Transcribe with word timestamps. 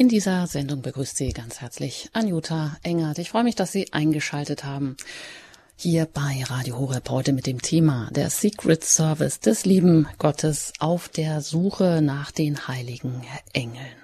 In 0.00 0.08
dieser 0.08 0.46
Sendung 0.46 0.80
begrüßt 0.80 1.14
Sie 1.14 1.34
ganz 1.34 1.60
herzlich 1.60 2.08
Anjuta 2.14 2.78
Engert. 2.82 3.18
Ich 3.18 3.28
freue 3.28 3.44
mich, 3.44 3.54
dass 3.54 3.70
Sie 3.70 3.92
eingeschaltet 3.92 4.64
haben. 4.64 4.96
Hier 5.76 6.06
bei 6.06 6.42
Radio 6.48 6.78
Horeb 6.78 7.10
heute 7.10 7.34
mit 7.34 7.46
dem 7.46 7.60
Thema 7.60 8.08
der 8.10 8.30
Secret 8.30 8.82
Service 8.82 9.40
des 9.40 9.66
lieben 9.66 10.08
Gottes 10.16 10.72
auf 10.80 11.10
der 11.10 11.42
Suche 11.42 12.00
nach 12.00 12.30
den 12.30 12.66
heiligen 12.66 13.26
Engeln. 13.52 13.94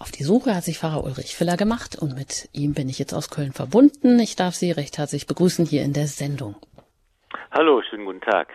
Auf 0.00 0.10
die 0.10 0.24
Suche 0.24 0.56
hat 0.56 0.64
sich 0.64 0.80
Pfarrer 0.80 1.04
Ulrich 1.04 1.36
Filler 1.36 1.56
gemacht 1.56 1.94
und 1.94 2.16
mit 2.16 2.48
ihm 2.52 2.74
bin 2.74 2.88
ich 2.88 2.98
jetzt 2.98 3.14
aus 3.14 3.30
Köln 3.30 3.52
verbunden. 3.52 4.18
Ich 4.18 4.34
darf 4.34 4.56
Sie 4.56 4.72
recht 4.72 4.98
herzlich 4.98 5.28
begrüßen 5.28 5.64
hier 5.64 5.84
in 5.84 5.92
der 5.92 6.08
Sendung. 6.08 6.56
Hallo, 7.52 7.80
schönen 7.88 8.06
guten 8.06 8.22
Tag. 8.22 8.48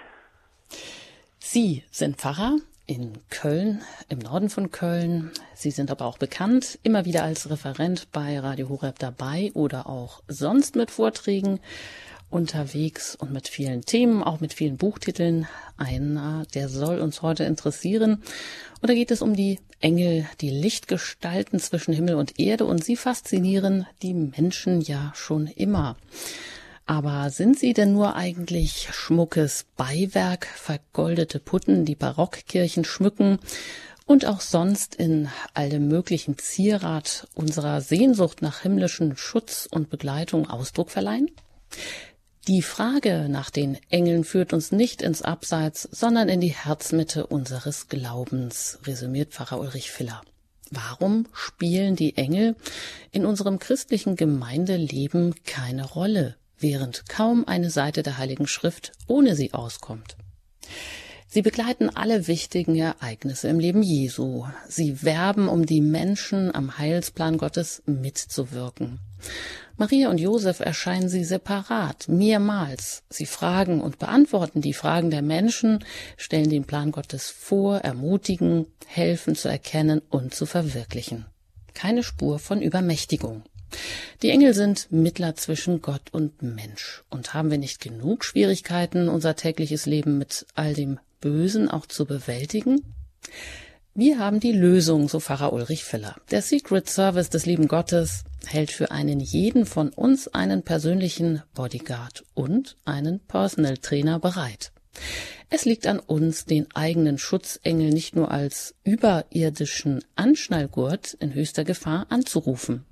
Sie 1.40 1.86
sind 1.92 2.18
Pfarrer 2.18 2.58
in 2.88 3.14
Köln, 3.30 3.82
im 4.08 4.20
Norden 4.20 4.50
von 4.50 4.72
Köln. 4.72 5.32
Sie 5.54 5.72
sind 5.72 5.92
aber 5.92 6.06
auch 6.06 6.18
bekannt, 6.18 6.80
immer 6.84 7.04
wieder 7.06 7.24
als 7.24 7.50
Referent 7.50 8.08
bei 8.14 8.40
Radio 8.40 8.70
Horeb 8.70 8.98
dabei 8.98 9.52
oder 9.54 9.88
auch 9.88 10.24
sonst 10.28 10.78
mit 10.78 10.90
Vorträgen 10.90 11.60
unterwegs 12.30 13.16
und 13.16 13.32
mit 13.32 13.50
vielen 13.50 13.82
Themen, 13.82 14.24
auch 14.24 14.40
mit 14.40 14.54
vielen 14.54 14.78
Buchtiteln. 14.78 15.48
Einer, 15.76 16.46
der 16.54 16.70
soll 16.70 17.00
uns 17.00 17.22
heute 17.22 17.44
interessieren. 17.44 18.24
Und 18.82 18.90
da 18.90 18.94
geht 18.94 19.12
es 19.12 19.22
um 19.22 19.36
die 19.36 19.60
Engel, 19.80 20.26
die 20.42 20.50
Lichtgestalten 20.50 21.60
zwischen 21.60 21.94
Himmel 21.94 22.16
und 22.16 22.40
Erde 22.40 22.66
und 22.66 22.84
sie 22.84 22.96
faszinieren 22.96 23.86
die 24.02 24.14
Menschen 24.14 24.82
ja 24.82 25.12
schon 25.14 25.48
immer. 25.48 25.98
Aber 26.88 27.30
sind 27.32 27.60
sie 27.60 27.74
denn 27.74 27.92
nur 27.92 28.16
eigentlich 28.16 28.88
schmuckes 28.94 29.66
Beiwerk, 29.76 30.48
vergoldete 30.48 31.40
Putten, 31.40 31.84
die 31.84 31.96
Barockkirchen 31.96 32.86
schmücken 32.86 33.40
und 34.06 34.26
auch 34.26 34.40
sonst 34.40 34.96
in 34.96 35.28
allem 35.54 35.90
möglichen 35.90 36.38
Zierat 36.38 37.28
unserer 37.36 37.82
Sehnsucht 37.82 38.42
nach 38.42 38.62
himmlischen 38.62 39.18
Schutz 39.18 39.68
und 39.70 39.90
Begleitung 39.90 40.50
Ausdruck 40.50 40.90
verleihen? 40.90 41.30
Die 42.48 42.62
Frage 42.62 43.28
nach 43.28 43.50
den 43.50 43.78
Engeln 43.90 44.24
führt 44.24 44.54
uns 44.54 44.72
nicht 44.72 45.02
ins 45.02 45.22
Abseits, 45.22 45.90
sondern 45.92 46.30
in 46.30 46.40
die 46.40 46.56
Herzmitte 46.56 47.28
unseres 47.28 47.90
Glaubens, 47.90 48.80
resümiert 48.86 49.34
Pfarrer 49.34 49.60
Ulrich 49.60 49.92
Filler. 49.92 50.22
Warum 50.72 51.28
spielen 51.34 51.98
die 51.98 52.16
Engel 52.16 52.56
in 53.12 53.26
unserem 53.26 53.60
christlichen 53.60 54.16
Gemeindeleben 54.16 55.36
keine 55.44 55.86
Rolle? 55.86 56.38
Während 56.60 57.08
kaum 57.10 57.48
eine 57.48 57.70
Seite 57.70 58.04
der 58.04 58.18
Heiligen 58.18 58.48
Schrift 58.48 58.92
ohne 59.08 59.36
sie 59.36 59.54
auskommt. 59.54 60.18
Sie 61.30 61.42
begleiten 61.42 61.90
alle 61.90 62.28
wichtigen 62.28 62.76
Ereignisse 62.76 63.50
im 63.50 63.60
Leben 63.60 63.84
Jesu. 63.84 64.46
Sie 64.68 65.04
werben, 65.04 65.50
um 65.50 65.66
die 65.66 65.82
Menschen 65.82 66.56
am 66.56 66.78
Heilsplan 66.78 67.38
Gottes 67.38 67.84
mitzuwirken. 67.86 69.00
Maria 69.76 70.10
und 70.10 70.20
Josef 70.20 70.62
erscheinen 70.62 71.10
sie 71.10 71.24
separat, 71.24 72.08
mehrmals. 72.08 73.04
Sie 73.10 73.26
fragen 73.26 73.82
und 73.82 74.00
beantworten 74.00 74.62
die 74.62 74.74
Fragen 74.74 75.12
der 75.12 75.22
Menschen, 75.22 75.84
stellen 76.16 76.50
den 76.50 76.64
Plan 76.64 76.92
Gottes 76.92 77.30
vor, 77.30 77.80
ermutigen, 77.80 78.66
helfen 78.88 79.36
zu 79.36 79.50
erkennen 79.50 80.02
und 80.10 80.34
zu 80.34 80.46
verwirklichen. 80.46 81.26
Keine 81.74 82.04
Spur 82.04 82.40
von 82.40 82.62
Übermächtigung. 82.62 83.44
Die 84.22 84.30
Engel 84.30 84.54
sind 84.54 84.88
Mittler 84.92 85.36
zwischen 85.36 85.82
Gott 85.82 86.10
und 86.12 86.42
Mensch. 86.42 87.04
Und 87.10 87.34
haben 87.34 87.52
wir 87.52 87.58
nicht 87.58 87.82
genug 87.82 88.24
Schwierigkeiten, 88.24 89.10
unser 89.10 89.36
tägliches 89.36 89.86
Leben 89.86 90.18
mit 90.18 90.46
all 90.56 90.74
dem 90.74 91.00
Bösen 91.22 91.70
auch 91.70 91.86
zu 91.86 92.06
bewältigen? 92.06 92.82
Wir 94.00 94.20
haben 94.20 94.40
die 94.40 94.52
Lösung, 94.52 95.10
so 95.10 95.20
Pfarrer 95.20 95.54
Ulrich 95.54 95.84
Filler. 95.84 96.16
Der 96.30 96.44
Secret 96.44 96.88
Service 96.88 97.30
des 97.30 97.48
lieben 97.48 97.68
Gottes 97.68 98.26
hält 98.46 98.70
für 98.70 98.92
einen 98.92 99.20
jeden 99.20 99.66
von 99.66 99.90
uns 99.90 100.28
einen 100.28 100.62
persönlichen 100.62 101.42
Bodyguard 101.56 102.24
und 102.36 102.78
einen 102.86 103.20
Personal 103.22 103.78
Trainer 103.78 104.20
bereit. 104.20 104.72
Es 105.50 105.66
liegt 105.66 105.88
an 105.88 106.00
uns, 106.00 106.46
den 106.46 106.68
eigenen 106.76 107.18
Schutzengel 107.18 107.90
nicht 107.90 108.16
nur 108.16 108.30
als 108.30 108.76
überirdischen 108.84 110.04
Anschnallgurt 110.16 111.16
in 111.16 111.34
höchster 111.34 111.64
Gefahr 111.64 112.06
anzurufen. 112.10 112.86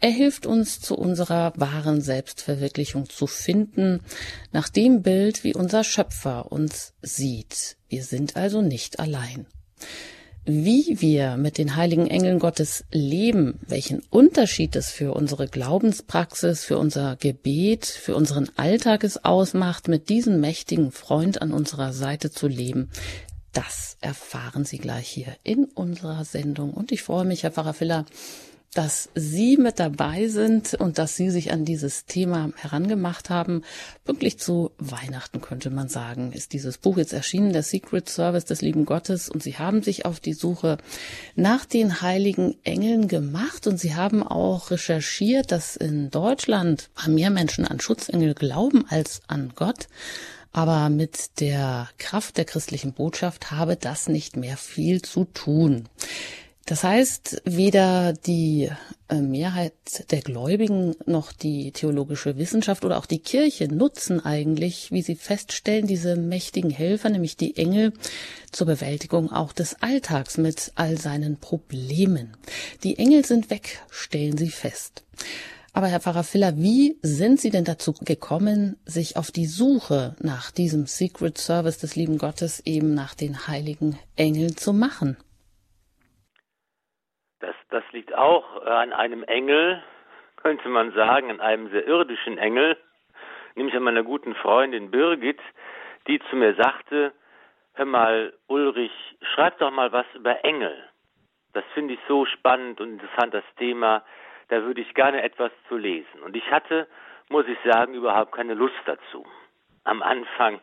Er 0.00 0.10
hilft 0.10 0.44
uns 0.46 0.80
zu 0.80 0.96
unserer 0.96 1.52
wahren 1.56 2.00
Selbstverwirklichung 2.00 3.08
zu 3.08 3.26
finden, 3.26 4.00
nach 4.52 4.68
dem 4.68 5.02
Bild, 5.02 5.44
wie 5.44 5.54
unser 5.54 5.84
Schöpfer 5.84 6.52
uns 6.52 6.92
sieht. 7.00 7.76
Wir 7.88 8.04
sind 8.04 8.36
also 8.36 8.60
nicht 8.60 9.00
allein. 9.00 9.46
Wie 10.46 10.98
wir 11.00 11.38
mit 11.38 11.56
den 11.56 11.74
heiligen 11.74 12.06
Engeln 12.06 12.38
Gottes 12.38 12.84
leben, 12.92 13.60
welchen 13.66 14.02
Unterschied 14.10 14.76
es 14.76 14.90
für 14.90 15.14
unsere 15.14 15.48
Glaubenspraxis, 15.48 16.64
für 16.64 16.76
unser 16.76 17.16
Gebet, 17.16 17.86
für 17.86 18.14
unseren 18.14 18.50
Alltag 18.56 19.04
es 19.04 19.24
ausmacht, 19.24 19.88
mit 19.88 20.10
diesem 20.10 20.40
mächtigen 20.40 20.92
Freund 20.92 21.40
an 21.40 21.50
unserer 21.50 21.94
Seite 21.94 22.30
zu 22.30 22.46
leben, 22.46 22.90
das 23.54 23.96
erfahren 24.02 24.66
Sie 24.66 24.78
gleich 24.78 25.08
hier 25.08 25.34
in 25.44 25.64
unserer 25.64 26.26
Sendung. 26.26 26.74
Und 26.74 26.92
ich 26.92 27.02
freue 27.02 27.24
mich, 27.24 27.44
Herr 27.44 27.52
Pfarrer 27.52 27.72
Filler, 27.72 28.04
dass 28.74 29.08
Sie 29.14 29.56
mit 29.56 29.78
dabei 29.78 30.28
sind 30.28 30.74
und 30.74 30.98
dass 30.98 31.16
Sie 31.16 31.30
sich 31.30 31.52
an 31.52 31.64
dieses 31.64 32.06
Thema 32.06 32.50
herangemacht 32.56 33.30
haben. 33.30 33.62
Pünktlich 34.04 34.38
zu 34.38 34.72
Weihnachten 34.78 35.40
könnte 35.40 35.70
man 35.70 35.88
sagen, 35.88 36.32
ist 36.32 36.52
dieses 36.52 36.78
Buch 36.78 36.98
jetzt 36.98 37.12
erschienen, 37.12 37.52
der 37.52 37.62
Secret 37.62 38.08
Service 38.08 38.44
des 38.44 38.62
lieben 38.62 38.84
Gottes. 38.84 39.28
Und 39.28 39.42
Sie 39.42 39.56
haben 39.58 39.82
sich 39.82 40.04
auf 40.04 40.20
die 40.20 40.34
Suche 40.34 40.78
nach 41.36 41.64
den 41.64 42.02
heiligen 42.02 42.56
Engeln 42.64 43.08
gemacht 43.08 43.66
und 43.66 43.78
Sie 43.78 43.94
haben 43.94 44.22
auch 44.22 44.70
recherchiert, 44.70 45.52
dass 45.52 45.76
in 45.76 46.10
Deutschland 46.10 46.90
mehr 47.06 47.30
Menschen 47.30 47.66
an 47.66 47.80
Schutzengel 47.80 48.34
glauben 48.34 48.84
als 48.88 49.22
an 49.28 49.52
Gott. 49.54 49.88
Aber 50.54 50.88
mit 50.88 51.40
der 51.40 51.88
Kraft 51.98 52.36
der 52.36 52.44
christlichen 52.44 52.92
Botschaft 52.92 53.50
habe 53.50 53.74
das 53.76 54.08
nicht 54.08 54.36
mehr 54.36 54.56
viel 54.56 55.02
zu 55.02 55.24
tun. 55.24 55.88
Das 56.66 56.82
heißt, 56.82 57.42
weder 57.44 58.14
die 58.14 58.70
äh, 59.08 59.20
Mehrheit 59.20 60.10
der 60.10 60.22
Gläubigen 60.22 60.96
noch 61.04 61.32
die 61.32 61.72
theologische 61.72 62.38
Wissenschaft 62.38 62.86
oder 62.86 62.96
auch 62.96 63.04
die 63.04 63.18
Kirche 63.18 63.68
nutzen 63.68 64.24
eigentlich, 64.24 64.90
wie 64.90 65.02
sie 65.02 65.14
feststellen, 65.14 65.86
diese 65.86 66.16
mächtigen 66.16 66.70
Helfer, 66.70 67.10
nämlich 67.10 67.36
die 67.36 67.58
Engel, 67.58 67.92
zur 68.50 68.66
Bewältigung 68.66 69.30
auch 69.30 69.52
des 69.52 69.82
Alltags 69.82 70.38
mit 70.38 70.72
all 70.74 70.96
seinen 70.96 71.36
Problemen. 71.36 72.34
Die 72.82 72.98
Engel 72.98 73.26
sind 73.26 73.50
weg, 73.50 73.82
stellen 73.90 74.38
sie 74.38 74.50
fest. 74.50 75.02
Aber 75.74 75.88
Herr 75.88 76.00
Pfarrer 76.00 76.24
Filler, 76.24 76.56
wie 76.56 76.96
sind 77.02 77.40
Sie 77.40 77.50
denn 77.50 77.64
dazu 77.64 77.92
gekommen, 77.92 78.76
sich 78.86 79.16
auf 79.16 79.32
die 79.32 79.46
Suche 79.46 80.14
nach 80.20 80.52
diesem 80.52 80.86
Secret 80.86 81.36
Service 81.36 81.78
des 81.78 81.96
lieben 81.96 82.16
Gottes 82.16 82.60
eben 82.64 82.94
nach 82.94 83.14
den 83.14 83.48
heiligen 83.48 83.98
Engeln 84.14 84.56
zu 84.56 84.72
machen? 84.72 85.16
Das, 87.74 87.82
liegt 87.90 88.14
auch 88.14 88.64
an 88.66 88.92
einem 88.92 89.24
Engel, 89.24 89.82
könnte 90.36 90.68
man 90.68 90.92
sagen, 90.92 91.28
an 91.32 91.40
einem 91.40 91.68
sehr 91.70 91.84
irdischen 91.84 92.38
Engel, 92.38 92.76
nämlich 93.56 93.74
an 93.74 93.82
meiner 93.82 94.04
guten 94.04 94.36
Freundin 94.36 94.92
Birgit, 94.92 95.40
die 96.06 96.20
zu 96.30 96.36
mir 96.36 96.54
sagte, 96.54 97.12
hör 97.72 97.84
mal, 97.84 98.32
Ulrich, 98.46 98.92
schreib 99.34 99.58
doch 99.58 99.72
mal 99.72 99.90
was 99.90 100.06
über 100.14 100.44
Engel. 100.44 100.88
Das 101.52 101.64
finde 101.74 101.94
ich 101.94 102.00
so 102.06 102.24
spannend 102.26 102.80
und 102.80 102.92
interessant, 102.92 103.34
das 103.34 103.54
Thema. 103.58 104.04
Da 104.50 104.62
würde 104.62 104.80
ich 104.80 104.94
gerne 104.94 105.22
etwas 105.22 105.50
zu 105.66 105.76
lesen. 105.76 106.22
Und 106.22 106.36
ich 106.36 106.48
hatte, 106.52 106.86
muss 107.28 107.48
ich 107.48 107.58
sagen, 107.64 107.94
überhaupt 107.94 108.36
keine 108.36 108.54
Lust 108.54 108.78
dazu. 108.84 109.26
Am 109.82 110.00
Anfang 110.00 110.60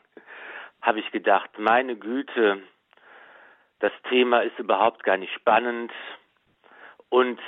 habe 0.81 1.01
ich 1.01 1.11
gedacht, 1.11 1.49
meine 1.59 1.97
Güte, 1.97 2.63
das 3.79 3.91
Thema 4.07 4.43
ist 4.43 4.57
überhaupt 4.59 5.03
gar 5.03 5.17
nicht 5.17 5.33
spannend. 5.33 5.91
Und 7.11 7.39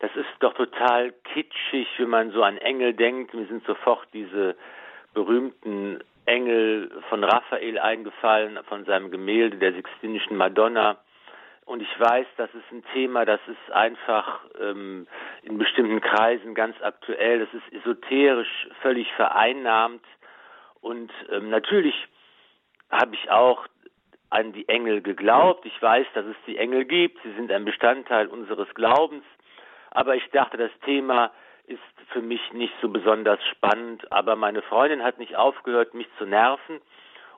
das 0.00 0.14
ist 0.14 0.28
doch 0.40 0.54
total 0.54 1.12
kitschig, 1.34 1.88
wenn 1.96 2.10
man 2.10 2.30
so 2.30 2.42
an 2.44 2.58
Engel 2.58 2.92
denkt. 2.92 3.34
Mir 3.34 3.46
sind 3.46 3.64
sofort 3.64 4.06
diese 4.12 4.54
berühmten 5.14 5.98
Engel 6.26 6.90
von 7.08 7.24
Raphael 7.24 7.78
eingefallen, 7.78 8.60
von 8.68 8.84
seinem 8.84 9.10
Gemälde 9.10 9.56
der 9.56 9.72
Sixtinischen 9.72 10.36
Madonna. 10.36 10.98
Und 11.64 11.82
ich 11.82 12.00
weiß, 12.00 12.26
das 12.36 12.50
ist 12.54 12.70
ein 12.70 12.84
Thema, 12.92 13.24
das 13.24 13.40
ist 13.46 13.72
einfach 13.72 14.40
ähm, 14.60 15.06
in 15.42 15.58
bestimmten 15.58 16.00
Kreisen 16.00 16.54
ganz 16.54 16.76
aktuell. 16.82 17.40
Das 17.40 17.48
ist 17.54 17.72
esoterisch 17.72 18.68
völlig 18.82 19.10
vereinnahmt. 19.14 20.04
Und 20.80 21.10
ähm, 21.30 21.48
natürlich 21.48 21.94
habe 22.90 23.14
ich 23.14 23.30
auch 23.30 23.66
an 24.30 24.52
die 24.52 24.68
Engel 24.68 25.00
geglaubt. 25.00 25.64
Ich 25.64 25.80
weiß, 25.80 26.06
dass 26.14 26.26
es 26.26 26.36
die 26.46 26.58
Engel 26.58 26.84
gibt. 26.84 27.22
Sie 27.22 27.32
sind 27.32 27.50
ein 27.50 27.64
Bestandteil 27.64 28.26
unseres 28.26 28.68
Glaubens. 28.74 29.24
Aber 29.90 30.16
ich 30.16 30.28
dachte, 30.30 30.56
das 30.56 30.70
Thema 30.84 31.32
ist 31.66 31.80
für 32.12 32.22
mich 32.22 32.40
nicht 32.52 32.74
so 32.80 32.88
besonders 32.88 33.40
spannend. 33.50 34.10
Aber 34.12 34.36
meine 34.36 34.62
Freundin 34.62 35.02
hat 35.02 35.18
nicht 35.18 35.36
aufgehört, 35.36 35.94
mich 35.94 36.08
zu 36.18 36.24
nerven 36.24 36.80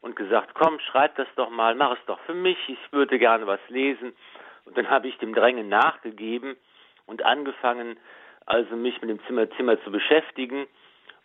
und 0.01 0.17
gesagt, 0.17 0.55
komm, 0.55 0.79
schreib 0.81 1.17
das 1.17 1.29
doch 1.37 1.51
mal, 1.51 1.75
mach 1.75 1.93
es 1.93 2.05
doch 2.07 2.21
für 2.21 2.35
mich. 2.35 2.59
Ich 2.69 2.93
würde 2.93 3.19
gerne 3.19 3.47
was 3.47 3.61
lesen. 3.69 4.13
Und 4.65 4.77
dann 4.77 4.89
habe 4.89 5.09
ich 5.09 5.19
dem 5.19 5.35
Drängen 5.35 5.69
nachgegeben 5.69 6.57
und 7.07 7.25
angefangen, 7.25 7.99
also 8.47 8.77
mich 8.77 9.01
mit 9.01 9.11
dem 9.11 9.25
Zimmer, 9.27 9.51
Zimmer 9.53 9.81
zu 9.83 9.91
beschäftigen. 9.91 10.67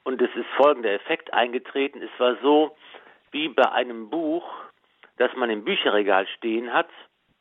Und 0.04 0.22
es 0.22 0.30
ist 0.36 0.48
folgender 0.58 0.92
Effekt 0.92 1.34
eingetreten. 1.34 2.02
Es 2.02 2.20
war 2.20 2.36
so 2.42 2.76
wie 3.32 3.50
bei 3.50 3.72
einem 3.72 4.10
Buch, 4.10 4.46
das 5.18 5.34
man 5.36 5.50
im 5.50 5.64
Bücherregal 5.64 6.28
stehen 6.28 6.74
hat. 6.74 6.90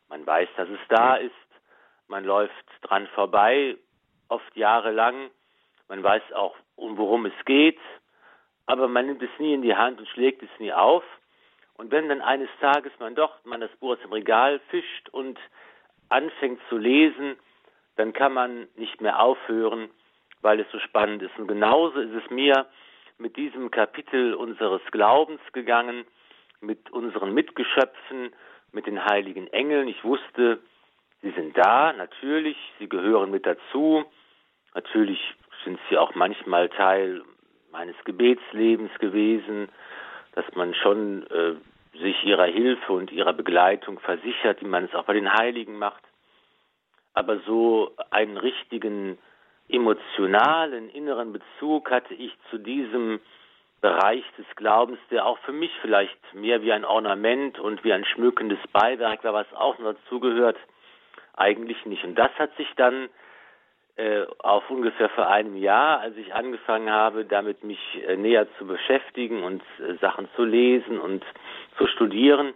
Man 0.09 0.25
weiß, 0.25 0.49
dass 0.57 0.69
es 0.69 0.79
da 0.89 1.15
ist. 1.15 1.33
Man 2.07 2.23
läuft 2.23 2.53
dran 2.81 3.07
vorbei, 3.15 3.77
oft 4.29 4.55
jahrelang. 4.55 5.29
Man 5.87 6.03
weiß 6.03 6.33
auch, 6.33 6.55
worum 6.75 7.25
es 7.25 7.45
geht. 7.45 7.79
Aber 8.65 8.87
man 8.87 9.05
nimmt 9.07 9.21
es 9.21 9.29
nie 9.39 9.53
in 9.53 9.61
die 9.61 9.75
Hand 9.75 9.99
und 9.99 10.07
schlägt 10.07 10.41
es 10.43 10.49
nie 10.59 10.73
auf. 10.73 11.03
Und 11.77 11.91
wenn 11.91 12.09
dann 12.09 12.21
eines 12.21 12.49
Tages 12.61 12.93
man 12.99 13.15
doch 13.15 13.43
man 13.43 13.61
das 13.61 13.71
Buch 13.77 13.91
aus 13.91 13.99
dem 13.99 14.13
Regal 14.13 14.59
fischt 14.69 15.09
und 15.09 15.37
anfängt 16.09 16.59
zu 16.69 16.77
lesen, 16.77 17.35
dann 17.97 18.13
kann 18.13 18.33
man 18.33 18.67
nicht 18.75 19.01
mehr 19.01 19.19
aufhören, 19.21 19.89
weil 20.41 20.59
es 20.59 20.71
so 20.71 20.79
spannend 20.79 21.21
ist. 21.21 21.37
Und 21.37 21.47
genauso 21.47 21.99
ist 21.99 22.13
es 22.13 22.29
mir 22.29 22.65
mit 23.17 23.37
diesem 23.37 23.71
Kapitel 23.71 24.33
unseres 24.33 24.81
Glaubens 24.91 25.41
gegangen, 25.53 26.05
mit 26.65 26.91
unseren 26.91 27.33
Mitgeschöpfen, 27.33 28.33
mit 28.71 28.87
den 28.87 29.03
heiligen 29.05 29.47
Engeln. 29.47 29.87
Ich 29.87 30.03
wusste, 30.03 30.59
sie 31.21 31.31
sind 31.31 31.57
da, 31.57 31.93
natürlich, 31.93 32.57
sie 32.79 32.89
gehören 32.89 33.31
mit 33.31 33.45
dazu. 33.45 34.05
Natürlich 34.73 35.19
sind 35.63 35.79
sie 35.89 35.97
auch 35.97 36.13
manchmal 36.15 36.69
Teil 36.69 37.23
meines 37.71 37.95
Gebetslebens 38.03 38.91
gewesen, 38.99 39.69
dass 40.33 40.45
man 40.55 40.73
schon 40.75 41.25
äh, 41.27 41.55
sich 41.99 42.23
ihrer 42.23 42.45
Hilfe 42.45 42.93
und 42.93 43.11
ihrer 43.11 43.33
Begleitung 43.33 43.99
versichert, 43.99 44.61
wie 44.61 44.67
man 44.67 44.85
es 44.85 44.93
auch 44.93 45.05
bei 45.05 45.13
den 45.13 45.31
Heiligen 45.33 45.77
macht. 45.77 46.03
Aber 47.13 47.39
so 47.39 47.91
einen 48.11 48.37
richtigen 48.37 49.17
emotionalen 49.69 50.89
inneren 50.89 51.33
Bezug 51.33 51.89
hatte 51.89 52.13
ich 52.13 52.33
zu 52.49 52.57
diesem 52.57 53.19
Bereich 53.85 54.23
des 54.35 54.47
Glaubens, 54.55 54.97
der 55.11 55.27
auch 55.27 55.37
für 55.45 55.51
mich 55.51 55.71
vielleicht 55.81 56.17
mehr 56.33 56.63
wie 56.63 56.71
ein 56.71 56.85
Ornament 56.85 57.59
und 57.59 57.83
wie 57.83 57.93
ein 57.93 58.03
schmückendes 58.03 58.57
Beiwerk 58.73 59.23
war, 59.23 59.33
was 59.33 59.53
auch 59.53 59.77
noch 59.77 59.93
dazugehört, 59.93 60.57
eigentlich 61.35 61.85
nicht. 61.85 62.03
Und 62.03 62.15
das 62.15 62.31
hat 62.39 62.55
sich 62.57 62.67
dann 62.77 63.09
äh, 63.95 64.25
auf 64.39 64.67
ungefähr 64.71 65.09
vor 65.09 65.27
einem 65.27 65.55
Jahr, 65.55 65.99
als 65.99 66.17
ich 66.17 66.33
angefangen 66.33 66.89
habe, 66.89 67.25
damit 67.25 67.63
mich 67.63 67.79
äh, 68.07 68.15
näher 68.15 68.47
zu 68.57 68.65
beschäftigen 68.65 69.43
und 69.43 69.61
äh, 69.77 69.93
Sachen 70.01 70.27
zu 70.35 70.45
lesen 70.45 70.99
und 70.99 71.23
zu 71.77 71.85
studieren, 71.85 72.55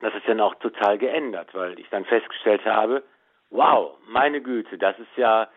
das 0.00 0.14
ist 0.14 0.28
dann 0.28 0.40
auch 0.40 0.56
total 0.56 0.98
geändert, 0.98 1.48
weil 1.54 1.78
ich 1.78 1.88
dann 1.88 2.04
festgestellt 2.04 2.66
habe, 2.66 3.02
wow, 3.48 3.96
meine 4.06 4.42
Güte, 4.42 4.76
das 4.76 4.98
ist 4.98 5.16
ja 5.16 5.48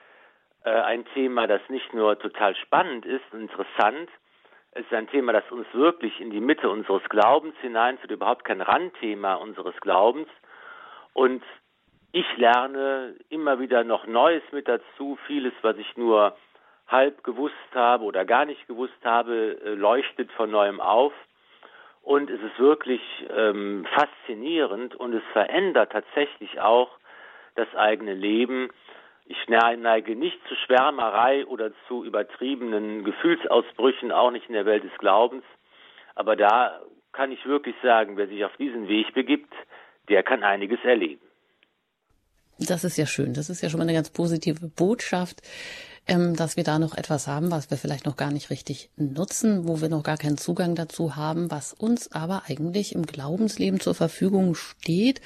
äh, 0.64 0.70
ein 0.70 1.04
Thema, 1.14 1.48
das 1.48 1.62
nicht 1.68 1.94
nur 1.94 2.18
total 2.18 2.56
spannend 2.56 3.06
ist 3.06 3.26
und 3.34 3.42
interessant, 3.42 4.10
es 4.78 4.86
ist 4.86 4.94
ein 4.94 5.08
Thema, 5.08 5.34
das 5.34 5.50
uns 5.50 5.66
wirklich 5.74 6.22
in 6.22 6.30
die 6.30 6.40
Mitte 6.40 6.70
unseres 6.70 7.04
Glaubens 7.10 7.56
hineinführt, 7.62 8.12
überhaupt 8.12 8.46
kein 8.46 8.62
Randthema 8.62 9.34
unseres 9.36 9.76
Glaubens. 9.82 10.28
Und 11.14 11.44
ich 12.12 12.26
lerne 12.38 13.16
immer 13.30 13.60
wieder 13.60 13.84
noch 13.84 14.06
Neues 14.06 14.44
mit 14.52 14.68
dazu. 14.68 15.18
Vieles, 15.26 15.54
was 15.64 15.78
ich 15.78 15.98
nur 15.98 16.38
halb 16.88 17.24
gewusst 17.24 17.56
habe 17.74 18.04
oder 18.04 18.24
gar 18.24 18.46
nicht 18.46 18.68
gewusst 18.68 19.04
habe, 19.04 19.60
äh, 19.66 19.74
leuchtet 19.74 20.32
von 20.34 20.52
neuem 20.52 20.80
auf. 20.80 21.14
Und 22.04 22.30
es 22.30 22.40
ist 22.40 22.60
wirklich 22.60 23.02
ähm, 23.36 23.86
faszinierend 23.96 24.96
und 24.96 25.14
es 25.14 25.24
verändert 25.34 25.92
tatsächlich 25.92 26.62
auch 26.62 26.92
das 27.56 27.68
eigene 27.76 28.14
Leben. 28.14 28.70
Ich 29.30 29.38
neige 29.48 30.16
nicht 30.16 30.38
zu 30.48 30.56
Schwärmerei 30.56 31.46
oder 31.46 31.72
zu 31.88 32.04
übertriebenen 32.04 33.04
Gefühlsausbrüchen, 33.04 34.12
auch 34.12 34.32
nicht 34.32 34.48
in 34.48 34.54
der 34.54 34.66
Welt 34.66 34.84
des 34.84 34.98
Glaubens. 35.00 35.44
Aber 36.16 36.36
da 36.36 36.80
kann 37.12 37.32
ich 37.32 37.46
wirklich 37.46 37.76
sagen, 37.84 38.16
wer 38.16 38.28
sich 38.28 38.46
auf 38.46 38.56
diesen 38.58 38.88
Weg 38.88 39.14
begibt, 39.14 39.54
der 40.08 40.24
kann 40.24 40.44
einiges 40.44 40.80
erleben. 40.84 41.22
Das 42.60 42.84
ist 42.84 42.98
ja 42.98 43.06
schön. 43.06 43.34
Das 43.34 43.50
ist 43.50 43.62
ja 43.62 43.70
schon 43.70 43.80
mal 43.80 43.84
eine 43.84 43.94
ganz 43.94 44.10
positive 44.10 44.68
Botschaft, 44.68 45.42
ähm, 46.08 46.36
dass 46.36 46.58
wir 46.58 46.64
da 46.64 46.80
noch 46.80 46.96
etwas 46.96 47.28
haben, 47.28 47.52
was 47.52 47.70
wir 47.70 47.78
vielleicht 47.78 48.06
noch 48.06 48.16
gar 48.16 48.32
nicht 48.32 48.50
richtig 48.50 48.90
nutzen, 48.96 49.68
wo 49.68 49.82
wir 49.82 49.90
noch 49.90 50.04
gar 50.04 50.18
keinen 50.18 50.38
Zugang 50.38 50.74
dazu 50.74 51.16
haben, 51.16 51.52
was 51.52 51.74
uns 51.74 52.12
aber 52.12 52.44
eigentlich 52.48 52.96
im 52.96 53.06
Glaubensleben 53.06 53.80
zur 53.80 53.94
Verfügung 53.94 54.56
steht. 54.56 55.22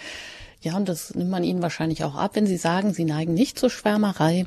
Ja, 0.62 0.76
und 0.78 0.88
das 0.88 1.16
nimmt 1.16 1.32
man 1.32 1.44
ihnen 1.44 1.62
wahrscheinlich 1.62 2.04
auch 2.04 2.16
ab, 2.16 2.32
wenn 2.36 2.46
sie 2.46 2.58
sagen, 2.58 2.94
sie 2.94 3.06
neigen 3.06 3.34
nicht 3.34 3.58
zur 3.58 3.70
Schwärmerei. 3.70 4.46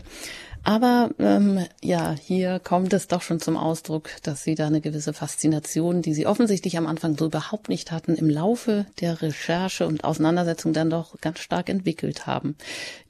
Aber 0.66 1.10
ähm, 1.18 1.66
ja, 1.82 2.14
hier 2.18 2.58
kommt 2.58 2.94
es 2.94 3.06
doch 3.06 3.20
schon 3.20 3.38
zum 3.38 3.58
Ausdruck, 3.58 4.08
dass 4.22 4.44
sie 4.44 4.54
da 4.54 4.66
eine 4.66 4.80
gewisse 4.80 5.12
Faszination, 5.12 6.00
die 6.00 6.14
sie 6.14 6.26
offensichtlich 6.26 6.78
am 6.78 6.86
Anfang 6.86 7.18
so 7.18 7.26
überhaupt 7.26 7.68
nicht 7.68 7.92
hatten, 7.92 8.14
im 8.14 8.30
Laufe 8.30 8.86
der 9.00 9.20
Recherche 9.20 9.86
und 9.86 10.04
Auseinandersetzung 10.04 10.72
dann 10.72 10.88
doch 10.88 11.20
ganz 11.20 11.40
stark 11.40 11.68
entwickelt 11.68 12.26
haben. 12.26 12.56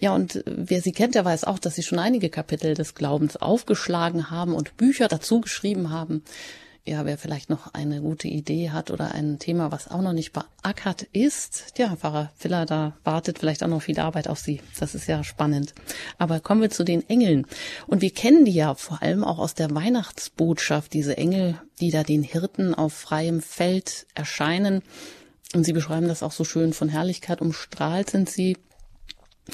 Ja, 0.01 0.13
und 0.15 0.43
wer 0.47 0.81
sie 0.81 0.91
kennt, 0.91 1.15
der 1.15 1.25
weiß 1.25 1.45
auch, 1.45 1.61
dass 1.61 1.77
sie 1.77 1.85
schon 1.85 2.01
einige 2.01 2.29
Kapitel 2.29 2.75
des 2.75 2.97
Glaubens 2.97 3.37
aufgeschlagen 3.37 4.33
haben 4.33 4.53
und 4.53 4.77
Bücher 4.77 5.07
dazu 5.07 5.41
geschrieben 5.41 5.91
haben 5.91 6.25
ja, 6.87 7.07
wer 7.07 7.17
vielleicht 7.17 7.49
noch 7.49 7.73
eine 7.73 8.03
gute 8.03 8.29
Idee 8.29 8.71
hat 8.71 8.91
oder 8.91 9.13
ein 9.13 9.39
Thema, 9.39 9.73
was 9.73 9.91
auch 9.91 10.03
noch 10.03 10.13
nicht 10.13 10.33
beackert 10.35 11.03
ist, 11.13 11.79
ja, 11.79 11.97
Pfarrer 11.97 12.31
Filler, 12.37 12.67
da 12.67 12.95
wartet 13.05 13.39
vielleicht 13.39 13.63
auch 13.63 13.69
noch 13.69 13.81
viel 13.81 13.99
Arbeit 13.99 14.29
auf 14.29 14.39
Sie. 14.39 14.61
Das 14.79 14.95
ist 14.95 15.07
ja 15.07 15.25
spannend. 15.25 15.75
Aber 16.19 16.41
kommen 16.41 16.61
wir 16.61 16.69
zu 16.69 16.85
den 16.85 17.09
Engeln. 17.09 17.47
Und 17.87 18.03
wir 18.03 18.11
kennen 18.11 18.45
die 18.45 18.53
ja 18.53 18.75
vor 18.75 19.03
allem 19.03 19.25
auch 19.25 19.39
aus 19.39 19.55
der 19.55 19.75
Weihnachtsbotschaft, 19.75 20.93
diese 20.93 21.17
Engel, 21.17 21.59
die 21.81 21.91
da 21.91 22.03
den 22.03 22.23
Hirten 22.23 22.75
auf 22.75 22.93
freiem 22.93 23.41
Feld 23.41 24.07
erscheinen. 24.15 24.83
Und 25.55 25.65
Sie 25.65 25.73
beschreiben 25.73 26.09
das 26.09 26.23
auch 26.23 26.33
so 26.33 26.45
schön, 26.45 26.75
von 26.75 26.91
Herrlichkeit 26.91 27.41
umstrahlt 27.41 28.11
sind 28.11 28.29
sie. 28.29 28.59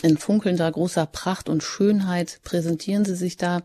In 0.03 0.19
funkelnder 0.19 0.71
großer 0.71 1.07
Pracht 1.07 1.49
und 1.49 1.63
Schönheit 1.63 2.41
präsentieren 2.43 3.05
sie 3.05 3.17
sich 3.17 3.37
da 3.37 3.63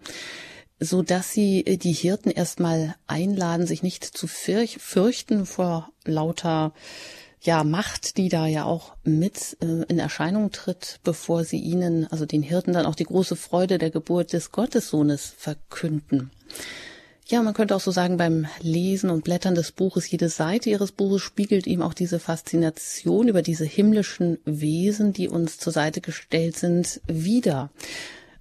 so 0.80 1.01
dass 1.01 1.31
sie 1.31 1.66
äh, 1.66 1.77
die 1.77 1.94
Hirten 1.94 2.30
erstmal 2.31 2.95
einladen, 3.07 3.68
sich 3.68 3.83
nicht 3.83 4.04
zu 4.04 4.27
fürchten 4.27 5.45
vor 5.45 5.89
lauter 6.06 6.74
ja, 7.42 7.63
Macht, 7.63 8.18
die 8.18 8.30
da 8.30 8.48
ja 8.48 8.66
auch 8.66 8.95
mit 9.04 9.57
äh, 9.62 9.83
in 9.88 10.00
Erscheinung 10.00 10.51
tritt, 10.51 11.00
bevor 11.04 11.44
sie 11.44 11.60
ihnen, 11.60 12.07
also 12.12 12.25
den 12.25 12.42
Hirten, 12.42 12.74
dann 12.74 12.88
auch 12.88 12.95
die 12.95 13.04
große 13.04 13.36
Freude 13.36 13.77
der 13.77 13.92
Geburt 13.92 14.33
des 14.33 14.51
Gottessohnes 14.51 15.34
verkünden. 15.38 16.32
Ja, 17.27 17.41
man 17.41 17.55
könnte 17.55 17.75
auch 17.75 17.82
so 17.82 17.89
sagen, 17.89 18.17
beim 18.17 18.46
Lesen 18.62 19.10
und 19.10 19.24
Blättern 19.24 19.55
des 19.55 19.72
Buches, 19.72 20.10
jede 20.10 20.29
Seite 20.29 20.70
ihres 20.70 20.91
Buches 20.91 21.24
spiegelt 21.24 21.65
ihm 21.65 21.82
auch 21.82 21.96
diese 21.96 22.20
Faszination 22.20 23.27
über 23.27 23.41
diese 23.41 23.65
himmlischen 23.65 24.38
Wesen, 24.46 25.12
die 25.12 25.27
uns 25.27 25.58
zur 25.58 25.74
Seite 25.74 26.01
gestellt 26.01 26.58
sind, 26.58 27.01
wieder. 27.08 27.72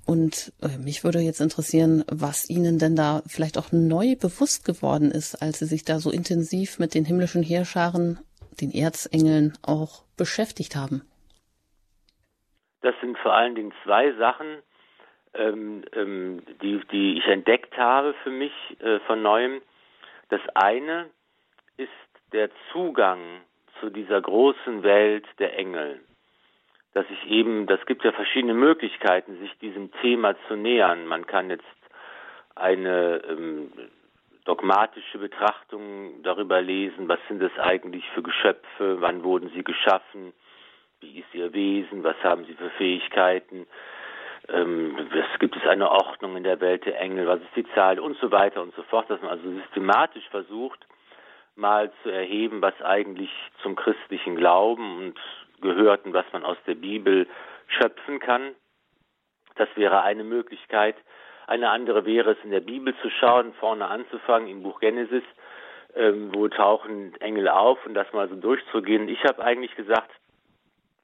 Und 0.07 0.53
äh, 0.61 0.79
mich 0.79 1.03
würde 1.03 1.21
jetzt 1.21 1.41
interessieren, 1.41 2.05
was 2.11 2.51
Ihnen 2.51 2.79
denn 2.79 2.95
da 2.95 3.23
vielleicht 3.27 3.57
auch 3.57 3.73
neu 3.73 4.17
bewusst 4.17 4.65
geworden 4.65 5.11
ist, 5.11 5.41
als 5.41 5.61
Sie 5.61 5.67
sich 5.67 5.85
da 5.85 5.99
so 5.99 6.11
intensiv 6.11 6.79
mit 6.79 6.95
den 6.95 7.05
himmlischen 7.05 7.43
Heerscharen, 7.43 8.19
den 8.61 8.71
Erzengeln 8.71 9.55
auch 9.63 10.05
beschäftigt 10.17 10.77
haben. 10.77 11.03
Das 12.83 12.95
sind 13.01 13.17
vor 13.19 13.33
allen 13.35 13.55
Dingen 13.55 13.73
zwei 13.83 14.13
Sachen, 14.13 14.59
ähm, 15.33 15.85
ähm, 15.95 16.43
die, 16.61 16.81
die 16.93 17.19
ich 17.19 17.27
entdeckt 17.27 17.77
habe 17.79 18.15
für 18.23 18.31
mich 18.31 18.53
äh, 18.81 19.01
von 19.07 19.23
neuem. 19.23 19.63
Das 20.29 20.41
eine 20.55 21.07
ist 21.79 21.89
der 22.33 22.51
Zugang 22.73 23.21
zu 23.81 23.89
dieser 23.89 24.21
großen 24.21 24.83
Welt 24.83 25.25
der 25.39 25.59
Engel 25.59 26.01
dass 26.95 27.07
ich 27.11 27.31
eben, 27.31 27.67
das 27.67 27.85
gibt 27.87 28.05
ja 28.05 28.13
verschiedene 28.13 28.55
Möglichkeiten, 28.55 29.39
sich 29.39 29.57
diesem 29.59 29.91
Thema 30.01 30.37
zu 30.49 30.57
nähern. 30.57 31.07
Man 31.07 31.27
kann 31.27 31.51
jetzt 31.51 31.65
eine 32.55 33.21
ähm, 33.29 33.73
dogmatische 34.45 35.19
Betrachtung 35.19 36.23
darüber 36.23 36.61
lesen, 36.63 37.09
was 37.09 37.19
sind 37.29 37.43
es 37.43 37.57
eigentlich 37.59 38.09
für 38.11 38.23
Geschöpfe, 38.23 39.01
wann 39.01 39.25
wurden 39.25 39.51
sie 39.55 39.65
geschaffen, 39.65 40.33
wie 41.01 41.19
ist 41.19 41.35
ihr 41.35 41.53
Wesen, 41.53 42.05
was 42.05 42.17
haben 42.23 42.45
sie 42.45 42.55
für 42.55 42.71
Fähigkeiten, 42.71 43.67
ähm, 44.49 44.97
es 45.13 45.39
gibt 45.39 45.57
es 45.57 45.67
eine 45.67 45.91
Ordnung 45.91 46.37
in 46.37 46.45
der 46.45 46.61
Welt 46.61 46.85
der 46.85 47.01
Engel, 47.01 47.27
was 47.27 47.41
ist 47.41 47.57
die 47.57 47.67
Zahl 47.75 47.99
und 47.99 48.19
so 48.19 48.31
weiter 48.31 48.63
und 48.63 48.75
so 48.75 48.83
fort, 48.83 49.09
dass 49.09 49.21
man 49.23 49.31
also 49.31 49.51
systematisch 49.51 50.29
versucht, 50.29 50.87
mal 51.57 51.91
zu 52.03 52.11
erheben, 52.11 52.61
was 52.61 52.75
eigentlich 52.83 53.31
zum 53.63 53.77
christlichen 53.77 54.37
Glauben 54.37 54.99
und 54.99 55.19
Gehörten, 55.61 56.13
was 56.13 56.27
man 56.33 56.45
aus 56.45 56.57
der 56.67 56.75
Bibel 56.75 57.27
schöpfen 57.69 58.21
kann. 58.21 58.55
Das 59.57 59.69
wäre 59.77 60.03
eine 60.03 60.25
Möglichkeit. 60.25 60.97
Eine 61.47 61.71
andere 61.71 62.07
wäre 62.07 62.33
es, 62.33 62.39
in 62.43 62.51
der 62.51 62.61
Bibel 62.61 62.95
zu 63.03 63.11
schauen, 63.11 63.53
vorne 63.55 63.87
anzufangen, 63.87 64.49
im 64.49 64.63
Buch 64.63 64.81
Genesis, 64.81 65.23
ähm, 65.95 66.35
wo 66.35 66.49
tauchen 66.49 67.15
Engel 67.21 67.49
auf 67.49 67.85
und 67.87 67.95
das 67.95 68.13
mal 68.13 68.29
so 68.29 68.37
durchzugehen. 68.37 69.09
Ich 69.09 69.23
habe 69.25 69.45
eigentlich 69.45 69.75
gesagt, 69.77 70.11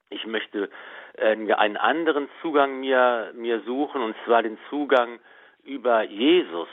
ich 0.09 0.27
möchte 0.27 0.71
äh, 1.19 1.37
einen 1.55 1.77
anderen 1.77 2.29
Zugang 2.41 2.81
mir, 2.81 3.33
mir 3.35 3.61
suchen, 3.61 4.03
und 4.03 4.17
zwar 4.25 4.43
den 4.43 4.59
Zugang 4.69 5.21
über 5.65 6.03
Jesus 6.03 6.69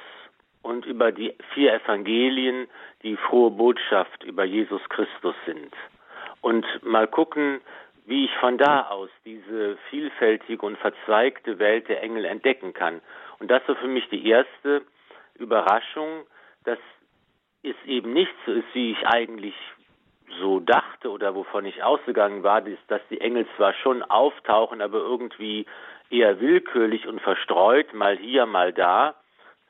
und 0.62 0.86
über 0.86 1.12
die 1.12 1.36
vier 1.54 1.74
Evangelien, 1.74 2.68
die 3.04 3.16
frohe 3.18 3.52
Botschaft 3.52 4.24
über 4.24 4.44
Jesus 4.44 4.82
Christus 4.90 5.36
sind. 5.46 5.74
Und 6.48 6.66
mal 6.82 7.08
gucken, 7.08 7.60
wie 8.06 8.24
ich 8.24 8.34
von 8.38 8.58
da 8.58 8.88
aus 8.88 9.10
diese 9.26 9.76
vielfältige 9.90 10.66
und 10.66 10.78
verzweigte 10.78 11.60
Welt 11.60 11.90
der 11.90 12.02
Engel 12.02 12.24
entdecken 12.24 12.74
kann. 12.74 13.02
Und 13.40 13.52
das 13.52 13.68
war 13.68 13.76
für 13.76 13.90
mich 13.90 14.08
die 14.08 14.30
erste 14.30 14.84
Überraschung, 15.36 16.26
dass 16.64 16.80
es 17.64 17.76
eben 17.86 18.14
nicht 18.14 18.32
so 18.46 18.54
ist, 18.54 18.68
wie 18.72 18.94
ich 18.94 19.06
eigentlich 19.06 19.56
so 20.40 20.62
dachte 20.62 21.12
oder 21.12 21.36
wovon 21.36 21.66
ich 21.66 21.84
ausgegangen 21.84 22.44
war, 22.44 22.62
dass 22.62 23.02
die 23.10 23.20
Engel 23.20 23.46
zwar 23.58 23.74
schon 23.74 24.02
auftauchen, 24.02 24.82
aber 24.82 25.00
irgendwie 25.00 25.66
eher 26.10 26.40
willkürlich 26.40 27.08
und 27.08 27.20
verstreut, 27.20 27.94
mal 27.94 28.16
hier, 28.16 28.46
mal 28.46 28.72
da, 28.72 29.16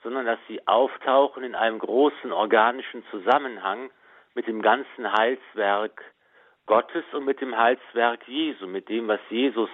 sondern 0.04 0.28
dass 0.28 0.40
sie 0.48 0.68
auftauchen 0.68 1.44
in 1.44 1.56
einem 1.56 1.80
großen 1.80 2.32
organischen 2.32 3.04
Zusammenhang 3.10 3.90
mit 4.36 4.46
dem 4.46 4.62
ganzen 4.62 5.12
Heilswerk 5.12 6.04
Gottes 6.68 7.06
und 7.14 7.26
mit 7.26 7.42
dem 7.42 7.58
Heilswerk 7.58 8.28
Jesu, 8.28 8.68
mit 8.68 8.90
dem, 8.90 9.08
was 9.08 9.22
Jesus 9.30 9.70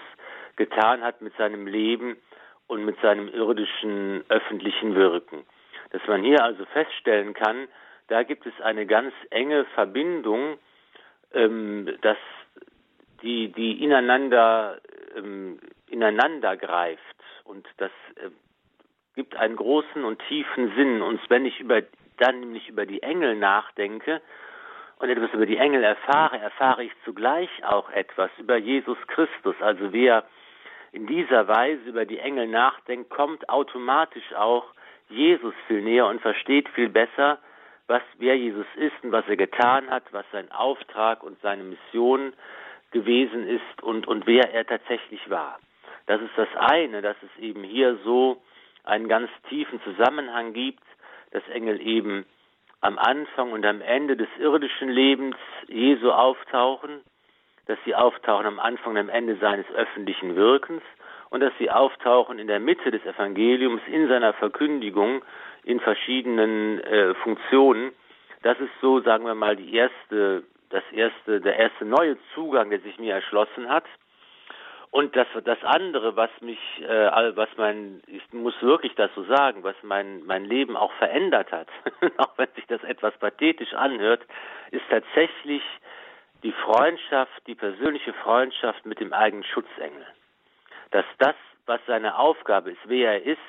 getan 0.56 1.02
hat 1.02 1.22
mit 1.22 1.36
seinem 1.36 1.68
Leben 1.68 2.18
und 2.68 2.86
mit 2.86 3.00
seinem 3.02 3.28
irdischen 3.28 4.24
öffentlichen 4.30 4.96
Wirken. 4.96 5.44
Dass 5.92 6.02
man 6.08 6.24
hier 6.24 6.44
also 6.44 6.66
feststellen 6.66 7.34
kann, 7.34 7.68
da 8.08 8.24
gibt 8.24 8.46
es 8.46 8.54
eine 8.62 8.86
ganz 8.86 9.14
enge 9.32 9.66
Verbindung, 9.74 10.58
ähm, 11.34 11.98
dass 12.02 12.18
die, 13.22 13.52
die 13.52 13.84
ineinander, 13.84 14.80
ähm, 15.16 15.60
ineinander 15.88 16.58
greift. 16.58 17.02
Und 17.44 17.68
das 17.78 17.92
äh, 18.16 18.30
gibt 19.16 19.36
einen 19.36 19.56
großen 19.56 20.04
und 20.04 20.22
tiefen 20.28 20.74
Sinn. 20.76 21.02
Und 21.02 21.20
wenn 21.30 21.46
ich 21.46 21.60
über, 21.60 21.82
dann 22.18 22.40
nämlich 22.40 22.70
über 22.70 22.86
die 22.86 23.02
Engel 23.02 23.36
nachdenke 23.36 24.22
und 25.04 25.10
etwas 25.10 25.34
über 25.34 25.46
die 25.46 25.58
Engel 25.58 25.84
erfahre, 25.84 26.40
erfahre 26.40 26.86
ich 26.86 26.92
zugleich 27.04 27.50
auch 27.66 27.90
etwas 27.90 28.32
über 28.38 28.56
Jesus 28.56 28.98
Christus. 29.08 29.54
Also 29.60 29.92
wer 29.92 30.24
in 30.94 31.08
dieser 31.08 31.46
Weise 31.50 31.82
über 31.90 32.06
die 32.06 32.20
Engel 32.20 32.48
nachdenkt, 32.48 33.10
kommt 33.10 33.50
automatisch 33.50 34.34
auch 34.34 34.64
Jesus 35.10 35.54
viel 35.68 35.82
näher 35.82 36.08
und 36.08 36.22
versteht 36.22 36.70
viel 36.70 36.88
besser, 36.88 37.40
was, 37.88 38.02
wer 38.18 38.38
Jesus 38.38 38.66
ist 38.78 38.94
und 39.04 39.12
was 39.12 39.28
er 39.28 39.36
getan 39.36 39.90
hat, 39.90 40.04
was 40.12 40.26
sein 40.32 40.50
Auftrag 40.54 41.22
und 41.22 41.38
seine 41.42 41.64
Mission 41.64 42.32
gewesen 42.92 43.46
ist 43.46 43.84
und, 43.84 44.08
und 44.08 44.26
wer 44.26 44.54
er 44.54 44.66
tatsächlich 44.66 45.30
war. 45.30 45.60
Das 46.06 46.22
ist 46.22 46.32
das 46.38 46.48
eine, 46.56 47.02
dass 47.02 47.18
es 47.24 47.44
eben 47.44 47.64
hier 47.64 47.98
so 48.06 48.42
einen 48.86 49.10
ganz 49.10 49.30
tiefen 49.50 49.82
Zusammenhang 49.84 50.54
gibt, 50.54 50.84
dass 51.32 51.46
Engel 51.50 51.82
eben 51.82 52.26
am 52.84 53.00
Anfang 53.00 53.54
und 53.54 53.66
am 53.66 53.82
Ende 53.82 54.18
des 54.18 54.28
irdischen 54.40 54.90
Lebens 54.90 55.38
Jesu 55.68 56.12
auftauchen, 56.12 57.02
dass 57.66 57.80
sie 57.86 57.96
auftauchen 57.96 58.46
am 58.46 58.60
Anfang 58.60 58.92
und 58.92 59.00
am 59.00 59.10
Ende 59.10 59.38
seines 59.38 59.66
öffentlichen 59.74 60.36
Wirkens 60.36 60.82
und 61.30 61.40
dass 61.40 61.54
sie 61.60 61.72
auftauchen 61.72 62.40
in 62.40 62.48
der 62.48 62.60
Mitte 62.60 62.92
des 62.92 63.04
Evangeliums 63.06 63.82
in 63.88 64.10
seiner 64.10 64.34
Verkündigung 64.34 65.24
in 65.64 65.80
verschiedenen 65.80 66.82
äh, 66.82 67.14
Funktionen. 67.16 67.94
Das 68.42 68.60
ist 68.60 68.74
so, 68.82 69.00
sagen 69.00 69.26
wir 69.26 69.34
mal, 69.36 69.56
die 69.56 69.74
erste, 69.74 70.44
das 70.70 70.84
erste, 70.92 71.40
der 71.40 71.56
erste 71.56 71.86
neue 71.86 72.18
Zugang, 72.36 72.70
der 72.70 72.82
sich 72.82 73.00
mir 73.00 73.14
erschlossen 73.14 73.70
hat. 73.70 73.86
Und 74.94 75.16
das, 75.16 75.26
das 75.44 75.58
andere, 75.64 76.16
was 76.16 76.30
mich, 76.42 76.60
äh, 76.82 77.36
was 77.36 77.50
mein, 77.58 78.04
ich 78.06 78.22
muss 78.32 78.54
wirklich 78.62 78.94
das 78.94 79.10
so 79.16 79.24
sagen, 79.24 79.64
was 79.64 79.76
mein, 79.82 80.24
mein 80.24 80.46
Leben 80.46 80.78
auch 80.78 80.94
verändert 81.00 81.52
hat, 81.52 81.68
auch 82.18 82.38
wenn 82.38 82.48
sich 82.54 82.68
das 82.68 82.84
etwas 82.84 83.18
pathetisch 83.18 83.74
anhört, 83.74 84.22
ist 84.70 84.84
tatsächlich 84.92 85.64
die 86.44 86.52
Freundschaft, 86.52 87.32
die 87.48 87.56
persönliche 87.56 88.14
Freundschaft 88.14 88.86
mit 88.86 89.00
dem 89.00 89.14
eigenen 89.14 89.44
Schutzengel. 89.44 90.06
Dass 90.92 91.06
das, 91.18 91.36
was 91.66 91.82
seine 91.88 92.20
Aufgabe 92.20 92.70
ist, 92.70 92.82
wer 92.86 93.14
er 93.14 93.24
ist, 93.24 93.40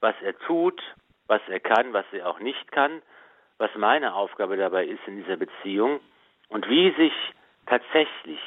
was 0.00 0.14
er 0.22 0.38
tut, 0.38 0.80
was 1.26 1.42
er 1.48 1.60
kann, 1.60 1.92
was 1.92 2.06
er 2.12 2.26
auch 2.30 2.40
nicht 2.40 2.72
kann, 2.72 3.02
was 3.58 3.70
meine 3.74 4.14
Aufgabe 4.14 4.56
dabei 4.56 4.86
ist 4.86 5.06
in 5.06 5.18
dieser 5.18 5.36
Beziehung 5.36 6.00
und 6.48 6.66
wie 6.70 6.92
sich 6.92 7.12
tatsächlich 7.66 8.40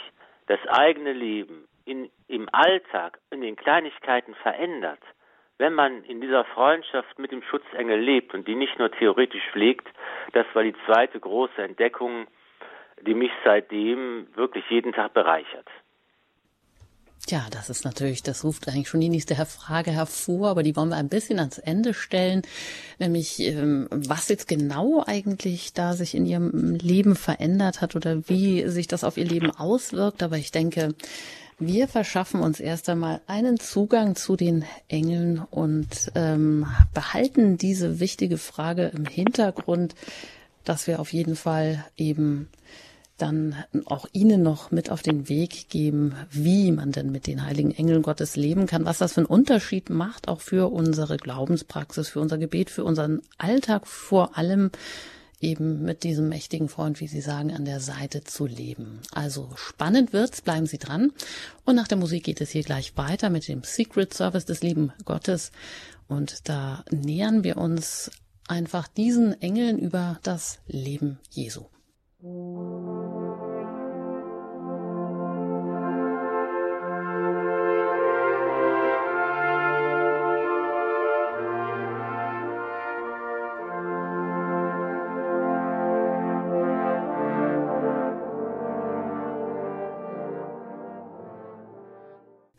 das 0.48 0.60
eigene 0.70 1.14
Leben 1.14 1.68
in, 1.86 2.10
im 2.28 2.48
Alltag, 2.52 3.20
in 3.32 3.42
den 3.42 3.56
Kleinigkeiten 3.56 4.36
verändert, 4.36 5.02
wenn 5.58 5.74
man 5.74 6.04
in 6.06 6.22
dieser 6.22 6.44
Freundschaft 6.46 7.20
mit 7.20 7.32
dem 7.32 7.44
Schutzengel 7.44 8.00
lebt 8.00 8.34
und 8.34 8.48
die 8.48 8.56
nicht 8.56 8.80
nur 8.80 8.92
theoretisch 8.92 9.44
pflegt, 9.52 9.88
das 10.34 10.46
war 10.54 10.64
die 10.64 10.76
zweite 10.86 11.20
große 11.20 11.62
Entdeckung, 11.62 12.28
die 13.06 13.14
mich 13.14 13.32
seitdem 13.44 14.28
wirklich 14.36 14.68
jeden 14.70 14.94
Tag 14.94 15.14
bereichert. 15.14 15.68
Ja, 17.30 17.46
das 17.52 17.70
ist 17.70 17.86
natürlich, 17.86 18.24
das 18.24 18.44
ruft 18.44 18.68
eigentlich 18.68 18.90
schon 18.90 19.00
die 19.00 19.10
nächste 19.10 19.36
Frage 19.46 19.92
hervor, 19.92 20.50
aber 20.50 20.64
die 20.64 20.76
wollen 20.76 20.90
wir 20.90 20.98
ein 20.98 21.08
bisschen 21.08 21.40
ans 21.40 21.60
Ende 21.60 21.94
stellen, 21.94 22.42
nämlich 22.98 23.40
ähm, 23.40 23.88
was 23.92 24.28
jetzt 24.28 24.48
genau 24.48 25.04
eigentlich 25.06 25.74
da 25.74 25.94
sich 25.94 26.16
in 26.16 26.26
ihrem 26.26 26.76
Leben 26.76 27.16
verändert 27.16 27.82
hat 27.82 27.96
oder 27.96 28.28
wie 28.28 28.68
sich 28.68 28.88
das 28.88 29.04
auf 29.04 29.18
ihr 29.18 29.26
Leben 29.26 29.52
auswirkt. 29.52 30.24
Aber 30.24 30.38
ich 30.38 30.52
denke, 30.52 30.96
wir 31.62 31.88
verschaffen 31.88 32.42
uns 32.42 32.60
erst 32.60 32.90
einmal 32.90 33.22
einen 33.28 33.60
Zugang 33.60 34.16
zu 34.16 34.36
den 34.36 34.66
Engeln 34.88 35.40
und 35.52 36.12
ähm, 36.16 36.66
behalten 36.94 37.58
diese 37.58 38.00
wichtige 38.00 38.38
Frage 38.38 38.92
im 38.96 39.06
Hintergrund, 39.06 39.94
dass 40.64 40.88
wir 40.88 41.00
auf 41.00 41.14
jeden 41.14 41.36
Fall 41.36 41.86
eben 41.98 42.50
dann 43.18 43.56
auch 43.86 44.08
Ihnen 44.14 44.42
noch 44.42 44.72
mit 44.72 44.90
auf 44.90 45.04
den 45.04 45.30
Weg 45.30 45.70
geben, 45.70 46.16
wie 46.32 46.72
man 46.72 46.92
denn 46.92 47.12
mit 47.12 47.28
den 47.28 47.46
heiligen 47.46 47.72
Engeln 47.72 48.02
Gottes 48.02 48.36
leben 48.36 48.66
kann, 48.66 48.86
was 48.86 48.98
das 48.98 49.14
für 49.14 49.22
einen 49.22 49.28
Unterschied 49.28 49.92
macht, 49.92 50.28
auch 50.28 50.42
für 50.42 50.72
unsere 50.72 51.18
Glaubenspraxis, 51.18 52.10
für 52.10 52.20
unser 52.20 52.40
Gebet, 52.40 52.72
für 52.72 52.84
unseren 52.84 53.22
Alltag, 53.38 53.86
vor 53.86 54.38
allem 54.38 54.72
eben 55.42 55.82
mit 55.82 56.04
diesem 56.04 56.30
mächtigen 56.30 56.70
Freund, 56.70 57.00
wie 57.00 57.08
Sie 57.08 57.22
sagen, 57.22 57.52
an 57.52 57.66
der 57.66 57.80
Seite 57.80 58.24
zu 58.24 58.46
leben. 58.46 59.00
Also 59.12 59.50
spannend 59.56 60.14
wird's, 60.14 60.42
bleiben 60.42 60.66
Sie 60.66 60.78
dran. 60.78 61.12
Und 61.66 61.76
nach 61.76 61.88
der 61.88 61.98
Musik 61.98 62.24
geht 62.24 62.42
es 62.42 62.52
hier 62.52 62.64
gleich 62.64 62.96
weiter 62.98 63.30
mit 63.30 63.48
dem 63.48 63.64
Secret 63.64 64.14
Service 64.14 64.46
des 64.46 64.62
lieben 64.62 64.94
Gottes. 65.06 65.52
Und 66.08 66.50
da 66.50 66.84
nähern 66.92 67.44
wir 67.44 67.58
uns 67.58 68.12
einfach 68.48 68.88
diesen 68.88 69.42
Engeln 69.42 69.80
über 69.80 70.20
das 70.24 70.60
Leben 70.68 71.20
Jesu. 71.30 71.66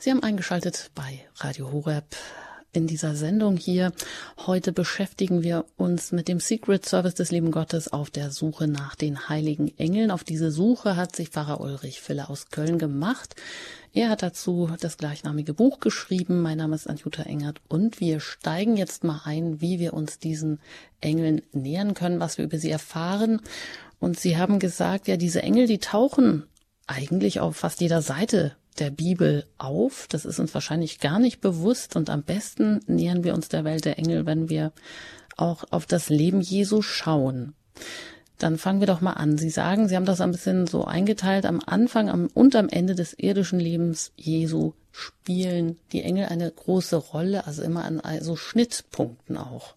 Sie 0.02 0.10
haben 0.10 0.24
eingeschaltet 0.24 0.90
bei 0.96 1.20
Radio 1.36 1.70
Horeb 1.70 2.16
in 2.72 2.88
dieser 2.88 3.14
Sendung 3.14 3.56
hier. 3.56 3.92
Heute 4.36 4.72
beschäftigen 4.72 5.44
wir 5.44 5.64
uns 5.76 6.10
mit 6.10 6.26
dem 6.26 6.40
Secret 6.40 6.84
Service 6.84 7.14
des 7.14 7.30
lieben 7.30 7.52
Gottes 7.52 7.92
auf 7.92 8.10
der 8.10 8.32
Suche 8.32 8.66
nach 8.66 8.96
den 8.96 9.28
heiligen 9.28 9.68
Engeln. 9.78 10.10
Auf 10.10 10.24
diese 10.24 10.50
Suche 10.50 10.96
hat 10.96 11.14
sich 11.14 11.28
Pfarrer 11.28 11.60
Ulrich 11.60 12.00
Fille 12.00 12.28
aus 12.28 12.50
Köln 12.50 12.80
gemacht. 12.80 13.36
Er 13.92 14.08
hat 14.08 14.24
dazu 14.24 14.68
das 14.80 14.96
gleichnamige 14.96 15.54
Buch 15.54 15.78
geschrieben. 15.78 16.42
Mein 16.42 16.58
Name 16.58 16.74
ist 16.74 16.90
Anjuta 16.90 17.22
Engert 17.22 17.60
und 17.68 18.00
wir 18.00 18.18
steigen 18.18 18.76
jetzt 18.76 19.04
mal 19.04 19.20
ein, 19.24 19.60
wie 19.60 19.78
wir 19.78 19.94
uns 19.94 20.18
diesen 20.18 20.58
Engeln 21.00 21.42
nähern 21.52 21.94
können, 21.94 22.18
was 22.18 22.38
wir 22.38 22.44
über 22.44 22.58
sie 22.58 22.70
erfahren. 22.70 23.40
Und 24.00 24.18
Sie 24.18 24.36
haben 24.36 24.58
gesagt, 24.58 25.06
ja, 25.06 25.16
diese 25.16 25.44
Engel, 25.44 25.68
die 25.68 25.78
tauchen 25.78 26.48
eigentlich 26.88 27.38
auf 27.38 27.54
fast 27.54 27.80
jeder 27.80 28.02
Seite 28.02 28.56
der 28.78 28.90
Bibel 28.90 29.46
auf. 29.58 30.06
Das 30.08 30.24
ist 30.24 30.38
uns 30.38 30.54
wahrscheinlich 30.54 31.00
gar 31.00 31.18
nicht 31.18 31.40
bewusst 31.40 31.96
und 31.96 32.10
am 32.10 32.22
besten 32.22 32.80
nähern 32.86 33.24
wir 33.24 33.34
uns 33.34 33.48
der 33.48 33.64
Welt 33.64 33.84
der 33.84 33.98
Engel, 33.98 34.26
wenn 34.26 34.48
wir 34.48 34.72
auch 35.36 35.64
auf 35.70 35.86
das 35.86 36.08
Leben 36.08 36.40
Jesu 36.40 36.82
schauen. 36.82 37.54
Dann 38.38 38.58
fangen 38.58 38.80
wir 38.80 38.86
doch 38.86 39.00
mal 39.00 39.12
an. 39.12 39.38
Sie 39.38 39.50
sagen, 39.50 39.88
Sie 39.88 39.94
haben 39.94 40.04
das 40.04 40.20
ein 40.20 40.32
bisschen 40.32 40.66
so 40.66 40.84
eingeteilt. 40.84 41.46
Am 41.46 41.60
Anfang 41.64 42.10
am, 42.10 42.28
und 42.34 42.56
am 42.56 42.68
Ende 42.68 42.94
des 42.94 43.14
irdischen 43.16 43.60
Lebens 43.60 44.12
Jesu 44.16 44.72
spielen 44.90 45.78
die 45.92 46.02
Engel 46.02 46.26
eine 46.26 46.50
große 46.50 46.96
Rolle, 46.96 47.46
also 47.46 47.62
immer 47.62 47.84
an 47.84 48.02
so 48.20 48.36
Schnittpunkten 48.36 49.36
auch. 49.36 49.74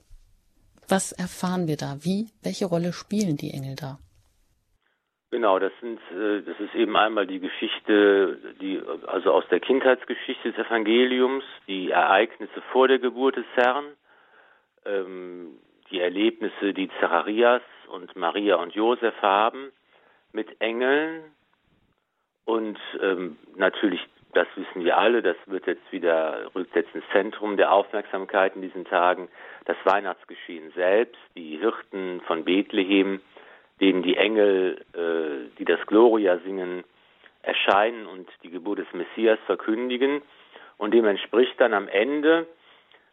Was 0.87 1.11
erfahren 1.11 1.67
wir 1.67 1.77
da? 1.77 1.97
Wie, 2.01 2.27
welche 2.41 2.65
Rolle 2.65 2.91
spielen 2.91 3.37
die 3.37 3.51
Engel 3.51 3.75
da? 3.75 3.99
Genau, 5.35 5.59
das 5.59 5.73
sind, 5.81 5.99
äh, 6.13 6.43
das 6.43 6.57
ist 6.61 6.73
eben 6.75 6.95
einmal 6.95 7.27
die 7.27 7.41
Geschichte, 7.41 8.39
die, 8.61 8.81
also 9.05 9.33
aus 9.33 9.43
der 9.51 9.59
Kindheitsgeschichte 9.59 10.53
des 10.53 10.65
Evangeliums, 10.65 11.43
die 11.67 11.91
Ereignisse 11.91 12.61
vor 12.71 12.87
der 12.87 12.99
Geburt 12.99 13.35
des 13.35 13.45
Herrn, 13.55 13.83
ähm, 14.85 15.57
die 15.91 15.99
Erlebnisse, 15.99 16.73
die 16.73 16.89
Zacharias 17.01 17.61
und 17.89 18.15
Maria 18.15 18.55
und 18.55 18.75
Josef 18.75 19.13
haben 19.21 19.73
mit 20.31 20.61
Engeln. 20.61 21.25
Und 22.45 22.79
ähm, 23.01 23.35
natürlich, 23.57 23.99
das 24.31 24.47
wissen 24.55 24.85
wir 24.85 24.97
alle, 24.97 25.21
das 25.21 25.35
wird 25.47 25.67
jetzt 25.67 25.91
wieder, 25.91 26.49
rückt 26.55 26.73
jetzt 26.77 26.95
ins 26.95 27.03
Zentrum 27.11 27.57
der 27.57 27.73
Aufmerksamkeit 27.73 28.55
in 28.55 28.61
diesen 28.61 28.85
Tagen, 28.85 29.27
das 29.65 29.75
Weihnachtsgeschehen 29.83 30.71
selbst, 30.75 31.19
die 31.35 31.57
Hirten 31.57 32.21
von 32.21 32.45
Bethlehem, 32.45 33.19
denen 33.79 34.03
die 34.03 34.17
Engel, 34.17 34.81
äh, 34.93 35.55
die 35.57 35.65
das 35.65 35.79
Gloria 35.87 36.37
singen, 36.39 36.83
erscheinen 37.41 38.07
und 38.07 38.27
die 38.43 38.49
Geburt 38.49 38.79
des 38.79 38.93
Messias 38.93 39.39
verkündigen. 39.45 40.21
Und 40.77 40.93
dem 40.93 41.05
entspricht 41.05 41.59
dann 41.59 41.73
am 41.73 41.87
Ende 41.87 42.47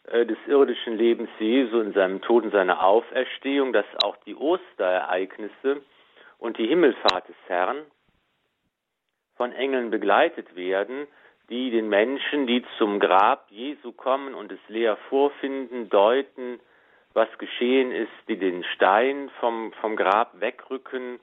äh, 0.04 0.26
des 0.26 0.38
irdischen 0.47 0.97
Lebens 0.97 1.31
Jesu 1.38 1.81
in 1.81 1.92
seinem 1.92 2.21
Tod 2.23 2.45
und 2.45 2.52
seiner 2.52 2.85
Auferstehung, 2.85 3.73
dass 3.73 3.87
auch 4.02 4.16
die 4.25 4.35
Osterereignisse 4.35 5.83
und 6.38 6.59
die 6.59 6.66
Himmelfahrt 6.66 7.28
des 7.28 7.37
Herrn 7.47 7.78
von 9.37 9.52
Engeln 9.52 9.90
begleitet 9.90 10.57
werden, 10.57 11.07
die 11.50 11.71
den 11.71 11.88
Menschen, 11.88 12.47
die 12.47 12.64
zum 12.78 12.99
Grab 12.99 13.47
Jesu 13.50 13.92
kommen 13.92 14.35
und 14.35 14.50
es 14.52 14.61
leer 14.69 14.97
vorfinden, 15.09 15.88
deuten, 15.88 16.61
was 17.14 17.28
geschehen 17.38 17.92
ist, 17.92 18.12
die 18.28 18.37
den 18.37 18.64
Stein 18.75 19.31
vom, 19.40 19.73
vom 19.81 19.97
Grab 19.97 20.40
wegrücken, 20.40 21.21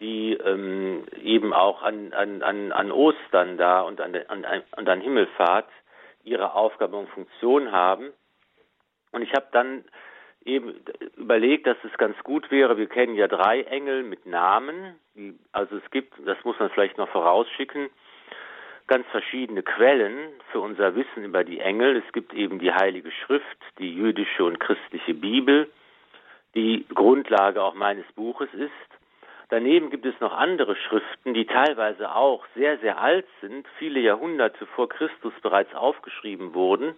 die 0.00 0.34
ähm, 0.34 1.06
eben 1.20 1.52
auch 1.52 1.82
an, 1.82 2.12
an, 2.12 2.42
an, 2.42 2.92
Ostern 2.92 3.56
da 3.58 3.80
und 3.80 4.00
an, 4.00 4.14
an, 4.28 4.44
und 4.76 4.88
an 4.88 5.00
Himmelfahrt 5.00 5.68
ihre 6.22 6.54
Aufgabe 6.54 6.96
und 6.96 7.08
Funktion 7.10 7.72
haben. 7.72 8.12
Und 9.12 9.22
ich 9.22 9.32
habe 9.32 9.46
dann 9.52 9.84
eben 10.44 10.74
überlegt, 11.16 11.66
dass 11.66 11.76
es 11.82 11.96
ganz 11.98 12.16
gut 12.22 12.50
wäre, 12.50 12.76
wir 12.76 12.88
kennen 12.88 13.14
ja 13.14 13.26
drei 13.26 13.62
Engel 13.62 14.02
mit 14.02 14.26
Namen, 14.26 14.98
die, 15.14 15.38
also 15.52 15.76
es 15.76 15.90
gibt, 15.90 16.14
das 16.24 16.42
muss 16.44 16.58
man 16.58 16.70
vielleicht 16.70 16.96
noch 16.96 17.08
vorausschicken, 17.08 17.90
ganz 18.88 19.06
verschiedene 19.08 19.62
Quellen 19.62 20.32
für 20.50 20.60
unser 20.60 20.96
Wissen 20.96 21.22
über 21.22 21.44
die 21.44 21.60
Engel. 21.60 22.02
Es 22.04 22.12
gibt 22.12 22.32
eben 22.34 22.58
die 22.58 22.72
Heilige 22.72 23.12
Schrift, 23.12 23.58
die 23.78 23.94
jüdische 23.94 24.44
und 24.44 24.58
christliche 24.58 25.14
Bibel, 25.14 25.70
die 26.54 26.86
Grundlage 26.92 27.62
auch 27.62 27.74
meines 27.74 28.06
Buches 28.14 28.48
ist. 28.54 28.70
Daneben 29.50 29.90
gibt 29.90 30.04
es 30.04 30.18
noch 30.20 30.32
andere 30.32 30.74
Schriften, 30.76 31.32
die 31.32 31.46
teilweise 31.46 32.14
auch 32.14 32.44
sehr, 32.54 32.78
sehr 32.78 33.00
alt 33.00 33.26
sind, 33.40 33.66
viele 33.78 34.00
Jahrhunderte 34.00 34.66
vor 34.66 34.88
Christus 34.88 35.32
bereits 35.42 35.74
aufgeschrieben 35.74 36.52
wurden, 36.54 36.94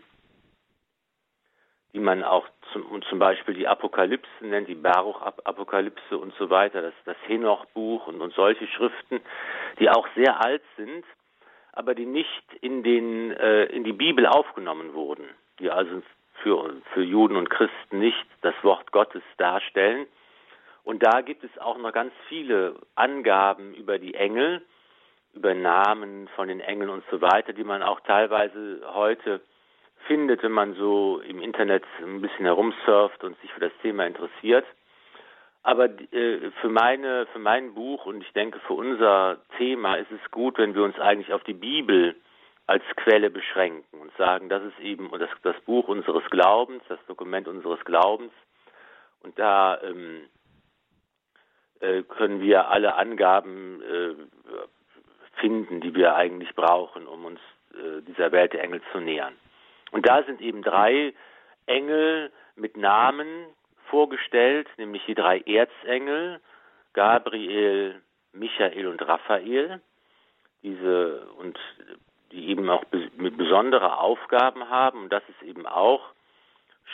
die 1.93 2.01
man 2.01 2.25
auch 2.25 2.47
zum, 2.73 3.03
zum 3.03 3.19
Beispiel 3.19 3.55
die 3.55 3.69
Apokalypse 3.69 4.29
nennt, 4.41 4.69
die 4.69 4.75
Baruch-Apokalypse 4.75 6.19
und 6.19 6.35
so 6.35 6.51
weiter, 6.51 6.83
das, 6.83 6.95
das 7.05 7.17
Henoch-Buch 7.27 8.07
und, 8.09 8.21
und 8.21 8.33
solche 8.35 8.67
Schriften, 8.69 9.21
die 9.79 9.89
auch 9.89 10.07
sehr 10.17 10.41
alt 10.45 10.63
sind 10.77 11.05
aber 11.73 11.95
die 11.95 12.07
nicht 12.07 12.43
in, 12.61 12.83
den, 12.83 13.33
äh, 13.33 13.65
in 13.67 13.85
die 13.85 13.93
Bibel 13.93 14.27
aufgenommen 14.27 14.95
wurden, 14.95 15.25
die 15.59 15.71
also 15.71 16.03
für, 16.43 16.75
für 16.93 17.03
Juden 17.03 17.37
und 17.37 17.51
Christen 17.51 17.99
nicht 17.99 18.27
das 18.43 18.55
Wort 18.63 18.93
Gottes 18.93 19.23
darstellen. 19.37 20.07
Und 20.85 21.03
da 21.03 21.21
gibt 21.21 21.45
es 21.45 21.59
auch 21.59 21.79
noch 21.79 21.93
ganz 21.93 22.13
viele 22.29 22.77
Angaben 22.95 23.75
über 23.75 23.99
die 23.99 24.15
Engel, 24.15 24.63
über 25.35 25.55
Namen 25.55 26.29
von 26.35 26.49
den 26.49 26.61
Engeln 26.61 26.91
und 26.91 27.05
so 27.11 27.21
weiter, 27.21 27.53
die 27.53 27.65
man 27.65 27.83
auch 27.83 28.01
teilweise 28.01 28.81
heute 28.93 29.41
findet, 30.07 30.43
wenn 30.43 30.53
man 30.53 30.75
so 30.75 31.21
im 31.21 31.41
Internet 31.41 31.85
ein 32.03 32.21
bisschen 32.21 32.47
herumsurft 32.47 33.23
und 33.23 33.39
sich 33.41 33.53
für 33.53 33.61
das 33.61 33.73
Thema 33.83 34.07
interessiert. 34.07 34.65
Aber 35.63 35.87
äh, 35.87 36.51
für 36.61 36.69
meine, 36.69 37.27
für 37.27 37.39
mein 37.39 37.75
Buch 37.75 38.07
und 38.07 38.23
ich 38.23 38.33
denke 38.33 38.61
für 38.61 38.75
unser 38.75 39.39
Thema 39.59 39.97
ist 39.97 40.11
es 40.11 40.31
gut, 40.31 40.59
wenn 40.59 40.75
wir 40.75 40.83
uns 40.83 40.99
eigentlich 40.99 41.33
auf 41.33 41.45
die 41.45 41.55
Bibel 41.55 42.17
als 42.67 42.85
Quelle 42.97 43.31
beschränken 43.31 44.01
und 44.01 44.17
sagen, 44.17 44.49
das 44.49 44.63
ist 44.63 44.79
eben 44.81 45.11
das, 45.19 45.29
das 45.43 45.61
Buch 45.63 45.89
unseres 45.89 46.25
Glaubens, 46.31 46.83
das 46.89 47.05
Dokument 47.07 47.49
unseres 47.49 47.85
Glaubens. 47.85 48.33
Und 49.23 49.39
da 49.39 49.81
ähm, 49.83 50.23
äh, 51.81 52.03
können 52.05 52.41
wir 52.41 52.69
alle 52.69 52.95
Angaben 52.95 53.83
äh, 53.83 54.15
finden, 55.41 55.81
die 55.81 55.95
wir 55.95 56.15
eigentlich 56.15 56.55
brauchen, 56.55 57.07
um 57.07 57.25
uns 57.25 57.41
äh, 57.75 58.03
dieser 58.03 58.33
Welt 58.33 58.53
der 58.53 58.63
Engel 58.63 58.81
zu 58.93 59.01
nähern. 59.01 59.35
Und 59.91 60.07
da 60.07 60.23
sind 60.23 60.41
eben 60.41 60.63
drei 60.63 61.13
Engel 61.67 62.31
mit 62.55 62.77
Namen, 62.77 63.47
vorgestellt, 63.91 64.69
nämlich 64.77 65.05
die 65.07 65.15
drei 65.15 65.41
Erzengel, 65.41 66.41
Gabriel, 66.93 68.01
Michael 68.33 68.87
und 68.87 69.07
Raphael, 69.07 69.81
diese 70.63 71.27
und 71.39 71.59
die 72.33 72.49
eben 72.49 72.69
auch 72.71 72.85
mit 73.17 73.37
besondere 73.37 73.99
Aufgaben 73.99 74.69
haben. 74.69 75.05
Und 75.05 75.13
das 75.13 75.23
ist 75.29 75.43
eben 75.43 75.67
auch 75.67 76.03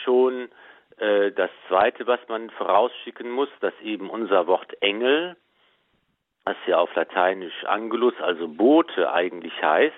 schon 0.03 0.49
äh, 0.97 1.31
das 1.31 1.51
Zweite, 1.67 2.07
was 2.07 2.19
man 2.27 2.49
vorausschicken 2.51 3.29
muss, 3.29 3.49
dass 3.59 3.73
eben 3.81 4.09
unser 4.09 4.47
Wort 4.47 4.81
Engel, 4.81 5.35
was 6.43 6.55
ja 6.65 6.77
auf 6.77 6.93
Lateinisch 6.95 7.65
Angelus, 7.65 8.13
also 8.19 8.47
Bote 8.47 9.11
eigentlich 9.11 9.53
heißt, 9.61 9.93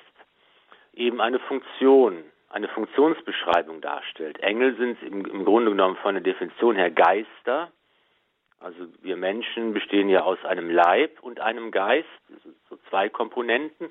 eben 0.94 1.22
eine 1.22 1.40
Funktion 1.40 2.24
eine 2.50 2.68
Funktionsbeschreibung 2.68 3.80
darstellt. 3.80 4.40
Engel 4.40 4.76
sind 4.76 5.02
im, 5.04 5.26
im 5.26 5.46
Grunde 5.46 5.72
genommen 5.72 5.98
von 5.98 6.16
der 6.16 6.24
Definition 6.24 6.76
her 6.76 6.90
Geister. 6.90 7.72
Also 8.60 8.88
wir 9.02 9.16
Menschen 9.16 9.74
bestehen 9.74 10.10
ja 10.10 10.24
aus 10.24 10.44
einem 10.44 10.70
Leib 10.70 11.20
und 11.22 11.40
einem 11.40 11.72
Geist, 11.72 12.08
so 12.70 12.78
zwei 12.90 13.08
Komponenten, 13.08 13.90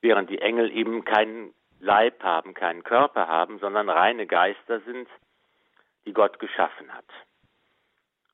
während 0.00 0.30
die 0.30 0.40
Engel 0.40 0.70
eben 0.70 1.04
keinen 1.04 1.54
Leib 1.80 2.22
haben, 2.22 2.54
keinen 2.54 2.84
Körper 2.84 3.26
haben, 3.26 3.58
sondern 3.58 3.88
reine 3.88 4.26
Geister 4.26 4.80
sind, 4.80 5.08
die 6.04 6.12
Gott 6.12 6.38
geschaffen 6.38 6.92
hat. 6.94 7.06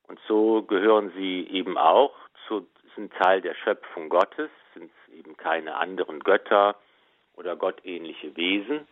Und 0.07 0.21
so 0.27 0.63
gehören 0.63 1.13
sie 1.17 1.47
eben 1.49 1.79
auch 1.79 2.15
zu, 2.47 2.67
sind 2.95 3.13
Teil 3.15 3.41
der 3.41 3.55
Schöpfung 3.55 4.09
Gottes, 4.09 4.51
sind 4.75 4.91
eben 5.13 5.37
keine 5.37 5.77
anderen 5.77 6.21
Götter 6.21 6.77
oder 7.37 7.57
gottähnliche 7.57 8.37
Wesen 8.37 8.87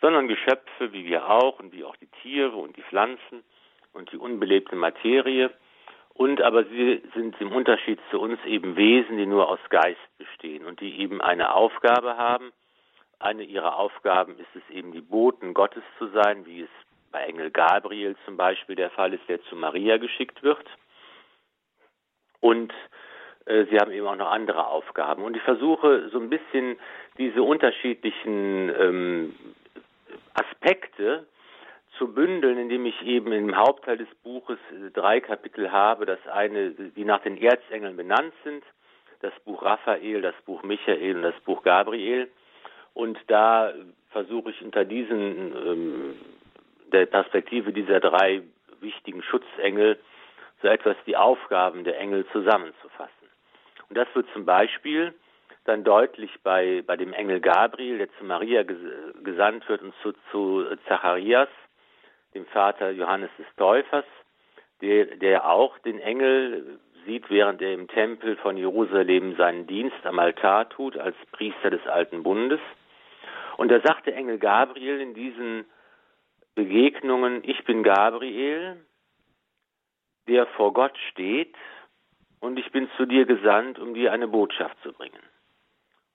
sondern 0.00 0.28
Geschöpfe 0.28 0.92
wie 0.92 1.04
wir 1.04 1.28
auch 1.28 1.58
und 1.58 1.72
wie 1.72 1.84
auch 1.84 1.96
die 1.96 2.08
Tiere 2.22 2.56
und 2.56 2.76
die 2.76 2.82
Pflanzen 2.82 3.42
und 3.92 4.12
die 4.12 4.16
unbelebte 4.16 4.76
Materie. 4.76 5.50
Und 6.14 6.42
aber 6.42 6.64
sie 6.64 7.02
sind 7.14 7.40
im 7.40 7.52
Unterschied 7.52 8.00
zu 8.10 8.20
uns 8.20 8.38
eben 8.44 8.76
Wesen, 8.76 9.18
die 9.18 9.26
nur 9.26 9.48
aus 9.48 9.60
Geist 9.70 10.00
bestehen 10.18 10.64
und 10.64 10.80
die 10.80 10.98
eben 11.00 11.20
eine 11.20 11.54
Aufgabe 11.54 12.16
haben. 12.16 12.52
Eine 13.20 13.44
ihrer 13.44 13.76
Aufgaben 13.76 14.38
ist 14.38 14.54
es 14.54 14.74
eben, 14.74 14.92
die 14.92 15.00
Boten 15.00 15.54
Gottes 15.54 15.82
zu 15.98 16.08
sein, 16.08 16.46
wie 16.46 16.62
es 16.62 16.70
bei 17.10 17.20
Engel 17.20 17.50
Gabriel 17.50 18.16
zum 18.24 18.36
Beispiel 18.36 18.76
der 18.76 18.90
Fall 18.90 19.14
ist, 19.14 19.28
der 19.28 19.42
zu 19.44 19.56
Maria 19.56 19.96
geschickt 19.96 20.42
wird. 20.42 20.66
Und 22.40 22.72
äh, 23.46 23.64
sie 23.70 23.78
haben 23.78 23.90
eben 23.90 24.06
auch 24.06 24.16
noch 24.16 24.30
andere 24.30 24.66
Aufgaben. 24.66 25.22
Und 25.22 25.36
ich 25.36 25.42
versuche 25.42 26.08
so 26.10 26.18
ein 26.18 26.30
bisschen 26.30 26.78
diese 27.16 27.42
unterschiedlichen 27.42 28.72
ähm, 28.78 29.34
Aspekte 30.38 31.26
zu 31.96 32.12
bündeln, 32.12 32.58
indem 32.58 32.86
ich 32.86 33.02
eben 33.02 33.32
im 33.32 33.56
Hauptteil 33.56 33.96
des 33.96 34.08
Buches 34.22 34.58
äh, 34.70 34.90
drei 34.90 35.20
Kapitel 35.20 35.72
habe. 35.72 36.06
Das 36.06 36.24
eine, 36.28 36.70
die 36.70 37.04
nach 37.04 37.22
den 37.22 37.36
Erzengeln 37.36 37.96
benannt 37.96 38.32
sind, 38.44 38.62
das 39.20 39.32
Buch 39.44 39.62
Raphael, 39.62 40.22
das 40.22 40.34
Buch 40.46 40.62
Michael 40.62 41.16
und 41.16 41.22
das 41.22 41.38
Buch 41.40 41.62
Gabriel. 41.62 42.30
Und 42.94 43.18
da 43.26 43.72
versuche 44.10 44.50
ich 44.50 44.62
unter 44.62 44.84
diesen 44.84 45.56
ähm, 45.56 46.14
der 46.92 47.06
Perspektive 47.06 47.72
dieser 47.72 48.00
drei 48.00 48.42
wichtigen 48.80 49.22
Schutzengel 49.22 49.98
so 50.62 50.68
etwas 50.68 50.96
die 51.06 51.16
Aufgaben 51.16 51.84
der 51.84 51.98
Engel 51.98 52.26
zusammenzufassen. 52.32 53.12
Und 53.88 53.96
das 53.96 54.08
wird 54.14 54.26
zum 54.32 54.44
Beispiel 54.44 55.14
dann 55.64 55.84
deutlich 55.84 56.30
bei, 56.42 56.82
bei 56.86 56.96
dem 56.96 57.12
Engel 57.12 57.40
Gabriel, 57.40 57.98
der 57.98 58.12
zu 58.18 58.24
Maria 58.24 58.62
gesandt 58.62 59.68
wird 59.68 59.82
und 59.82 59.94
zu, 60.02 60.12
zu 60.30 60.64
Zacharias, 60.86 61.48
dem 62.34 62.46
Vater 62.46 62.90
Johannes 62.90 63.30
des 63.38 63.46
Täufers, 63.56 64.04
der, 64.80 65.16
der 65.16 65.50
auch 65.50 65.78
den 65.78 65.98
Engel 65.98 66.78
sieht, 67.04 67.28
während 67.30 67.60
er 67.62 67.72
im 67.72 67.88
Tempel 67.88 68.36
von 68.36 68.56
Jerusalem 68.56 69.36
seinen 69.36 69.66
Dienst 69.66 70.04
am 70.04 70.18
Altar 70.18 70.68
tut, 70.68 70.96
als 70.96 71.16
Priester 71.32 71.70
des 71.70 71.86
Alten 71.86 72.22
Bundes. 72.22 72.60
Und 73.56 73.70
da 73.70 73.80
sagt 73.80 74.06
der 74.06 74.16
Engel 74.16 74.38
Gabriel 74.38 75.00
in 75.00 75.14
diesen 75.14 75.64
Begegnungen, 76.54 77.42
ich 77.44 77.64
bin 77.64 77.82
Gabriel, 77.82 78.84
der 80.28 80.46
vor 80.46 80.72
Gott 80.72 80.96
steht 81.10 81.54
und 82.40 82.58
ich 82.58 82.70
bin 82.70 82.88
zu 82.96 83.06
dir 83.06 83.24
gesandt, 83.24 83.78
um 83.78 83.94
dir 83.94 84.12
eine 84.12 84.28
Botschaft 84.28 84.76
zu 84.82 84.92
bringen. 84.92 85.22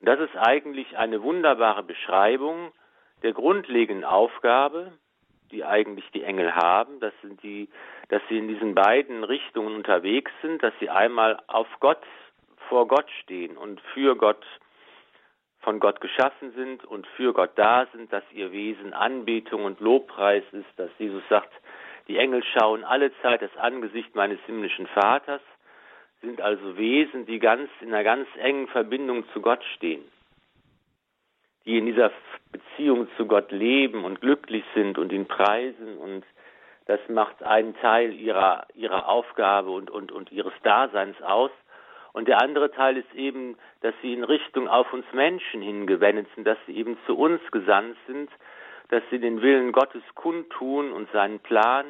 Das 0.03 0.19
ist 0.19 0.35
eigentlich 0.35 0.97
eine 0.97 1.23
wunderbare 1.23 1.81
Beschreibung 1.81 2.73
der 3.21 3.31
grundlegenden 3.31 4.03
Aufgabe, 4.03 4.91
die 5.49 5.63
eigentlich 5.63 6.09
die 6.11 6.23
Engel 6.23 6.53
haben. 6.53 6.99
Das 6.99 7.13
sind 7.21 7.41
die, 7.41 7.69
dass 8.09 8.21
sie 8.27 8.37
in 8.37 8.49
diesen 8.49 8.75
beiden 8.75 9.23
Richtungen 9.23 9.73
unterwegs 9.73 10.31
sind, 10.41 10.61
dass 10.61 10.73
sie 10.81 10.89
einmal 10.89 11.41
auf 11.47 11.67
Gott, 11.79 12.03
vor 12.67 12.85
Gott 12.89 13.09
stehen 13.21 13.55
und 13.55 13.79
für 13.93 14.17
Gott, 14.17 14.45
von 15.61 15.79
Gott 15.79 16.01
geschaffen 16.01 16.51
sind 16.51 16.83
und 16.83 17.07
für 17.15 17.31
Gott 17.31 17.51
da 17.55 17.87
sind, 17.93 18.11
dass 18.11 18.23
ihr 18.33 18.51
Wesen 18.51 18.93
Anbetung 18.93 19.63
und 19.63 19.79
Lobpreis 19.79 20.43
ist, 20.51 20.67
dass 20.75 20.91
Jesus 20.99 21.23
sagt, 21.29 21.53
die 22.09 22.17
Engel 22.17 22.43
schauen 22.43 22.83
alle 22.83 23.13
Zeit 23.21 23.41
das 23.41 23.55
Angesicht 23.55 24.13
meines 24.15 24.39
himmlischen 24.47 24.87
Vaters, 24.87 25.41
sind 26.23 26.41
also 26.41 26.77
Wesen, 26.77 27.27
die 27.27 27.37
ganz 27.37 27.69
in 27.81 27.89
einer 27.89 28.03
ganz 28.03 28.27
engen 28.39 28.67
Verbindung 28.67 29.25
zu 29.33 29.41
Gott 29.41 29.63
stehen 29.75 30.03
die 31.65 31.77
in 31.77 31.85
dieser 31.85 32.11
Beziehung 32.51 33.07
zu 33.17 33.25
Gott 33.25 33.51
leben 33.51 34.03
und 34.03 34.21
glücklich 34.21 34.63
sind 34.75 34.97
und 34.97 35.11
ihn 35.11 35.25
preisen 35.25 35.97
und 35.97 36.23
das 36.85 36.99
macht 37.07 37.41
einen 37.43 37.75
Teil 37.77 38.13
ihrer, 38.13 38.67
ihrer 38.73 39.07
Aufgabe 39.07 39.71
und, 39.71 39.89
und, 39.89 40.11
und 40.11 40.33
ihres 40.33 40.53
Daseins 40.63 41.21
aus. 41.21 41.51
Und 42.11 42.27
der 42.27 42.41
andere 42.41 42.71
Teil 42.71 42.97
ist 42.97 43.15
eben, 43.15 43.57
dass 43.79 43.93
sie 44.01 44.11
in 44.13 44.25
Richtung 44.25 44.67
auf 44.67 44.91
uns 44.91 45.05
Menschen 45.13 45.61
hingewendet 45.61 46.27
sind, 46.35 46.45
dass 46.45 46.57
sie 46.67 46.75
eben 46.75 46.97
zu 47.05 47.17
uns 47.17 47.39
gesandt 47.51 47.95
sind, 48.05 48.29
dass 48.89 49.01
sie 49.09 49.19
den 49.19 49.41
Willen 49.41 49.71
Gottes 49.71 50.03
kundtun 50.13 50.91
und 50.91 51.09
seinen 51.13 51.39
Plan 51.39 51.85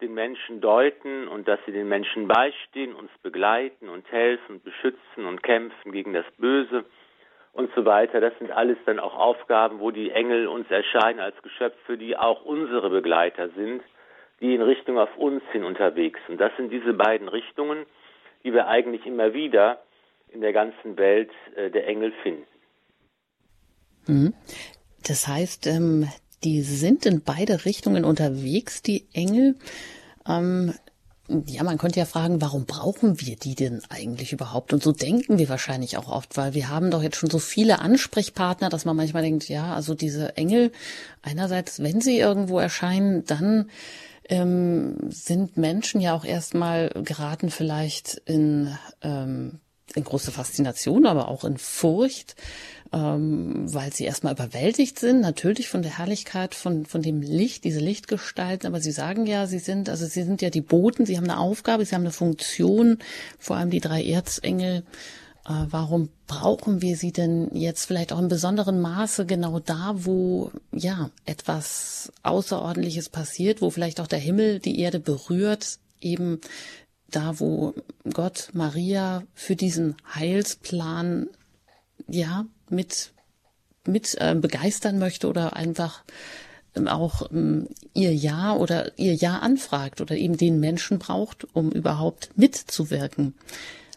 den 0.00 0.14
Menschen 0.14 0.60
deuten 0.60 1.28
und 1.28 1.48
dass 1.48 1.60
sie 1.66 1.72
den 1.72 1.88
Menschen 1.88 2.28
beistehen, 2.28 2.94
uns 2.94 3.10
begleiten 3.22 3.88
und 3.88 4.10
helfen 4.10 4.56
und 4.56 4.64
beschützen 4.64 5.26
und 5.26 5.42
kämpfen 5.42 5.92
gegen 5.92 6.12
das 6.12 6.26
Böse 6.38 6.84
und 7.52 7.70
so 7.74 7.84
weiter. 7.84 8.20
Das 8.20 8.32
sind 8.38 8.50
alles 8.50 8.78
dann 8.86 8.98
auch 8.98 9.14
Aufgaben, 9.14 9.80
wo 9.80 9.90
die 9.90 10.10
Engel 10.10 10.46
uns 10.46 10.70
erscheinen 10.70 11.20
als 11.20 11.40
Geschöpfe, 11.42 11.98
die 11.98 12.16
auch 12.16 12.44
unsere 12.44 12.90
Begleiter 12.90 13.48
sind, 13.50 13.82
die 14.40 14.54
in 14.54 14.62
Richtung 14.62 14.98
auf 14.98 15.14
uns 15.16 15.42
hin 15.52 15.64
unterwegs 15.64 16.18
sind. 16.26 16.40
Das 16.40 16.52
sind 16.56 16.70
diese 16.70 16.94
beiden 16.94 17.28
Richtungen, 17.28 17.86
die 18.44 18.52
wir 18.52 18.68
eigentlich 18.68 19.04
immer 19.06 19.34
wieder 19.34 19.82
in 20.28 20.40
der 20.40 20.52
ganzen 20.52 20.96
Welt 20.96 21.30
äh, 21.56 21.70
der 21.70 21.86
Engel 21.86 22.12
finden. 22.22 22.46
Mhm. 24.06 24.34
Das 25.06 25.28
heißt, 25.28 25.66
ähm, 25.66 26.08
die 26.44 26.62
sind 26.62 27.06
in 27.06 27.22
beide 27.22 27.64
Richtungen 27.64 28.04
unterwegs, 28.04 28.82
die 28.82 29.06
Engel. 29.12 29.56
Ähm, 30.26 30.74
ja, 31.46 31.62
man 31.62 31.78
könnte 31.78 32.00
ja 32.00 32.06
fragen, 32.06 32.40
warum 32.40 32.64
brauchen 32.64 33.20
wir 33.20 33.36
die 33.36 33.54
denn 33.54 33.82
eigentlich 33.88 34.32
überhaupt? 34.32 34.72
Und 34.72 34.82
so 34.82 34.90
denken 34.90 35.38
wir 35.38 35.48
wahrscheinlich 35.48 35.96
auch 35.96 36.08
oft, 36.08 36.36
weil 36.36 36.54
wir 36.54 36.68
haben 36.68 36.90
doch 36.90 37.02
jetzt 37.02 37.16
schon 37.16 37.30
so 37.30 37.38
viele 37.38 37.78
Ansprechpartner, 37.78 38.68
dass 38.68 38.84
man 38.84 38.96
manchmal 38.96 39.22
denkt, 39.22 39.48
ja, 39.48 39.74
also 39.74 39.94
diese 39.94 40.36
Engel, 40.36 40.72
einerseits, 41.22 41.80
wenn 41.82 42.00
sie 42.00 42.18
irgendwo 42.18 42.58
erscheinen, 42.58 43.24
dann 43.26 43.70
ähm, 44.28 44.96
sind 45.08 45.56
Menschen 45.56 46.00
ja 46.00 46.14
auch 46.14 46.24
erstmal 46.24 46.90
geraten 47.04 47.50
vielleicht 47.50 48.20
in, 48.24 48.76
ähm, 49.02 49.60
in 49.94 50.04
große 50.04 50.32
Faszination, 50.32 51.06
aber 51.06 51.28
auch 51.28 51.44
in 51.44 51.58
Furcht 51.58 52.34
ähm, 52.92 53.72
weil 53.72 53.92
sie 53.92 54.04
erstmal 54.04 54.32
überwältigt 54.32 54.98
sind, 54.98 55.20
natürlich 55.20 55.68
von 55.68 55.82
der 55.82 55.98
Herrlichkeit 55.98 56.54
von, 56.54 56.86
von 56.86 57.02
dem 57.02 57.22
Licht, 57.22 57.64
diese 57.64 57.78
Lichtgestalten, 57.78 58.66
aber 58.66 58.80
sie 58.80 58.90
sagen 58.90 59.26
ja, 59.26 59.46
sie 59.46 59.60
sind, 59.60 59.88
also 59.88 60.06
sie 60.06 60.24
sind 60.24 60.42
ja 60.42 60.50
die 60.50 60.60
Boten, 60.60 61.06
sie 61.06 61.16
haben 61.16 61.30
eine 61.30 61.38
Aufgabe, 61.38 61.84
sie 61.84 61.94
haben 61.94 62.02
eine 62.02 62.10
Funktion, 62.10 62.98
vor 63.38 63.56
allem 63.56 63.70
die 63.70 63.80
drei 63.80 64.04
Erzengel. 64.04 64.82
Äh, 65.46 65.66
warum 65.70 66.10
brauchen 66.26 66.82
wir 66.82 66.96
sie 66.96 67.12
denn 67.12 67.54
jetzt 67.54 67.84
vielleicht 67.84 68.12
auch 68.12 68.18
in 68.18 68.28
besonderem 68.28 68.80
Maße 68.80 69.24
genau 69.24 69.60
da, 69.60 69.92
wo 69.94 70.50
ja 70.72 71.10
etwas 71.26 72.12
Außerordentliches 72.24 73.08
passiert, 73.08 73.62
wo 73.62 73.70
vielleicht 73.70 74.00
auch 74.00 74.08
der 74.08 74.18
Himmel 74.18 74.58
die 74.58 74.80
Erde 74.80 74.98
berührt, 74.98 75.78
eben 76.00 76.40
da, 77.08 77.38
wo 77.38 77.74
Gott 78.12 78.50
Maria 78.52 79.22
für 79.34 79.56
diesen 79.56 79.96
Heilsplan 80.14 81.28
ja 82.08 82.46
mit, 82.70 83.12
mit 83.86 84.16
äh, 84.20 84.34
begeistern 84.34 84.98
möchte 84.98 85.28
oder 85.28 85.56
einfach 85.56 86.04
ähm, 86.74 86.88
auch 86.88 87.30
ähm, 87.30 87.68
ihr 87.94 88.14
Ja 88.14 88.54
oder 88.54 88.98
ihr 88.98 89.14
Ja 89.14 89.38
anfragt 89.38 90.00
oder 90.00 90.16
eben 90.16 90.36
den 90.36 90.60
Menschen 90.60 90.98
braucht, 90.98 91.46
um 91.54 91.70
überhaupt 91.70 92.30
mitzuwirken. 92.36 93.34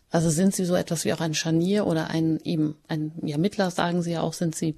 Also 0.10 0.30
sind 0.30 0.54
sie 0.56 0.66
so 0.66 0.76
etwas 0.76 1.06
wie 1.06 1.14
auch 1.14 1.22
ein 1.22 1.34
Scharnier 1.34 1.88
oder 1.88 2.10
ein 2.10 2.40
eben 2.44 2.76
ein 2.88 3.14
ja, 3.24 3.38
Mittler, 3.38 3.72
sagen 3.72 4.02
sie 4.04 4.12
ja 4.12 4.22
auch, 4.22 4.34
sind 4.34 4.56
sie. 4.56 4.76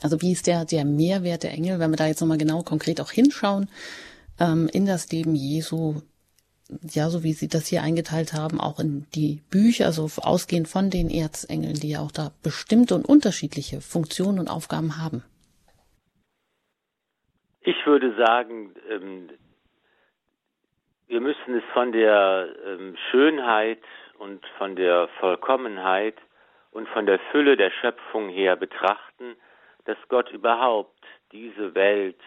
Also 0.00 0.20
wie 0.20 0.32
ist 0.32 0.48
der, 0.48 0.64
der 0.64 0.84
Mehrwert 0.84 1.44
der 1.44 1.52
Engel, 1.52 1.78
wenn 1.78 1.90
wir 1.90 1.96
da 1.96 2.06
jetzt 2.06 2.20
nochmal 2.20 2.38
genau 2.38 2.62
konkret 2.64 3.00
auch 3.00 3.12
hinschauen, 3.12 3.68
ähm, 4.40 4.68
in 4.72 4.84
das 4.84 5.10
Leben 5.10 5.36
Jesu, 5.36 6.02
ja, 6.82 7.08
so 7.08 7.22
wie 7.22 7.32
Sie 7.32 7.48
das 7.48 7.66
hier 7.66 7.82
eingeteilt 7.82 8.32
haben, 8.32 8.60
auch 8.60 8.78
in 8.78 9.06
die 9.14 9.40
Bücher, 9.50 9.86
also 9.86 10.08
ausgehend 10.22 10.68
von 10.68 10.90
den 10.90 11.10
Erzengeln, 11.10 11.74
die 11.74 11.90
ja 11.90 12.00
auch 12.00 12.12
da 12.12 12.30
bestimmte 12.42 12.94
und 12.94 13.04
unterschiedliche 13.04 13.80
Funktionen 13.80 14.38
und 14.38 14.48
Aufgaben 14.48 14.98
haben? 15.02 15.22
Ich 17.60 17.86
würde 17.86 18.14
sagen, 18.16 18.74
ähm, 18.90 19.30
wir 21.06 21.20
müssen 21.20 21.54
es 21.54 21.64
von 21.72 21.92
der 21.92 22.48
ähm, 22.66 22.96
Schönheit 23.10 23.82
und 24.18 24.44
von 24.58 24.76
der 24.76 25.08
Vollkommenheit 25.20 26.16
und 26.70 26.88
von 26.88 27.06
der 27.06 27.18
Fülle 27.30 27.56
der 27.56 27.70
Schöpfung 27.70 28.28
her 28.28 28.56
betrachten, 28.56 29.36
dass 29.84 29.98
Gott 30.08 30.30
überhaupt 30.30 31.04
diese 31.30 31.74
Welt 31.74 32.20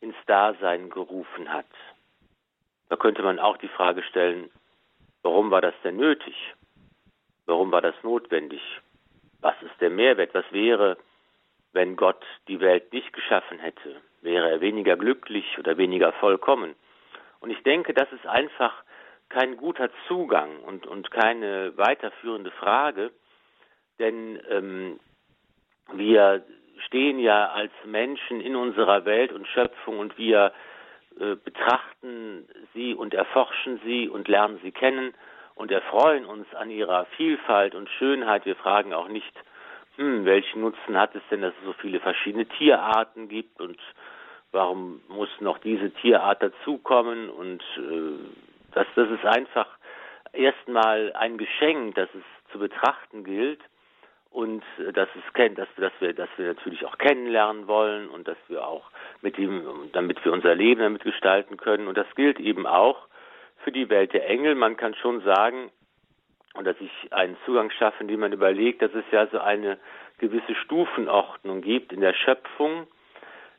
ins 0.00 0.16
Dasein 0.26 0.90
gerufen 0.90 1.52
hat. 1.52 1.66
Da 2.88 2.96
könnte 2.96 3.22
man 3.22 3.38
auch 3.38 3.56
die 3.56 3.68
Frage 3.68 4.02
stellen, 4.02 4.50
warum 5.22 5.50
war 5.50 5.60
das 5.60 5.74
denn 5.82 5.96
nötig? 5.96 6.34
Warum 7.46 7.72
war 7.72 7.82
das 7.82 7.94
notwendig? 8.02 8.60
Was 9.40 9.54
ist 9.62 9.80
der 9.80 9.90
Mehrwert? 9.90 10.34
Was 10.34 10.50
wäre, 10.50 10.96
wenn 11.72 11.96
Gott 11.96 12.24
die 12.48 12.60
Welt 12.60 12.92
nicht 12.92 13.12
geschaffen 13.12 13.58
hätte? 13.58 13.96
Wäre 14.22 14.50
er 14.50 14.60
weniger 14.60 14.96
glücklich 14.96 15.58
oder 15.58 15.76
weniger 15.76 16.12
vollkommen? 16.12 16.74
Und 17.40 17.50
ich 17.50 17.62
denke, 17.62 17.94
das 17.94 18.10
ist 18.12 18.26
einfach 18.26 18.82
kein 19.28 19.56
guter 19.56 19.90
Zugang 20.06 20.60
und, 20.60 20.86
und 20.86 21.10
keine 21.10 21.76
weiterführende 21.76 22.50
Frage, 22.52 23.10
denn 23.98 24.40
ähm, 24.50 25.00
wir 25.92 26.44
stehen 26.86 27.18
ja 27.18 27.50
als 27.50 27.72
Menschen 27.84 28.40
in 28.40 28.56
unserer 28.56 29.04
Welt 29.04 29.32
und 29.32 29.46
Schöpfung 29.48 29.98
und 29.98 30.16
wir 30.18 30.52
betrachten 31.18 32.48
sie 32.74 32.94
und 32.94 33.14
erforschen 33.14 33.80
sie 33.84 34.08
und 34.08 34.28
lernen 34.28 34.60
sie 34.62 34.72
kennen 34.72 35.14
und 35.54 35.70
erfreuen 35.70 36.26
uns 36.26 36.46
an 36.54 36.70
ihrer 36.70 37.06
Vielfalt 37.16 37.74
und 37.74 37.88
Schönheit. 37.88 38.44
Wir 38.44 38.56
fragen 38.56 38.92
auch 38.92 39.08
nicht, 39.08 39.32
hm, 39.96 40.24
welchen 40.24 40.60
Nutzen 40.60 40.98
hat 40.98 41.14
es 41.14 41.22
denn, 41.30 41.40
dass 41.40 41.54
es 41.58 41.64
so 41.64 41.72
viele 41.74 42.00
verschiedene 42.00 42.46
Tierarten 42.46 43.28
gibt 43.28 43.60
und 43.60 43.78
warum 44.52 45.00
muss 45.08 45.30
noch 45.40 45.58
diese 45.58 45.90
Tierart 45.90 46.42
dazukommen 46.42 47.30
und 47.30 47.62
äh, 47.78 48.18
das, 48.72 48.86
das 48.94 49.10
ist 49.10 49.24
einfach 49.24 49.68
erstmal 50.32 51.12
ein 51.14 51.38
Geschenk, 51.38 51.94
das 51.94 52.08
es 52.14 52.52
zu 52.52 52.58
betrachten 52.58 53.24
gilt 53.24 53.60
und 54.36 54.62
äh, 54.78 54.92
dass 54.92 55.08
es 55.16 55.32
kennt, 55.32 55.58
dass, 55.58 55.68
dass 55.76 55.92
wir, 55.98 56.12
dass 56.12 56.28
wir 56.36 56.48
natürlich 56.48 56.84
auch 56.84 56.98
kennenlernen 56.98 57.66
wollen 57.66 58.08
und 58.10 58.28
dass 58.28 58.36
wir 58.48 58.66
auch 58.66 58.90
mit 59.22 59.38
ihm, 59.38 59.64
damit 59.92 60.22
wir 60.24 60.32
unser 60.32 60.54
Leben 60.54 60.82
damit 60.82 61.04
gestalten 61.04 61.56
können. 61.56 61.88
Und 61.88 61.96
das 61.96 62.06
gilt 62.14 62.38
eben 62.38 62.66
auch 62.66 63.08
für 63.64 63.72
die 63.72 63.88
Welt 63.88 64.12
der 64.12 64.28
Engel. 64.28 64.54
Man 64.54 64.76
kann 64.76 64.94
schon 64.94 65.22
sagen, 65.22 65.70
und 66.52 66.66
dass 66.66 66.76
ich 66.80 67.12
einen 67.14 67.38
Zugang 67.46 67.70
schaffe, 67.70 68.02
indem 68.02 68.20
man 68.20 68.32
überlegt, 68.32 68.82
dass 68.82 68.94
es 68.94 69.04
ja 69.10 69.26
so 69.28 69.38
eine 69.38 69.78
gewisse 70.18 70.54
Stufenordnung 70.54 71.62
gibt 71.62 71.94
in 71.94 72.02
der 72.02 72.12
Schöpfung, 72.12 72.86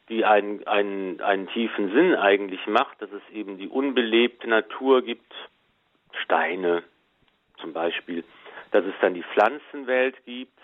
die 0.10 0.26
einen, 0.26 0.66
einen, 0.68 1.22
einen 1.22 1.48
tiefen 1.48 1.92
Sinn 1.92 2.16
eigentlich 2.16 2.66
macht, 2.68 3.02
dass 3.02 3.12
es 3.12 3.34
eben 3.34 3.58
die 3.58 3.68
unbelebte 3.68 4.48
Natur 4.48 5.02
gibt, 5.02 5.34
Steine 6.24 6.84
zum 7.60 7.74
Beispiel, 7.74 8.24
dass 8.72 8.86
es 8.86 8.94
dann 9.02 9.16
die 9.16 9.24
Pflanzenwelt 9.24 10.24
gibt, 10.26 10.57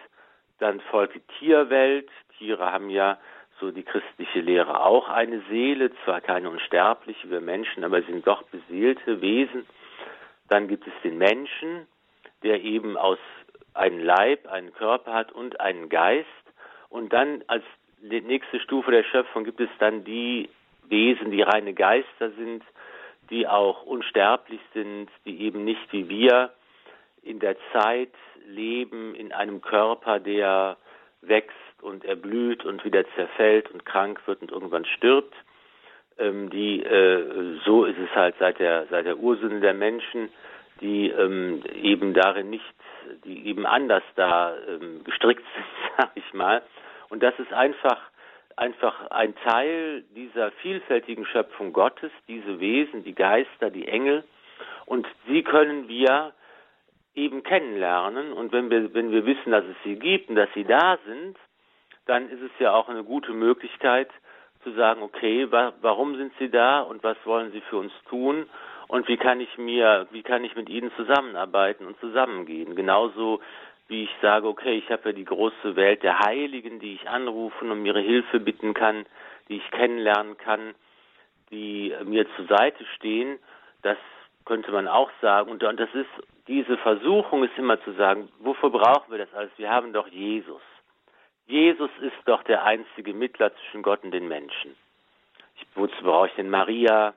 dann 0.63 0.79
folgt 0.79 1.15
die 1.15 1.21
Tierwelt. 1.39 2.09
Tiere 2.37 2.71
haben 2.71 2.89
ja 2.89 3.17
so 3.59 3.71
die 3.71 3.83
christliche 3.83 4.39
Lehre 4.39 4.81
auch 4.81 5.09
eine 5.09 5.41
Seele, 5.49 5.91
zwar 6.03 6.21
keine 6.21 6.49
unsterbliche 6.49 7.29
wir 7.29 7.41
Menschen, 7.41 7.83
aber 7.83 8.01
sind 8.01 8.25
doch 8.25 8.43
beseelte 8.43 9.19
Wesen. 9.21 9.65
Dann 10.47 10.69
gibt 10.69 10.87
es 10.87 10.93
den 11.03 11.17
Menschen, 11.17 11.85
der 12.43 12.61
eben 12.63 12.95
aus 12.95 13.19
einem 13.73 13.99
Leib, 13.99 14.47
einen 14.47 14.73
Körper 14.73 15.13
hat 15.13 15.33
und 15.33 15.59
einen 15.59 15.89
Geist. 15.89 16.27
Und 16.87 17.11
dann 17.11 17.43
als 17.47 17.63
nächste 17.99 18.61
Stufe 18.61 18.91
der 18.91 19.03
Schöpfung 19.03 19.43
gibt 19.43 19.59
es 19.59 19.69
dann 19.79 20.05
die 20.05 20.49
Wesen, 20.87 21.31
die 21.31 21.41
reine 21.41 21.73
Geister 21.73 22.31
sind, 22.37 22.63
die 23.29 23.47
auch 23.49 23.83
unsterblich 23.83 24.61
sind, 24.73 25.09
die 25.25 25.41
eben 25.41 25.65
nicht 25.65 25.91
wie 25.91 26.07
wir 26.07 26.53
in 27.23 27.39
der 27.39 27.55
Zeit 27.71 28.13
leben, 28.45 29.15
in 29.15 29.31
einem 29.31 29.61
Körper, 29.61 30.19
der 30.19 30.77
wächst 31.21 31.53
und 31.81 32.05
erblüht 32.05 32.65
und 32.65 32.83
wieder 32.85 33.05
zerfällt 33.15 33.71
und 33.71 33.85
krank 33.85 34.19
wird 34.25 34.41
und 34.41 34.51
irgendwann 34.51 34.85
stirbt. 34.85 35.33
Ähm, 36.17 36.49
die, 36.49 36.83
äh, 36.83 37.59
so 37.65 37.85
ist 37.85 37.97
es 37.97 38.13
halt 38.15 38.35
seit 38.39 38.59
der, 38.59 38.85
seit 38.89 39.05
der 39.05 39.17
Ursünde 39.17 39.61
der 39.61 39.73
Menschen, 39.73 40.29
die 40.81 41.09
ähm, 41.09 41.63
eben 41.73 42.13
darin 42.13 42.49
nicht, 42.49 42.65
die 43.25 43.47
eben 43.47 43.65
anders 43.65 44.03
da 44.15 44.55
ähm, 44.67 45.03
gestrickt 45.03 45.43
sind, 45.55 45.65
sag 45.97 46.11
ich 46.15 46.33
mal. 46.33 46.61
Und 47.09 47.23
das 47.23 47.37
ist 47.39 47.53
einfach 47.53 47.99
einfach 48.55 49.09
ein 49.09 49.35
Teil 49.35 50.03
dieser 50.15 50.51
vielfältigen 50.51 51.25
Schöpfung 51.25 51.73
Gottes, 51.73 52.11
diese 52.27 52.59
Wesen, 52.59 53.03
die 53.03 53.15
Geister, 53.15 53.71
die 53.71 53.87
Engel. 53.87 54.23
Und 54.85 55.07
sie 55.27 55.43
können 55.43 55.87
wir 55.87 56.33
eben 57.15 57.43
kennenlernen. 57.43 58.33
Und 58.33 58.51
wenn 58.51 58.69
wir, 58.69 58.93
wenn 58.93 59.11
wir 59.11 59.25
wissen, 59.25 59.51
dass 59.51 59.65
es 59.65 59.75
sie 59.83 59.95
gibt 59.95 60.29
und 60.29 60.35
dass 60.35 60.49
sie 60.53 60.63
da 60.63 60.97
sind, 61.05 61.37
dann 62.05 62.29
ist 62.29 62.41
es 62.41 62.51
ja 62.59 62.73
auch 62.73 62.89
eine 62.89 63.03
gute 63.03 63.31
Möglichkeit 63.33 64.09
zu 64.63 64.71
sagen, 64.71 65.01
okay, 65.01 65.51
wa 65.51 65.73
warum 65.81 66.15
sind 66.15 66.33
sie 66.39 66.49
da 66.49 66.81
und 66.81 67.03
was 67.03 67.17
wollen 67.25 67.51
sie 67.51 67.61
für 67.61 67.77
uns 67.77 67.93
tun 68.09 68.49
und 68.87 69.07
wie 69.07 69.17
kann 69.17 69.39
ich 69.39 69.57
mir, 69.57 70.07
wie 70.11 70.23
kann 70.23 70.43
ich 70.43 70.55
mit 70.55 70.69
ihnen 70.69 70.91
zusammenarbeiten 70.95 71.85
und 71.85 71.99
zusammengehen. 71.99 72.75
Genauso 72.75 73.41
wie 73.87 74.03
ich 74.03 74.09
sage, 74.21 74.47
okay, 74.47 74.75
ich 74.77 74.89
habe 74.89 75.09
ja 75.09 75.11
die 75.11 75.25
große 75.25 75.75
Welt 75.75 76.03
der 76.03 76.19
Heiligen, 76.19 76.79
die 76.79 76.93
ich 76.95 77.09
anrufen 77.09 77.71
und 77.71 77.79
um 77.79 77.85
ihre 77.85 77.99
Hilfe 77.99 78.39
bitten 78.39 78.73
kann, 78.73 79.05
die 79.49 79.57
ich 79.57 79.71
kennenlernen 79.71 80.37
kann, 80.37 80.73
die 81.51 81.93
mir 82.05 82.25
zur 82.35 82.45
Seite 82.47 82.85
stehen, 82.95 83.39
das 83.81 83.97
könnte 84.45 84.71
man 84.71 84.87
auch 84.87 85.09
sagen. 85.21 85.51
Und, 85.51 85.63
das 85.63 85.93
ist, 85.93 86.09
diese 86.47 86.77
Versuchung 86.77 87.43
ist 87.43 87.57
immer 87.57 87.81
zu 87.83 87.93
sagen, 87.93 88.29
wofür 88.39 88.69
brauchen 88.69 89.11
wir 89.11 89.19
das 89.19 89.33
alles? 89.33 89.51
Wir 89.57 89.69
haben 89.69 89.93
doch 89.93 90.07
Jesus. 90.07 90.61
Jesus 91.45 91.91
ist 92.01 92.17
doch 92.25 92.43
der 92.43 92.63
einzige 92.63 93.13
Mittler 93.13 93.53
zwischen 93.55 93.81
Gott 93.81 94.03
und 94.03 94.11
den 94.11 94.27
Menschen. 94.27 94.75
Ich, 95.55 95.67
wozu 95.75 96.03
brauche 96.03 96.27
ich 96.27 96.33
denn 96.35 96.49
Maria? 96.49 97.13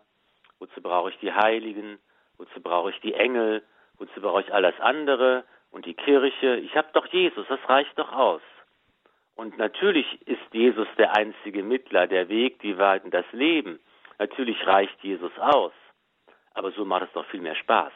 Wozu 0.58 0.80
brauche 0.80 1.10
ich 1.10 1.18
die 1.18 1.32
Heiligen? 1.32 1.98
Wozu 2.38 2.60
brauche 2.60 2.90
ich 2.90 3.00
die 3.00 3.14
Engel? 3.14 3.62
Wozu 3.98 4.20
brauche 4.20 4.40
ich 4.40 4.52
alles 4.52 4.78
andere? 4.80 5.44
und 5.76 5.84
die 5.84 5.94
Kirche. 5.94 6.56
Ich 6.56 6.74
habe 6.74 6.88
doch 6.94 7.06
Jesus, 7.06 7.46
das 7.48 7.60
reicht 7.68 7.98
doch 7.98 8.12
aus. 8.12 8.40
Und 9.34 9.58
natürlich 9.58 10.06
ist 10.26 10.40
Jesus 10.52 10.88
der 10.96 11.14
einzige 11.14 11.62
Mittler, 11.62 12.06
der 12.06 12.28
Weg, 12.30 12.60
die 12.60 12.78
Wahrheit 12.78 13.04
und 13.04 13.12
das 13.12 13.30
Leben. 13.32 13.78
Natürlich 14.18 14.66
reicht 14.66 14.98
Jesus 15.02 15.32
aus. 15.38 15.72
Aber 16.56 16.72
so 16.72 16.84
macht 16.84 17.04
es 17.04 17.12
doch 17.12 17.26
viel 17.26 17.40
mehr 17.40 17.54
Spaß. 17.54 17.92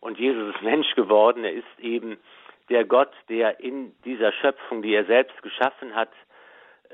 Und 0.00 0.18
Jesus 0.18 0.54
ist 0.54 0.62
Mensch 0.62 0.94
geworden. 0.94 1.44
Er 1.44 1.52
ist 1.52 1.78
eben 1.80 2.16
der 2.70 2.84
Gott, 2.84 3.12
der 3.28 3.60
in 3.60 3.92
dieser 4.04 4.32
Schöpfung, 4.32 4.82
die 4.82 4.94
er 4.94 5.04
selbst 5.04 5.42
geschaffen 5.42 5.94
hat, 5.94 6.10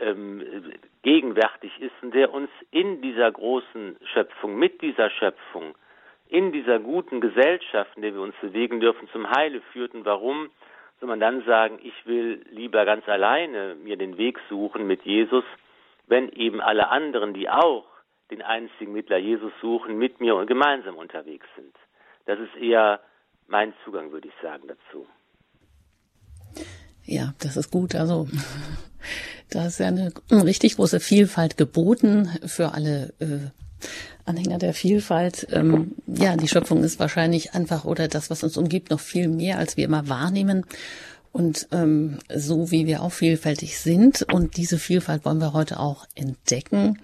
ähm, 0.01 0.73
gegenwärtig 1.03 1.79
ist 1.79 1.93
und 2.01 2.15
der 2.15 2.33
uns 2.33 2.49
in 2.71 3.03
dieser 3.03 3.31
großen 3.31 3.99
Schöpfung, 4.13 4.59
mit 4.59 4.81
dieser 4.81 5.11
Schöpfung 5.11 5.75
in 6.29 6.51
dieser 6.53 6.79
guten 6.79 7.21
Gesellschaft, 7.21 7.91
in 7.97 8.03
der 8.03 8.15
wir 8.15 8.23
uns 8.23 8.35
bewegen 8.41 8.81
dürfen, 8.81 9.07
zum 9.11 9.29
Heile 9.31 9.61
führten. 9.73 10.07
Warum 10.07 10.49
soll 10.99 11.11
man 11.11 11.21
dann 11.21 11.45
sagen, 11.45 11.79
ich 11.83 12.07
will 12.07 12.43
lieber 12.49 12.87
ganz 12.87 13.07
alleine 13.07 13.75
mir 13.75 13.99
den 13.99 14.17
Weg 14.17 14.39
suchen 14.49 14.87
mit 14.87 15.03
Jesus, 15.03 15.45
wenn 16.07 16.31
eben 16.31 16.63
alle 16.63 16.89
anderen, 16.89 17.35
die 17.35 17.51
auch 17.51 17.85
den 18.33 18.43
einzigen 18.43 18.93
Mittler 18.93 19.19
Jesus 19.19 19.53
suchen, 19.61 19.99
mit 19.99 20.21
mir 20.21 20.35
und 20.35 20.47
gemeinsam 20.47 20.97
unterwegs 20.97 21.47
sind? 21.55 21.75
Das 22.27 22.39
ist 22.39 22.57
eher 22.61 23.01
mein 23.47 23.75
Zugang, 23.85 24.11
würde 24.11 24.29
ich 24.29 24.35
sagen, 24.43 24.65
dazu. 24.67 25.07
Ja, 27.05 27.35
das 27.41 27.57
ist 27.57 27.71
gut. 27.71 27.95
Also 27.95 28.29
da 29.51 29.67
ist 29.67 29.79
ja 29.79 29.89
eine 29.89 30.13
richtig 30.31 30.77
große 30.77 31.01
Vielfalt 31.01 31.57
geboten 31.57 32.29
für 32.47 32.73
alle 32.73 33.13
äh, 33.21 33.51
Anhänger 34.25 34.59
der 34.59 34.73
Vielfalt. 34.73 35.47
Ähm, 35.51 35.93
ja, 36.07 36.37
die 36.37 36.49
Schöpfung 36.49 36.83
ist 36.85 37.01
wahrscheinlich 37.01 37.55
einfach 37.55 37.85
oder 37.85 38.09
das, 38.09 38.31
was 38.31 38.43
uns 38.43 38.57
umgibt, 38.57 38.91
noch 38.91 39.01
viel 39.01 39.29
mehr, 39.29 39.59
als 39.59 39.77
wir 39.77 39.85
immer 39.85 40.09
wahrnehmen. 40.09 40.65
Und 41.33 41.69
ähm, 41.73 42.19
so 42.33 42.71
wie 42.71 42.87
wir 42.87 43.03
auch 43.03 43.13
vielfältig 43.13 43.79
sind 43.79 44.27
und 44.33 44.57
diese 44.57 44.79
Vielfalt 44.79 45.25
wollen 45.25 45.41
wir 45.41 45.55
heute 45.55 45.81
auch 45.81 46.07
entdecken. 46.15 46.99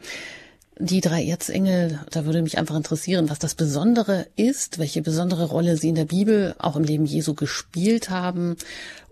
Die 0.81 1.01
drei 1.01 1.25
Erzengel, 1.25 1.99
da 2.13 2.25
würde 2.25 2.41
mich 2.41 2.57
einfach 2.57 2.77
interessieren, 2.77 3.31
was 3.31 3.41
das 3.41 3.57
Besondere 3.57 4.29
ist, 4.37 4.79
welche 4.79 5.03
besondere 5.03 5.47
Rolle 5.47 5.77
sie 5.77 5.89
in 5.89 5.97
der 5.97 6.05
Bibel 6.05 6.55
auch 6.59 6.77
im 6.77 6.85
Leben 6.85 7.05
Jesu 7.05 7.35
gespielt 7.35 8.11
haben 8.11 8.57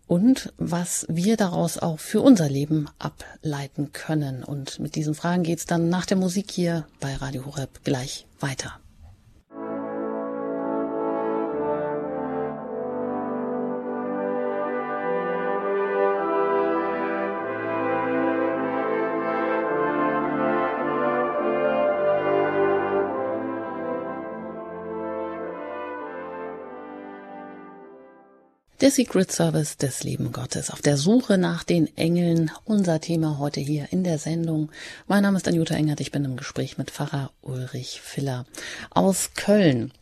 und 0.07 0.53
was 0.59 1.07
wir 1.09 1.37
daraus 1.37 1.79
auch 1.79 1.99
für 1.99 2.21
unser 2.21 2.49
Leben 2.49 2.87
ableiten 3.01 3.91
können. 3.93 4.45
Und 4.45 4.79
mit 4.79 4.95
diesen 4.95 5.17
Fragen 5.17 5.43
geht's 5.43 5.67
dann 5.67 5.89
nach 5.89 6.07
der 6.07 6.17
Musik 6.17 6.53
hier 6.53 6.87
bei 7.01 7.17
Radio 7.17 7.45
Horeb 7.47 7.83
gleich 7.83 8.27
weiter. 8.39 8.79
Der 28.83 28.91
Secret 28.91 29.33
Service 29.33 29.79
des 29.79 30.05
lieben 30.05 30.33
Gottes 30.33 30.69
auf 30.69 30.83
der 30.83 30.99
Suche 30.99 31.39
nach 31.39 31.65
den 31.65 31.97
Engeln. 31.97 32.51
Unser 32.67 33.01
Thema 33.01 33.39
heute 33.39 33.59
hier 33.59 33.91
in 33.91 34.05
der 34.05 34.19
Sendung. 34.19 34.71
Mein 35.07 35.23
Name 35.23 35.39
ist 35.39 35.49
Anjuta 35.49 35.75
Engert. 35.75 36.01
Ich 36.01 36.13
bin 36.13 36.27
im 36.27 36.37
Gespräch 36.37 36.77
mit 36.77 36.91
Pfarrer 36.91 37.31
Ulrich 37.41 38.03
Filler 38.03 38.45
aus 38.91 39.31
Köln. 39.35 39.93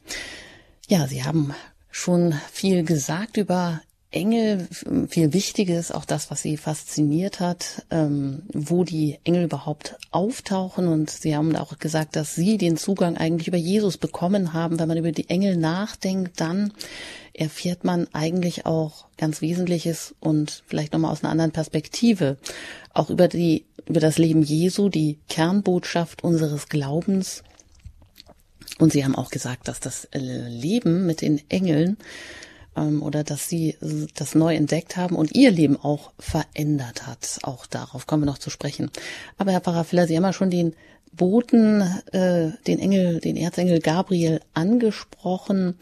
Ja, 0.89 1.07
Sie 1.07 1.23
haben 1.23 1.55
schon 1.93 2.35
viel 2.51 2.83
gesagt 2.83 3.37
über 3.37 3.81
Engel, 4.15 4.69
viel 5.09 5.33
Wichtiges, 5.33 5.91
auch 5.91 6.05
das, 6.05 6.31
was 6.31 6.41
Sie 6.41 6.57
fasziniert 6.57 7.41
hat, 7.41 7.85
ähm, 7.91 8.43
wo 8.53 8.85
die 8.85 9.19
Engel 9.25 9.45
überhaupt 9.45 9.97
auftauchen. 10.13 10.87
Und 10.87 11.11
Sie 11.11 11.35
haben 11.35 11.55
auch 11.57 11.79
gesagt, 11.79 12.15
dass 12.15 12.35
Sie 12.35 12.57
den 12.57 12.77
Zugang 12.77 13.17
eigentlich 13.17 13.49
über 13.49 13.57
Jesus 13.57 13.99
bekommen 13.99 14.53
haben. 14.53 14.79
Wenn 14.79 14.89
man 14.89 14.99
über 14.99 15.13
die 15.13 15.29
Engel 15.29 15.57
nachdenkt, 15.57 16.41
dann 16.41 16.73
erfährt 17.33 17.83
man 17.83 18.07
eigentlich 18.13 18.67
auch 18.67 19.07
ganz 19.17 19.43
Wesentliches 19.43 20.15
und 20.21 20.63
vielleicht 20.67 20.93
nochmal 20.93 21.11
aus 21.11 21.25
einer 21.25 21.33
anderen 21.33 21.51
Perspektive. 21.51 22.37
Auch 22.93 23.11
über 23.11 23.27
die, 23.27 23.65
über 23.87 24.01
das 24.01 24.19
Leben 24.19 24.43
Jesu, 24.43 24.89
die 24.89 25.19
Kernbotschaft 25.29 26.23
unseres 26.23 26.69
Glaubens. 26.69 27.43
Und 28.79 28.93
Sie 28.93 29.05
haben 29.05 29.17
auch 29.17 29.31
gesagt, 29.31 29.67
dass 29.67 29.81
das 29.81 30.09
Leben 30.13 31.05
mit 31.05 31.21
den 31.21 31.43
Engeln 31.51 31.97
ähm, 32.77 33.03
oder 33.03 33.25
dass 33.25 33.49
sie 33.49 33.77
das 34.15 34.35
neu 34.35 34.55
entdeckt 34.55 34.97
haben 34.97 35.17
und 35.17 35.35
ihr 35.35 35.51
Leben 35.51 35.77
auch 35.77 36.13
verändert 36.19 37.07
hat. 37.07 37.39
Auch 37.43 37.67
darauf 37.67 38.07
kommen 38.07 38.23
wir 38.23 38.31
noch 38.31 38.39
zu 38.39 38.51
sprechen. 38.51 38.91
Aber 39.39 39.53
Herr 39.53 39.61
Pfarrer 39.61 39.85
Filler, 39.85 40.07
Sie 40.07 40.17
haben 40.17 40.25
ja 40.25 40.33
schon 40.33 40.51
den 40.51 40.75
Boten, 41.13 41.83
äh, 42.13 42.51
den 42.67 42.79
Engel, 42.79 43.21
den 43.21 43.37
Erzengel 43.37 43.81
Gabriel 43.81 44.41
angesprochen. 44.53 45.77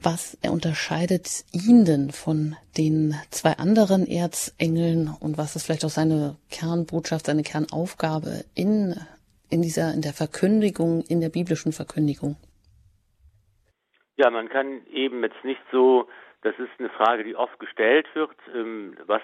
Was 0.00 0.36
unterscheidet 0.48 1.44
ihn 1.50 1.84
denn 1.84 2.12
von 2.12 2.54
den 2.76 3.16
zwei 3.30 3.58
anderen 3.58 4.06
Erzengeln 4.06 5.08
und 5.08 5.38
was 5.38 5.56
ist 5.56 5.64
vielleicht 5.64 5.84
auch 5.84 5.90
seine 5.90 6.36
Kernbotschaft, 6.50 7.26
seine 7.26 7.42
Kernaufgabe 7.42 8.44
in, 8.54 8.94
in 9.50 9.60
dieser, 9.60 9.92
in 9.92 10.02
der 10.02 10.12
Verkündigung, 10.12 11.02
in 11.02 11.20
der 11.20 11.30
biblischen 11.30 11.72
Verkündigung? 11.72 12.36
Ja, 14.18 14.30
man 14.30 14.48
kann 14.48 14.84
eben 14.88 15.22
jetzt 15.22 15.44
nicht 15.44 15.60
so, 15.70 16.08
das 16.42 16.58
ist 16.58 16.72
eine 16.80 16.88
Frage, 16.88 17.22
die 17.22 17.36
oft 17.36 17.56
gestellt 17.60 18.08
wird, 18.14 18.34
ähm, 18.52 18.96
was, 19.06 19.22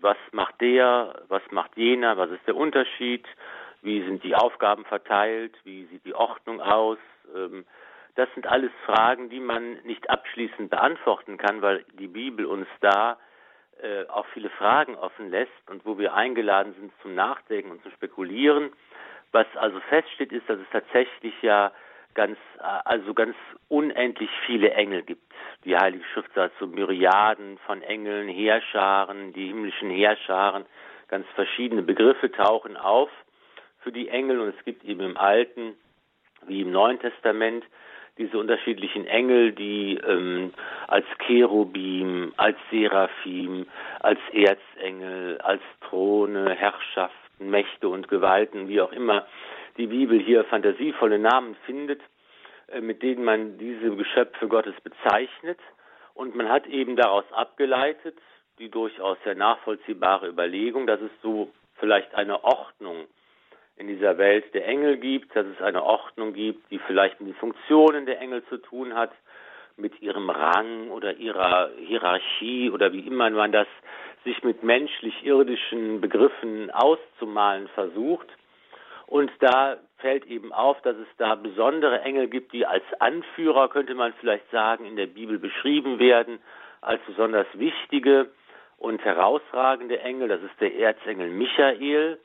was 0.00 0.16
macht 0.32 0.60
der, 0.60 1.22
was 1.28 1.42
macht 1.52 1.76
jener, 1.76 2.16
was 2.16 2.28
ist 2.32 2.44
der 2.48 2.56
Unterschied, 2.56 3.24
wie 3.82 4.02
sind 4.02 4.24
die 4.24 4.34
Aufgaben 4.34 4.84
verteilt, 4.84 5.54
wie 5.62 5.84
sieht 5.86 6.04
die 6.04 6.14
Ordnung 6.14 6.60
aus. 6.60 6.98
Ähm, 7.36 7.64
das 8.16 8.28
sind 8.34 8.48
alles 8.48 8.72
Fragen, 8.84 9.30
die 9.30 9.38
man 9.38 9.74
nicht 9.84 10.10
abschließend 10.10 10.70
beantworten 10.70 11.38
kann, 11.38 11.62
weil 11.62 11.84
die 12.00 12.08
Bibel 12.08 12.44
uns 12.44 12.66
da 12.80 13.18
äh, 13.80 14.06
auch 14.08 14.26
viele 14.34 14.50
Fragen 14.50 14.96
offen 14.96 15.30
lässt 15.30 15.70
und 15.70 15.86
wo 15.86 15.98
wir 15.98 16.14
eingeladen 16.14 16.74
sind 16.80 16.92
zum 17.00 17.14
Nachdenken 17.14 17.70
und 17.70 17.82
zum 17.84 17.92
Spekulieren. 17.92 18.72
Was 19.30 19.46
also 19.54 19.78
feststeht, 19.88 20.32
ist, 20.32 20.48
dass 20.48 20.58
es 20.58 20.68
tatsächlich 20.72 21.40
ja 21.42 21.70
ganz, 22.14 22.38
also 22.84 23.14
ganz 23.14 23.34
unendlich 23.68 24.30
viele 24.46 24.72
Engel 24.72 25.02
gibt. 25.02 25.22
Die 25.64 25.76
Heilige 25.76 26.04
Schrift 26.12 26.32
sagt 26.34 26.54
so 26.58 26.66
Myriaden 26.66 27.58
von 27.66 27.82
Engeln, 27.82 28.28
Heerscharen, 28.28 29.32
die 29.32 29.48
himmlischen 29.48 29.90
Heerscharen, 29.90 30.64
ganz 31.08 31.26
verschiedene 31.34 31.82
Begriffe 31.82 32.30
tauchen 32.30 32.76
auf 32.76 33.10
für 33.80 33.92
die 33.92 34.08
Engel 34.08 34.40
und 34.40 34.54
es 34.56 34.64
gibt 34.64 34.84
eben 34.84 35.00
im 35.00 35.16
Alten 35.16 35.74
wie 36.46 36.62
im 36.62 36.72
Neuen 36.72 36.98
Testament 36.98 37.64
diese 38.18 38.38
unterschiedlichen 38.38 39.06
Engel, 39.06 39.52
die 39.52 39.98
ähm, 40.06 40.52
als 40.86 41.06
Cherubim, 41.26 42.32
als 42.36 42.56
Seraphim, 42.70 43.66
als 44.00 44.18
Erzengel, 44.32 45.38
als 45.38 45.62
Throne, 45.88 46.54
Herrschaften, 46.54 47.50
Mächte 47.50 47.88
und 47.88 48.08
Gewalten, 48.08 48.68
wie 48.68 48.80
auch 48.80 48.92
immer 48.92 49.26
die 49.76 49.86
Bibel 49.86 50.18
hier 50.20 50.44
fantasievolle 50.44 51.18
Namen 51.18 51.56
findet, 51.66 52.00
äh, 52.68 52.80
mit 52.80 53.02
denen 53.02 53.24
man 53.24 53.58
diese 53.58 53.94
Geschöpfe 53.96 54.48
Gottes 54.48 54.74
bezeichnet. 54.82 55.58
Und 56.14 56.34
man 56.34 56.48
hat 56.48 56.66
eben 56.66 56.96
daraus 56.96 57.24
abgeleitet, 57.32 58.16
die 58.58 58.70
durchaus 58.70 59.16
sehr 59.24 59.34
nachvollziehbare 59.34 60.28
Überlegung, 60.28 60.86
dass 60.86 61.00
es 61.00 61.10
so 61.22 61.50
vielleicht 61.76 62.14
eine 62.14 62.44
Ordnung 62.44 63.06
in 63.76 63.86
dieser 63.88 64.18
Welt 64.18 64.52
der 64.54 64.66
Engel 64.66 64.98
gibt, 64.98 65.34
dass 65.34 65.46
es 65.46 65.60
eine 65.62 65.82
Ordnung 65.82 66.34
gibt, 66.34 66.70
die 66.70 66.78
vielleicht 66.78 67.20
mit 67.20 67.30
den 67.30 67.36
Funktionen 67.36 68.06
der 68.06 68.20
Engel 68.20 68.44
zu 68.46 68.58
tun 68.58 68.94
hat, 68.94 69.12
mit 69.76 70.00
ihrem 70.02 70.28
Rang 70.28 70.90
oder 70.90 71.14
ihrer 71.16 71.70
Hierarchie 71.78 72.70
oder 72.70 72.92
wie 72.92 73.00
immer 73.00 73.30
man 73.30 73.52
das 73.52 73.66
sich 74.24 74.42
mit 74.44 74.62
menschlich-irdischen 74.62 76.00
Begriffen 76.00 76.70
auszumalen 76.70 77.68
versucht. 77.68 78.28
Und 79.12 79.30
da 79.40 79.76
fällt 79.98 80.24
eben 80.24 80.54
auf, 80.54 80.80
dass 80.80 80.96
es 80.96 81.06
da 81.18 81.34
besondere 81.34 82.00
Engel 82.00 82.28
gibt, 82.28 82.54
die 82.54 82.64
als 82.64 82.82
Anführer, 82.98 83.68
könnte 83.68 83.94
man 83.94 84.14
vielleicht 84.14 84.50
sagen, 84.50 84.86
in 84.86 84.96
der 84.96 85.06
Bibel 85.06 85.38
beschrieben 85.38 85.98
werden, 85.98 86.38
als 86.80 86.98
besonders 87.06 87.46
wichtige 87.52 88.30
und 88.78 89.04
herausragende 89.04 90.00
Engel. 90.00 90.28
Das 90.28 90.40
ist 90.40 90.58
der 90.62 90.74
Erzengel 90.78 91.28
Michael, 91.28 92.20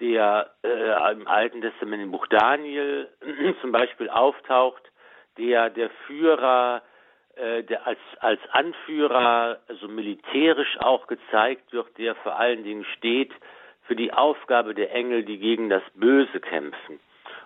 der 0.00 0.50
äh, 0.64 1.12
im 1.12 1.28
Alten 1.28 1.60
Testament 1.60 2.02
im 2.02 2.10
Buch 2.10 2.26
Daniel 2.26 3.08
zum 3.60 3.70
Beispiel 3.70 4.10
auftaucht, 4.10 4.82
der 5.38 5.70
der 5.70 5.90
Führer, 6.08 6.82
äh, 7.36 7.62
der 7.62 7.86
als, 7.86 8.00
als 8.18 8.40
Anführer, 8.50 9.60
also 9.68 9.86
militärisch 9.86 10.76
auch 10.80 11.06
gezeigt 11.06 11.72
wird, 11.72 11.96
der 11.98 12.16
vor 12.16 12.36
allen 12.36 12.64
Dingen 12.64 12.84
steht 12.96 13.30
für 13.86 13.96
die 13.96 14.12
Aufgabe 14.12 14.74
der 14.74 14.92
Engel, 14.92 15.24
die 15.24 15.38
gegen 15.38 15.68
das 15.68 15.82
Böse 15.94 16.40
kämpfen 16.40 17.00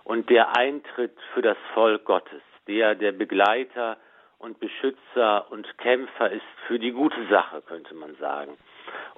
und 0.04 0.30
der 0.30 0.56
eintritt 0.56 1.16
für 1.34 1.42
das 1.42 1.56
Volk 1.74 2.04
Gottes, 2.04 2.42
der 2.66 2.94
der 2.94 3.12
Begleiter 3.12 3.96
und 4.38 4.58
Beschützer 4.58 5.50
und 5.50 5.66
Kämpfer 5.78 6.30
ist 6.30 6.42
für 6.66 6.78
die 6.78 6.92
gute 6.92 7.26
Sache, 7.28 7.62
könnte 7.62 7.94
man 7.94 8.14
sagen. 8.16 8.56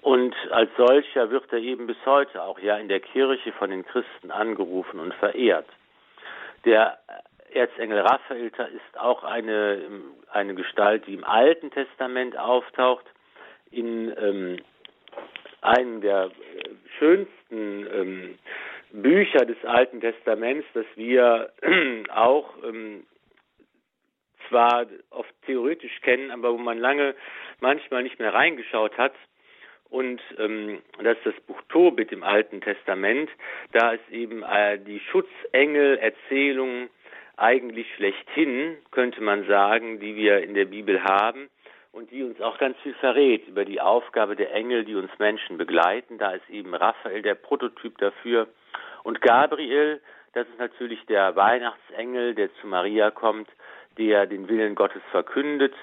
Und 0.01 0.35
als 0.51 0.71
solcher 0.77 1.31
wird 1.31 1.53
er 1.53 1.61
eben 1.61 1.87
bis 1.87 1.97
heute 2.05 2.43
auch 2.43 2.59
ja 2.59 2.77
in 2.77 2.89
der 2.89 3.01
Kirche 3.01 3.53
von 3.53 3.71
den 3.71 3.87
Christen 3.87 4.33
angerufen 4.33 4.99
und 4.99 5.15
verehrt. 5.15 5.67
Der 6.65 6.99
Erzengel 7.53 8.01
Raphael 8.01 8.47
ist 8.47 8.99
auch 8.99 9.23
eine, 9.23 9.81
eine 10.33 10.55
Gestalt, 10.55 11.07
die 11.07 11.15
im 11.15 11.25
Alten 11.25 11.71
Testament 11.71 12.37
auftaucht, 12.37 13.05
in 13.71 14.13
ähm, 14.19 14.59
einem 15.63 16.01
der 16.01 16.31
schönsten 16.99 17.87
ähm, 17.93 18.39
Bücher 18.93 19.47
des 19.47 19.65
Alten 19.65 20.01
Testaments, 20.01 20.67
das 20.75 20.87
wir 20.97 21.53
auch 22.15 22.55
ähm, 22.65 23.05
zwar 24.49 24.87
oft 25.11 25.33
theoretisch 25.47 26.01
kennen, 26.03 26.31
aber 26.31 26.53
wo 26.53 26.59
man 26.59 26.79
lange 26.79 27.15
manchmal 27.61 28.03
nicht 28.03 28.19
mehr 28.19 28.35
reingeschaut 28.35 28.97
hat, 28.99 29.15
und 29.89 30.23
ähm, 30.39 30.81
das 31.03 31.19
ist 31.19 31.27
das 31.27 31.41
Buch 31.47 31.61
Tobit 31.69 32.13
im 32.13 32.23
Alten 32.23 32.63
Testament. 32.63 33.29
Da 33.73 33.93
ist 33.93 34.11
eben 34.11 34.43
äh, 34.43 34.79
die 34.79 35.01
Schutzengel-Erzählung 35.01 36.89
eigentlich 37.37 37.87
schlechthin, 37.97 38.79
könnte 38.91 39.21
man 39.21 39.47
sagen, 39.47 40.01
die 40.01 40.17
wir 40.17 40.43
in 40.43 40.55
der 40.55 40.65
Bibel 40.65 41.05
haben 41.05 41.51
und 41.93 42.11
die 42.11 42.23
uns 42.23 42.41
auch 42.41 42.59
ganz 42.59 42.77
viel 42.79 42.95
verrät 42.95 43.47
über 43.47 43.65
die 43.65 43.81
Aufgabe 43.81 44.35
der 44.35 44.53
Engel, 44.53 44.85
die 44.85 44.95
uns 44.95 45.11
Menschen 45.19 45.59
begleiten. 45.59 46.19
Da 46.19 46.33
ist 46.33 46.49
eben 46.51 46.75
Raphael 46.75 47.23
der 47.23 47.35
Prototyp 47.35 47.99
dafür 47.99 48.49
und 49.03 49.21
Gabriel, 49.21 50.01
das 50.33 50.49
ist 50.49 50.59
natürlich 50.59 51.05
der 51.07 51.37
Weihnachtsengel, 51.37 52.35
der 52.35 52.55
zu 52.55 52.67
Maria 52.67 53.11
kommt, 53.11 53.49
der 53.99 54.27
den 54.27 54.49
Willen 54.49 54.75
Gottes 54.75 55.03
verkündet 55.11 55.75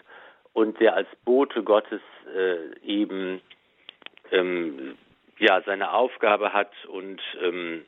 und 0.54 0.80
der 0.80 0.96
als 0.96 1.08
Bote 1.26 1.64
Gottes 1.64 2.02
äh, 2.36 2.80
eben 2.84 3.42
ähm, 4.32 4.98
ja 5.38 5.62
seine 5.66 5.94
Aufgabe 5.94 6.54
hat 6.54 6.72
und 6.88 7.22
ähm, 7.44 7.86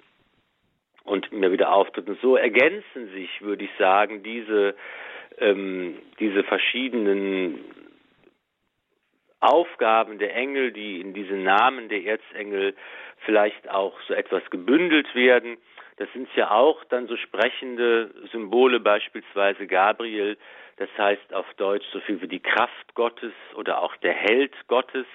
und 1.03 1.31
immer 1.31 1.51
wieder 1.51 1.73
auftritt. 1.73 2.07
Und 2.07 2.21
so 2.21 2.35
ergänzen 2.35 3.09
sich, 3.13 3.41
würde 3.41 3.63
ich 3.65 3.71
sagen, 3.79 4.21
diese 4.21 4.75
ähm, 5.39 5.97
diese 6.19 6.43
verschiedenen 6.43 7.65
Aufgaben 9.41 10.19
der 10.19 10.35
Engel, 10.35 10.71
die 10.71 11.01
in 11.01 11.13
diesen 11.13 11.43
Namen 11.43 11.89
der 11.89 12.03
Erzengel 12.05 12.75
vielleicht 13.25 13.69
auch 13.69 13.99
so 14.07 14.13
etwas 14.13 14.43
gebündelt 14.49 15.13
werden. 15.13 15.57
Das 15.97 16.07
sind 16.13 16.29
ja 16.35 16.51
auch 16.51 16.83
dann 16.85 17.07
so 17.07 17.17
sprechende 17.17 18.11
Symbole, 18.31 18.79
beispielsweise 18.79 19.67
Gabriel, 19.67 20.37
das 20.77 20.89
heißt 20.97 21.33
auf 21.33 21.45
Deutsch 21.57 21.85
so 21.91 21.99
viel 21.99 22.21
wie 22.21 22.27
die 22.27 22.39
Kraft 22.39 22.95
Gottes 22.95 23.33
oder 23.55 23.81
auch 23.83 23.95
der 23.97 24.13
Held 24.13 24.53
Gottes 24.67 25.05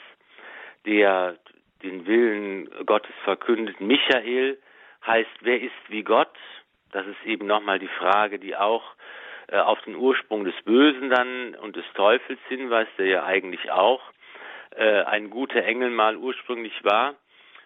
der 0.86 1.36
den 1.82 2.06
Willen 2.06 2.70
Gottes 2.86 3.14
verkündet. 3.24 3.80
Michael 3.80 4.58
heißt, 5.06 5.30
wer 5.40 5.60
ist 5.60 5.72
wie 5.88 6.02
Gott? 6.02 6.34
Das 6.92 7.06
ist 7.06 7.22
eben 7.26 7.46
nochmal 7.46 7.78
die 7.78 7.90
Frage, 7.98 8.38
die 8.38 8.56
auch 8.56 8.82
äh, 9.48 9.58
auf 9.58 9.80
den 9.82 9.96
Ursprung 9.96 10.44
des 10.44 10.54
Bösen 10.64 11.10
dann 11.10 11.54
und 11.56 11.76
des 11.76 11.84
Teufels 11.94 12.40
hinweist, 12.48 12.92
der 12.98 13.06
ja 13.06 13.24
eigentlich 13.24 13.70
auch 13.70 14.00
äh, 14.74 15.02
ein 15.02 15.30
guter 15.30 15.64
Engel 15.64 15.90
mal 15.90 16.16
ursprünglich 16.16 16.84
war. 16.84 17.14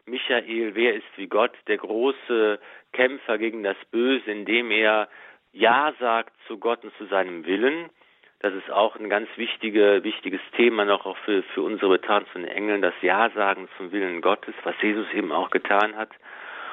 Michael, 0.07 0.75
wer 0.75 0.95
ist 0.95 1.07
wie 1.17 1.29
Gott, 1.29 1.53
der 1.69 1.79
große 1.79 2.59
Kämpfer 2.93 3.39
gegen 3.39 3.63
das 3.63 3.77
Böse, 3.91 4.31
indem 4.31 4.71
er 4.71 5.09
Ja 5.53 5.93
sagt 6.01 6.35
zu 6.47 6.59
Gott 6.59 6.85
und 6.85 6.95
zu 6.97 7.07
seinem 7.07 7.47
Willen. 7.47 7.91
Das 8.41 8.55
ist 8.55 8.71
auch 8.71 8.97
ein 8.97 9.11
ganz 9.11 9.29
wichtige, 9.37 10.03
wichtiges 10.03 10.41
Thema 10.57 10.87
noch 10.87 11.05
auch 11.05 11.19
für, 11.19 11.43
für 11.55 11.63
unsere 11.63 11.93
Betrachtung 11.93 12.33
von 12.33 12.45
Engeln, 12.47 12.81
das 12.81 12.95
Ja 13.03 13.31
sagen 13.31 13.69
zum 13.77 13.93
Willen 13.93 14.23
Gottes, 14.23 14.55
was 14.65 14.75
Jesus 14.81 15.07
eben 15.13 15.31
auch 15.31 15.51
getan 15.51 15.95
hat. 15.95 16.11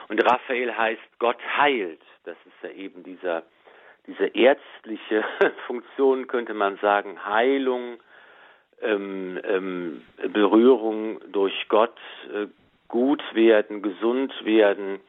Und 0.08 0.24
Raphael 0.26 0.76
heißt 0.76 1.20
Gott 1.20 1.40
heilt. 1.58 2.02
Das 2.24 2.38
ist 2.46 2.64
ja 2.64 2.70
eben 2.70 3.04
dieser, 3.04 3.44
diese 4.08 4.28
ärztliche 4.28 5.26
Funktion, 5.68 6.28
könnte 6.28 6.54
man 6.54 6.78
sagen, 6.78 7.26
Heilung, 7.26 8.00
ähm, 8.82 9.40
ähm, 9.44 10.02
Berührung 10.34 11.20
durch 11.32 11.68
Gott, 11.70 11.98
äh, 12.34 12.48
gut 12.88 13.24
werden, 13.34 13.82
gesund 13.82 14.34
werden, 14.46 15.00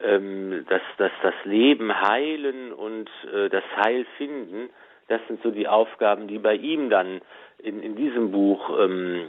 ähm, 0.00 0.64
dass, 0.68 0.82
dass 0.98 1.12
das 1.22 1.34
Leben 1.44 1.92
heilen 2.00 2.72
und 2.72 3.10
äh, 3.32 3.48
das 3.48 3.64
Heil 3.76 4.06
finden. 4.16 4.70
Das 5.08 5.20
sind 5.26 5.42
so 5.42 5.50
die 5.50 5.66
Aufgaben, 5.66 6.28
die 6.28 6.38
bei 6.38 6.54
ihm 6.54 6.90
dann 6.90 7.20
in, 7.58 7.82
in 7.82 7.96
diesem 7.96 8.30
Buch 8.30 8.70
ähm, 8.78 9.28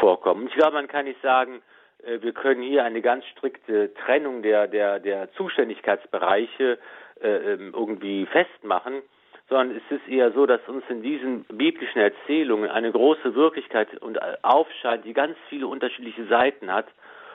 vorkommen. 0.00 0.46
Ich 0.48 0.54
glaube, 0.54 0.74
man 0.74 0.88
kann 0.88 1.04
nicht 1.04 1.20
sagen, 1.20 1.60
äh, 2.04 2.20
wir 2.22 2.32
können 2.32 2.62
hier 2.62 2.84
eine 2.84 3.02
ganz 3.02 3.24
strikte 3.26 3.92
Trennung 3.94 4.42
der, 4.42 4.66
der, 4.66 5.00
der 5.00 5.32
Zuständigkeitsbereiche 5.32 6.78
äh, 7.20 7.28
ähm, 7.28 7.72
irgendwie 7.74 8.26
festmachen, 8.26 9.02
sondern 9.48 9.76
es 9.76 9.82
ist 9.90 10.06
eher 10.08 10.32
so, 10.32 10.46
dass 10.46 10.60
uns 10.68 10.84
in 10.88 11.02
diesen 11.02 11.44
biblischen 11.44 12.00
Erzählungen 12.00 12.70
eine 12.70 12.92
große 12.92 13.34
Wirklichkeit 13.34 13.96
und 13.98 14.18
aufscheint, 14.44 15.04
die 15.04 15.14
ganz 15.14 15.36
viele 15.48 15.66
unterschiedliche 15.66 16.26
Seiten 16.26 16.70
hat 16.70 16.86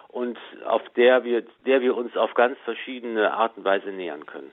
und 0.09 0.37
auf 0.65 0.83
der 0.95 1.23
wir, 1.23 1.43
der 1.65 1.81
wir 1.81 1.97
uns 1.97 2.15
auf 2.15 2.33
ganz 2.35 2.57
verschiedene 2.65 3.33
Art 3.33 3.57
und 3.57 3.65
Weise 3.65 3.89
nähern 3.89 4.25
können. 4.25 4.51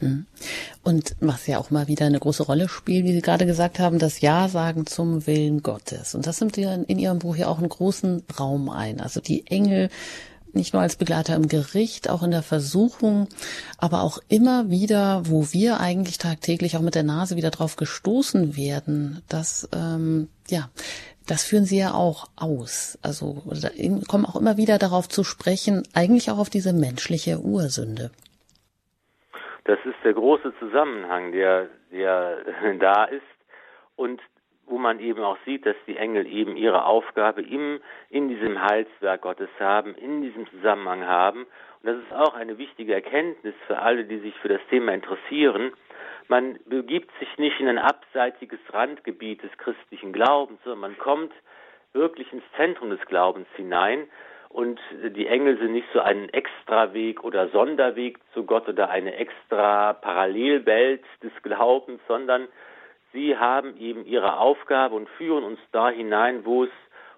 Mhm. 0.00 0.26
Und 0.82 1.14
was 1.20 1.46
ja 1.46 1.58
auch 1.58 1.70
mal 1.70 1.86
wieder 1.86 2.06
eine 2.06 2.18
große 2.18 2.42
Rolle 2.42 2.68
spielt, 2.68 3.04
wie 3.04 3.12
Sie 3.12 3.22
gerade 3.22 3.46
gesagt 3.46 3.78
haben, 3.78 4.00
das 4.00 4.20
Ja 4.20 4.48
sagen 4.48 4.86
zum 4.86 5.28
Willen 5.28 5.62
Gottes. 5.62 6.16
Und 6.16 6.26
das 6.26 6.40
nimmt 6.40 6.58
in 6.58 6.98
Ihrem 6.98 7.20
Buch 7.20 7.36
ja 7.36 7.46
auch 7.46 7.58
einen 7.58 7.68
großen 7.68 8.24
Raum 8.38 8.68
ein. 8.68 9.00
Also 9.00 9.20
die 9.20 9.46
Engel 9.46 9.90
nicht 10.54 10.72
nur 10.72 10.82
als 10.82 10.96
Begleiter 10.96 11.34
im 11.36 11.48
Gericht, 11.48 12.10
auch 12.10 12.22
in 12.22 12.30
der 12.30 12.42
Versuchung, 12.42 13.28
aber 13.78 14.02
auch 14.02 14.18
immer 14.28 14.70
wieder, 14.70 15.22
wo 15.24 15.46
wir 15.52 15.80
eigentlich 15.80 16.18
tagtäglich 16.18 16.76
auch 16.76 16.82
mit 16.82 16.94
der 16.94 17.02
Nase 17.02 17.36
wieder 17.36 17.50
drauf 17.50 17.76
gestoßen 17.76 18.56
werden, 18.56 19.22
dass 19.28 19.68
ähm, 19.74 20.28
ja, 20.48 20.68
das 21.26 21.44
führen 21.44 21.64
Sie 21.64 21.78
ja 21.78 21.92
auch 21.94 22.26
aus. 22.36 22.98
Also 23.02 23.42
kommen 24.08 24.26
auch 24.26 24.36
immer 24.36 24.56
wieder 24.56 24.78
darauf 24.78 25.08
zu 25.08 25.24
sprechen, 25.24 25.82
eigentlich 25.94 26.30
auch 26.30 26.38
auf 26.38 26.50
diese 26.50 26.72
menschliche 26.72 27.38
Ursünde. 27.40 28.10
Das 29.64 29.78
ist 29.84 29.96
der 30.04 30.14
große 30.14 30.52
Zusammenhang, 30.58 31.32
der, 31.32 31.68
der 31.92 32.38
da 32.80 33.04
ist 33.04 33.22
und 33.96 34.20
wo 34.72 34.78
man 34.78 35.00
eben 35.00 35.22
auch 35.22 35.36
sieht, 35.44 35.66
dass 35.66 35.76
die 35.86 35.98
Engel 35.98 36.26
eben 36.26 36.56
ihre 36.56 36.86
Aufgabe 36.86 37.42
im, 37.42 37.78
in 38.08 38.30
diesem 38.30 38.62
Heilswerk 38.62 39.20
Gottes 39.20 39.50
haben, 39.60 39.94
in 39.94 40.22
diesem 40.22 40.48
Zusammenhang 40.48 41.06
haben. 41.06 41.40
Und 41.82 41.90
das 41.90 41.96
ist 41.98 42.12
auch 42.14 42.32
eine 42.32 42.56
wichtige 42.56 42.94
Erkenntnis 42.94 43.54
für 43.66 43.78
alle, 43.78 44.04
die 44.04 44.18
sich 44.20 44.34
für 44.38 44.48
das 44.48 44.62
Thema 44.70 44.94
interessieren. 44.94 45.72
Man 46.28 46.58
begibt 46.64 47.10
sich 47.18 47.36
nicht 47.36 47.60
in 47.60 47.68
ein 47.68 47.78
abseitiges 47.78 48.60
Randgebiet 48.72 49.42
des 49.42 49.50
christlichen 49.58 50.10
Glaubens, 50.14 50.58
sondern 50.64 50.80
man 50.80 50.98
kommt 50.98 51.34
wirklich 51.92 52.32
ins 52.32 52.44
Zentrum 52.56 52.88
des 52.88 53.04
Glaubens 53.04 53.48
hinein. 53.56 54.08
Und 54.48 54.80
die 55.02 55.26
Engel 55.26 55.58
sind 55.58 55.72
nicht 55.72 55.88
so 55.92 56.00
ein 56.00 56.30
Extraweg 56.30 57.22
oder 57.24 57.48
Sonderweg 57.48 58.18
zu 58.32 58.44
Gott 58.44 58.66
oder 58.68 58.88
eine 58.88 59.16
extra 59.16 59.92
Parallelwelt 59.92 61.04
des 61.22 61.32
Glaubens, 61.42 62.00
sondern 62.08 62.48
sie 63.12 63.36
haben 63.36 63.76
eben 63.78 64.04
ihre 64.04 64.38
Aufgabe 64.38 64.94
und 64.94 65.08
führen 65.10 65.44
uns 65.44 65.60
da 65.72 65.90
hinein, 65.90 66.44
wo 66.44 66.64
es 66.64 66.70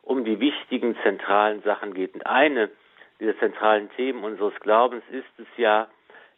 um 0.03 0.25
die 0.25 0.39
wichtigen 0.41 0.97
zentralen 1.03 1.63
Sachen 1.63 1.95
geht. 1.95 2.15
Und 2.15 2.27
eine 2.27 2.71
dieser 3.21 3.39
zentralen 3.39 3.91
Themen 3.93 4.25
unseres 4.25 4.55
Glaubens 4.61 5.05
ist 5.11 5.39
es 5.39 5.47
ja, 5.57 5.89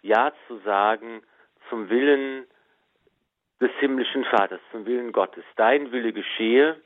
Ja 0.02 0.32
zu 0.46 0.58
sagen 0.58 1.22
zum 1.68 1.88
Willen 1.88 2.46
des 3.60 3.70
himmlischen 3.80 4.24
Vaters, 4.24 4.60
zum 4.70 4.86
Willen 4.86 5.12
Gottes. 5.12 5.44
Dein 5.56 5.90
Wille 5.90 6.12
geschehe, 6.12 6.76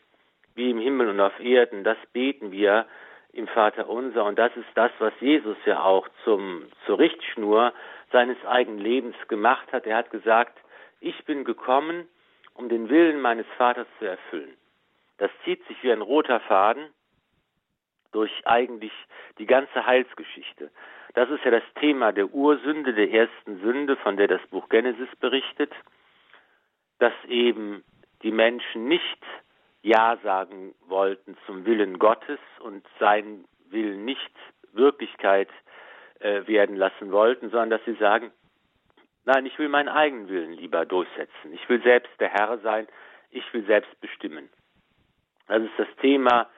wie 0.55 0.71
im 0.71 0.79
Himmel 0.79 1.09
und 1.09 1.21
auf 1.21 1.39
Erden, 1.41 1.85
das 1.85 1.99
beten 2.13 2.53
wir 2.53 2.87
im 3.33 3.47
Vater 3.49 3.89
unser. 3.89 4.25
Und 4.25 4.39
das 4.39 4.57
ist 4.57 4.69
das, 4.75 4.91
was 4.99 5.13
Jesus 5.21 5.57
ja 5.65 5.83
auch 5.83 6.09
zum, 6.25 6.65
zur 6.87 6.99
Richtschnur 6.99 7.73
seines 8.13 8.37
eigenen 8.45 8.79
Lebens 8.79 9.17
gemacht 9.29 9.73
hat. 9.73 9.87
Er 9.87 9.97
hat 9.97 10.11
gesagt, 10.11 10.59
ich 11.01 11.25
bin 11.25 11.45
gekommen, 11.45 12.09
um 12.61 12.69
den 12.69 12.91
Willen 12.91 13.21
meines 13.21 13.47
Vaters 13.57 13.87
zu 13.99 14.05
erfüllen. 14.05 14.55
Das 15.17 15.31
zieht 15.45 15.67
sich 15.67 15.83
wie 15.83 15.93
ein 15.93 16.03
roter 16.03 16.41
Faden 16.41 16.91
durch 18.13 18.31
eigentlich 18.45 18.93
die 19.39 19.47
ganze 19.47 19.87
Heilsgeschichte. 19.87 20.71
Das 21.15 21.31
ist 21.31 21.43
ja 21.45 21.51
das 21.51 21.63
Thema 21.81 22.13
der 22.13 22.27
Ursünde, 22.27 22.93
der 22.93 23.11
ersten 23.11 23.61
Sünde, 23.61 23.97
von 23.97 24.17
der 24.17 24.29
das 24.29 24.47
Buch 24.49 24.69
Genesis 24.69 25.09
berichtet, 25.21 25.73
dass 26.99 27.15
eben 27.29 27.83
die 28.23 28.31
Menschen 28.31 28.89
nicht 28.89 29.25
ja 29.83 30.19
sagen 30.23 30.75
wollten 30.87 31.39
zum 31.47 31.65
Willen 31.65 31.99
Gottes 31.99 32.39
und 32.61 32.87
seinen 32.99 33.47
Willen 33.71 34.05
nicht 34.05 34.35
Wirklichkeit 34.73 35.49
äh, 36.19 36.47
werden 36.47 36.77
lassen 36.77 37.11
wollten, 37.11 37.49
sondern 37.49 37.71
dass 37.71 37.85
sie 37.87 37.95
sagen, 37.95 38.31
nein, 39.25 39.47
ich 39.47 39.59
will 39.59 39.69
meinen 39.69 39.89
eigenen 39.89 40.29
Willen 40.29 40.53
lieber 40.53 40.85
durchsetzen. 40.85 41.53
Ich 41.53 41.69
will 41.69 41.83
selbst 41.83 42.13
der 42.21 42.29
Herr 42.29 42.59
sein, 42.59 42.87
ich 43.31 43.45
will 43.53 43.65
selbst 43.67 44.01
bestimmen. 44.01 44.49
Das 45.47 45.63
ist 45.63 45.79
das 45.79 45.89
Thema, 46.01 46.49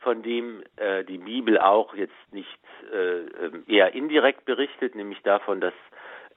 von 0.00 0.22
dem 0.22 0.62
äh, 0.76 1.04
die 1.04 1.18
Bibel 1.18 1.58
auch 1.58 1.94
jetzt 1.94 2.32
nicht 2.32 2.58
äh, 2.92 3.26
eher 3.66 3.94
indirekt 3.94 4.44
berichtet, 4.44 4.94
nämlich 4.94 5.20
davon, 5.22 5.60
dass 5.60 5.74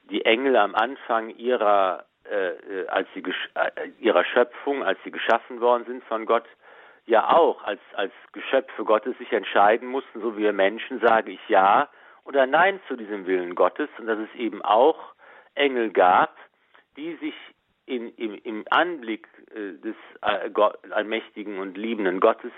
die 0.04 0.24
Engel 0.24 0.56
am 0.56 0.74
Anfang 0.74 1.30
ihrer 1.30 2.04
äh, 2.30 2.50
äh, 2.50 2.86
als 2.88 3.08
sie 3.14 3.24
äh, 3.54 3.88
ihrer 3.98 4.24
Schöpfung, 4.24 4.84
als 4.84 4.98
sie 5.04 5.10
geschaffen 5.10 5.60
worden 5.60 5.84
sind 5.86 6.04
von 6.04 6.26
Gott, 6.26 6.44
ja 7.06 7.28
auch 7.34 7.64
als, 7.64 7.80
als 7.94 8.12
Geschöpfe 8.32 8.84
Gottes 8.84 9.16
sich 9.18 9.32
entscheiden 9.32 9.88
mussten, 9.88 10.20
so 10.20 10.36
wie 10.36 10.42
wir 10.42 10.52
Menschen, 10.52 11.00
sage 11.00 11.32
ich 11.32 11.48
ja 11.48 11.88
oder 12.24 12.46
nein 12.46 12.78
zu 12.86 12.96
diesem 12.96 13.26
Willen 13.26 13.54
Gottes 13.54 13.88
und 13.98 14.06
dass 14.06 14.18
es 14.18 14.32
eben 14.38 14.62
auch 14.62 15.14
Engel 15.54 15.90
gab, 15.90 16.36
die 16.96 17.14
sich 17.16 17.34
in, 17.86 18.14
im, 18.16 18.34
im 18.44 18.64
Anblick 18.70 19.26
äh, 19.54 19.72
des 19.80 19.96
äh, 20.22 20.50
Gott, 20.50 20.78
allmächtigen 20.90 21.58
und 21.58 21.76
liebenden 21.76 22.20
Gottes 22.20 22.52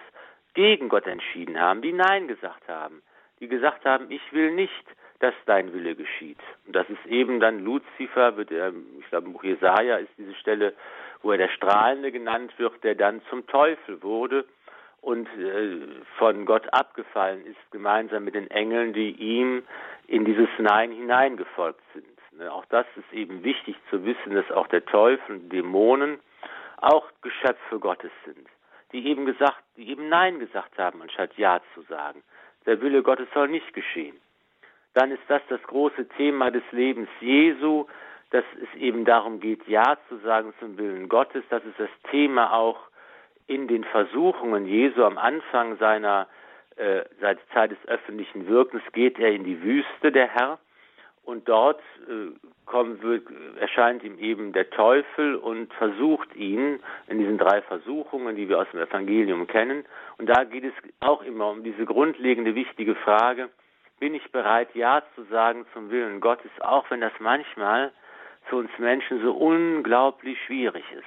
gegen 0.55 0.89
Gott 0.89 1.07
entschieden 1.07 1.59
haben, 1.59 1.81
die 1.83 1.93
Nein 1.93 2.29
gesagt 2.29 2.69
haben, 2.69 3.03
die 3.41 3.49
gesagt 3.49 3.85
haben, 3.85 4.11
ich 4.11 4.33
will 4.33 4.53
nicht 4.53 4.85
dass 5.23 5.35
dein 5.47 5.73
Wille 5.73 5.95
geschieht. 5.95 6.41
Und 6.67 6.75
das 6.75 6.89
ist 6.91 7.07
eben 7.07 7.39
dann 7.39 7.61
Luzifer, 7.61 8.37
wird 8.37 8.51
er, 8.51 8.73
ich 8.99 9.09
glaube 9.09 9.31
Buch 9.31 9.45
Jesaja 9.45 9.99
ist 9.99 10.11
diese 10.19 10.35
Stelle, 10.35 10.75
wo 11.23 11.31
er 11.31 11.39
der 11.39 11.49
Strahlende 11.49 12.11
genannt 12.11 12.53
wird, 12.59 12.83
der 12.83 12.97
dann 12.97 13.23
zum 13.31 13.47
Teufel 13.47 14.03
wurde 14.03 14.45
und 15.01 15.29
äh, 15.39 15.79
von 16.19 16.45
Gott 16.45 16.67
abgefallen 16.73 17.47
ist, 17.47 17.71
gemeinsam 17.71 18.25
mit 18.25 18.35
den 18.35 18.51
Engeln, 18.51 18.93
die 18.95 19.13
ihm 19.13 19.63
in 20.09 20.25
dieses 20.25 20.49
Nein 20.59 20.91
hineingefolgt 20.91 21.83
sind. 21.95 22.12
Ne, 22.39 22.53
auch 22.53 22.65
das 22.67 22.87
ist 22.97 23.13
eben 23.13 23.45
wichtig 23.45 23.77
zu 23.91 24.05
wissen, 24.05 24.35
dass 24.35 24.51
auch 24.51 24.67
der 24.69 24.85
Teufel 24.85 25.37
und 25.37 25.51
Dämonen 25.51 26.19
auch 26.79 27.09
Geschöpfe 27.21 27.79
Gottes 27.79 28.11
sind, 28.25 28.49
die 28.93 29.07
eben 29.07 29.27
gesagt, 29.27 29.63
die 29.77 29.89
eben 29.91 30.09
Nein 30.09 30.39
gesagt 30.39 30.79
haben, 30.79 31.03
anstatt 31.03 31.37
Ja 31.37 31.61
zu 31.75 31.83
sagen. 31.83 32.23
Der 32.67 32.81
Wille 32.81 33.03
Gottes 33.03 33.29
soll 33.35 33.49
nicht 33.49 33.73
geschehen 33.75 34.21
dann 34.95 35.11
ist 35.11 35.23
das 35.29 35.43
das 35.49 35.63
große 35.63 36.09
Thema 36.17 36.51
des 36.51 36.63
Lebens 36.71 37.09
Jesu, 37.21 37.87
dass 38.31 38.45
es 38.63 38.81
eben 38.81 39.05
darum 39.05 39.41
geht, 39.41 39.67
Ja 39.67 39.97
zu 40.09 40.19
sagen 40.19 40.55
zum 40.59 40.79
Willen 40.79 41.09
Gottes. 41.09 41.45
Das 41.51 41.65
ist 41.65 41.79
das 41.79 41.91
Thema 42.11 42.53
auch 42.53 42.79
in 43.47 43.69
den 43.69 43.85
Versuchungen 43.85 44.67
Jesu 44.67 45.05
am 45.05 45.19
Anfang 45.19 45.77
seiner 45.79 46.29
äh, 46.77 47.03
seit 47.21 47.39
Zeit 47.53 47.71
des 47.71 47.87
öffentlichen 47.87 48.47
Wirkens 48.49 48.83
geht 48.93 49.19
er 49.19 49.33
in 49.33 49.45
die 49.45 49.63
Wüste, 49.63 50.11
der 50.11 50.29
Herr, 50.29 50.59
und 51.25 51.49
dort 51.49 51.81
äh, 52.09 52.33
kommt, 52.67 53.03
wird, 53.03 53.27
erscheint 53.61 54.03
ihm 54.03 54.19
eben 54.19 54.53
der 54.53 54.71
Teufel 54.71 55.37
und 55.37 55.73
versucht 55.75 56.35
ihn 56.35 56.81
in 57.07 57.19
diesen 57.19 57.39
drei 57.39 57.63
Versuchungen, 57.63 58.37
die 58.37 58.49
wir 58.49 58.59
aus 58.59 58.67
dem 58.73 58.81
Evangelium 58.81 59.47
kennen. 59.47 59.85
Und 60.19 60.29
da 60.29 60.45
geht 60.45 60.65
es 60.65 60.75
auch 61.01 61.23
immer 61.23 61.51
um 61.51 61.63
diese 61.63 61.85
grundlegende 61.85 62.55
wichtige 62.55 62.95
Frage, 62.97 63.51
bin 64.01 64.15
ich 64.17 64.33
bereit, 64.33 64.75
Ja 64.75 65.03
zu 65.15 65.23
sagen 65.31 65.65
zum 65.73 65.91
Willen 65.91 66.21
Gottes, 66.21 66.51
auch 66.61 66.91
wenn 66.91 67.01
das 67.01 67.13
manchmal 67.21 67.93
für 68.47 68.57
uns 68.57 68.71
Menschen 68.79 69.23
so 69.23 69.33
unglaublich 69.33 70.37
schwierig 70.45 70.85
ist. 70.93 71.05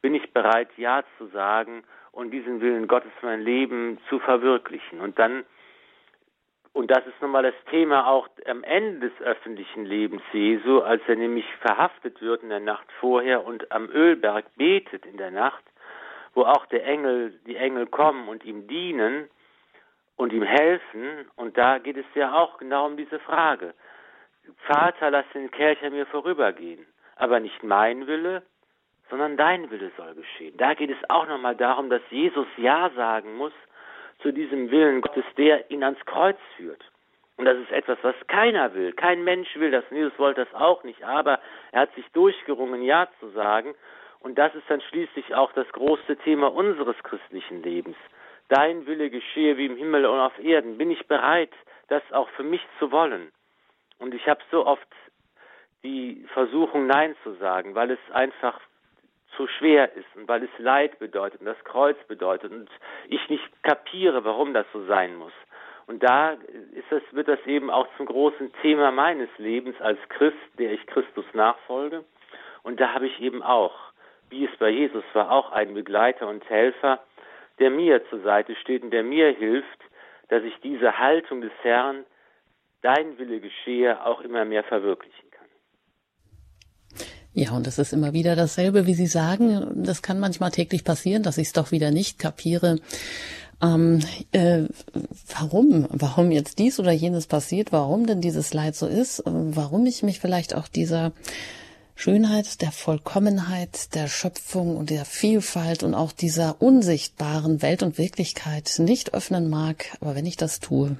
Bin 0.00 0.14
ich 0.14 0.32
bereit, 0.32 0.68
Ja 0.78 1.02
zu 1.18 1.26
sagen 1.26 1.84
und 2.12 2.30
diesen 2.30 2.62
Willen 2.62 2.86
Gottes 2.86 3.12
mein 3.20 3.42
Leben 3.42 3.98
zu 4.08 4.18
verwirklichen. 4.20 5.00
Und 5.00 5.18
dann, 5.18 5.44
und 6.74 6.90
das 6.90 7.06
ist 7.06 7.20
nochmal 7.22 7.44
das 7.44 7.54
Thema 7.70 8.06
auch 8.06 8.28
am 8.46 8.62
Ende 8.62 9.08
des 9.08 9.20
öffentlichen 9.22 9.86
Lebens 9.86 10.22
Jesu, 10.32 10.80
als 10.80 11.02
er 11.08 11.16
nämlich 11.16 11.46
verhaftet 11.62 12.20
wird 12.20 12.42
in 12.42 12.50
der 12.50 12.60
Nacht 12.60 12.86
vorher 13.00 13.46
und 13.46 13.72
am 13.72 13.88
Ölberg 13.88 14.44
betet 14.56 15.06
in 15.06 15.16
der 15.16 15.30
Nacht, 15.30 15.64
wo 16.34 16.42
auch 16.42 16.66
der 16.66 16.84
Engel, 16.84 17.40
die 17.46 17.56
Engel 17.56 17.86
kommen 17.86 18.28
und 18.28 18.44
ihm 18.44 18.66
dienen, 18.66 19.30
und 20.16 20.32
ihm 20.32 20.42
helfen. 20.42 21.28
Und 21.36 21.56
da 21.58 21.78
geht 21.78 21.96
es 21.96 22.06
ja 22.14 22.34
auch 22.34 22.58
genau 22.58 22.86
um 22.86 22.96
diese 22.96 23.18
Frage. 23.20 23.74
Vater, 24.66 25.10
lass 25.10 25.24
den 25.34 25.50
Kelch 25.50 25.82
an 25.82 25.92
mir 25.92 26.06
vorübergehen. 26.06 26.86
Aber 27.16 27.40
nicht 27.40 27.62
mein 27.62 28.06
Wille, 28.06 28.42
sondern 29.08 29.36
dein 29.36 29.70
Wille 29.70 29.90
soll 29.96 30.14
geschehen. 30.14 30.56
Da 30.56 30.74
geht 30.74 30.90
es 30.90 31.10
auch 31.10 31.26
nochmal 31.26 31.56
darum, 31.56 31.90
dass 31.90 32.02
Jesus 32.10 32.46
Ja 32.56 32.90
sagen 32.96 33.36
muss 33.36 33.52
zu 34.24 34.32
diesem 34.32 34.72
Willen 34.72 35.00
Gottes, 35.00 35.24
der 35.36 35.70
ihn 35.70 35.84
ans 35.84 36.04
Kreuz 36.06 36.38
führt. 36.56 36.82
Und 37.36 37.44
das 37.44 37.56
ist 37.58 37.70
etwas, 37.70 37.98
was 38.02 38.16
keiner 38.26 38.74
will. 38.74 38.92
Kein 38.92 39.22
Mensch 39.22 39.54
will 39.56 39.70
das. 39.70 39.84
Jesus 39.90 40.18
wollte 40.18 40.44
das 40.44 40.54
auch 40.54 40.82
nicht. 40.82 41.04
Aber 41.04 41.38
er 41.70 41.82
hat 41.82 41.94
sich 41.94 42.06
durchgerungen, 42.12 42.82
Ja 42.82 43.08
zu 43.20 43.28
sagen. 43.30 43.74
Und 44.20 44.36
das 44.38 44.52
ist 44.56 44.68
dann 44.68 44.80
schließlich 44.80 45.34
auch 45.36 45.52
das 45.52 45.68
große 45.68 46.16
Thema 46.18 46.52
unseres 46.52 46.96
christlichen 47.04 47.62
Lebens 47.62 47.96
dein 48.48 48.86
Wille 48.86 49.10
geschehe 49.10 49.56
wie 49.56 49.66
im 49.66 49.76
Himmel 49.76 50.06
und 50.06 50.18
auf 50.18 50.38
Erden. 50.38 50.78
Bin 50.78 50.90
ich 50.90 51.06
bereit, 51.06 51.52
das 51.88 52.02
auch 52.12 52.28
für 52.30 52.42
mich 52.42 52.60
zu 52.78 52.92
wollen? 52.92 53.32
Und 53.98 54.14
ich 54.14 54.26
habe 54.28 54.40
so 54.50 54.66
oft 54.66 54.86
die 55.82 56.24
Versuchung, 56.32 56.86
Nein 56.86 57.14
zu 57.22 57.34
sagen, 57.34 57.74
weil 57.74 57.90
es 57.90 57.98
einfach 58.12 58.60
zu 59.36 59.46
schwer 59.46 59.94
ist 59.94 60.06
und 60.16 60.28
weil 60.28 60.42
es 60.44 60.50
Leid 60.58 60.98
bedeutet 60.98 61.40
und 61.40 61.46
das 61.46 61.62
Kreuz 61.64 61.96
bedeutet 62.08 62.52
und 62.52 62.68
ich 63.08 63.28
nicht 63.28 63.62
kapiere, 63.62 64.24
warum 64.24 64.54
das 64.54 64.66
so 64.72 64.84
sein 64.86 65.16
muss. 65.16 65.32
Und 65.86 66.02
da 66.02 66.32
ist 66.72 66.90
das, 66.90 67.02
wird 67.12 67.28
das 67.28 67.44
eben 67.46 67.70
auch 67.70 67.86
zum 67.96 68.06
großen 68.06 68.52
Thema 68.62 68.90
meines 68.90 69.28
Lebens 69.38 69.78
als 69.80 69.98
Christ, 70.08 70.38
der 70.58 70.72
ich 70.72 70.86
Christus 70.86 71.26
nachfolge. 71.34 72.04
Und 72.62 72.80
da 72.80 72.94
habe 72.94 73.06
ich 73.06 73.20
eben 73.20 73.42
auch, 73.42 73.74
wie 74.30 74.46
es 74.46 74.56
bei 74.58 74.70
Jesus 74.70 75.04
war, 75.12 75.30
auch 75.30 75.52
einen 75.52 75.74
Begleiter 75.74 76.26
und 76.26 76.48
Helfer, 76.48 77.00
der 77.58 77.70
mir 77.70 78.04
zur 78.08 78.20
Seite 78.20 78.56
steht 78.56 78.82
und 78.82 78.90
der 78.90 79.02
mir 79.02 79.30
hilft, 79.32 79.80
dass 80.28 80.42
ich 80.42 80.58
diese 80.62 80.98
Haltung 80.98 81.42
des 81.42 81.52
Herrn, 81.62 82.04
dein 82.82 83.18
Wille 83.18 83.40
geschehe, 83.40 84.04
auch 84.04 84.22
immer 84.22 84.44
mehr 84.44 84.64
verwirklichen 84.64 85.30
kann. 85.30 85.33
Ja, 87.34 87.50
und 87.50 87.66
das 87.66 87.78
ist 87.78 87.92
immer 87.92 88.12
wieder 88.12 88.36
dasselbe, 88.36 88.86
wie 88.86 88.94
Sie 88.94 89.08
sagen. 89.08 89.82
Das 89.82 90.02
kann 90.02 90.20
manchmal 90.20 90.52
täglich 90.52 90.84
passieren, 90.84 91.24
dass 91.24 91.36
ich 91.36 91.48
es 91.48 91.52
doch 91.52 91.72
wieder 91.72 91.90
nicht 91.90 92.20
kapiere. 92.20 92.78
Ähm, 93.60 94.00
äh, 94.30 94.62
warum? 95.36 95.88
Warum 95.90 96.30
jetzt 96.30 96.60
dies 96.60 96.78
oder 96.78 96.92
jenes 96.92 97.26
passiert? 97.26 97.72
Warum 97.72 98.06
denn 98.06 98.20
dieses 98.20 98.54
Leid 98.54 98.76
so 98.76 98.86
ist? 98.86 99.22
Warum 99.26 99.84
ich 99.86 100.04
mich 100.04 100.20
vielleicht 100.20 100.54
auch 100.54 100.68
dieser 100.68 101.12
Schönheit 101.96 102.60
der 102.62 102.70
Vollkommenheit 102.70 103.94
der 103.96 104.06
Schöpfung 104.06 104.76
und 104.76 104.90
der 104.90 105.04
Vielfalt 105.04 105.82
und 105.82 105.94
auch 105.94 106.12
dieser 106.12 106.62
unsichtbaren 106.62 107.62
Welt 107.62 107.82
und 107.82 107.98
Wirklichkeit 107.98 108.76
nicht 108.78 109.12
öffnen 109.12 109.48
mag, 109.48 109.86
aber 110.00 110.14
wenn 110.14 110.26
ich 110.26 110.36
das 110.36 110.60
tue, 110.60 110.96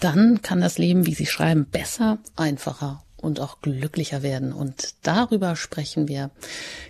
dann 0.00 0.42
kann 0.42 0.60
das 0.60 0.78
Leben, 0.78 1.06
wie 1.06 1.14
Sie 1.14 1.26
schreiben, 1.26 1.66
besser, 1.66 2.18
einfacher 2.36 3.02
und 3.16 3.40
auch 3.40 3.60
glücklicher 3.60 4.22
werden. 4.22 4.52
Und 4.52 4.94
darüber 5.02 5.56
sprechen 5.56 6.08
wir 6.08 6.30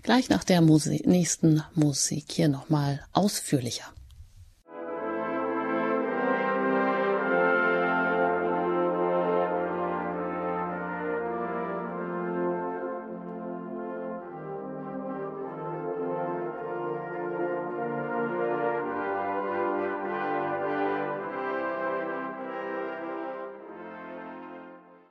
gleich 0.02 0.28
nach 0.28 0.44
der 0.44 0.60
Musik, 0.60 1.06
nächsten 1.06 1.62
Musik 1.74 2.26
hier 2.30 2.48
nochmal 2.48 3.04
ausführlicher. 3.12 3.95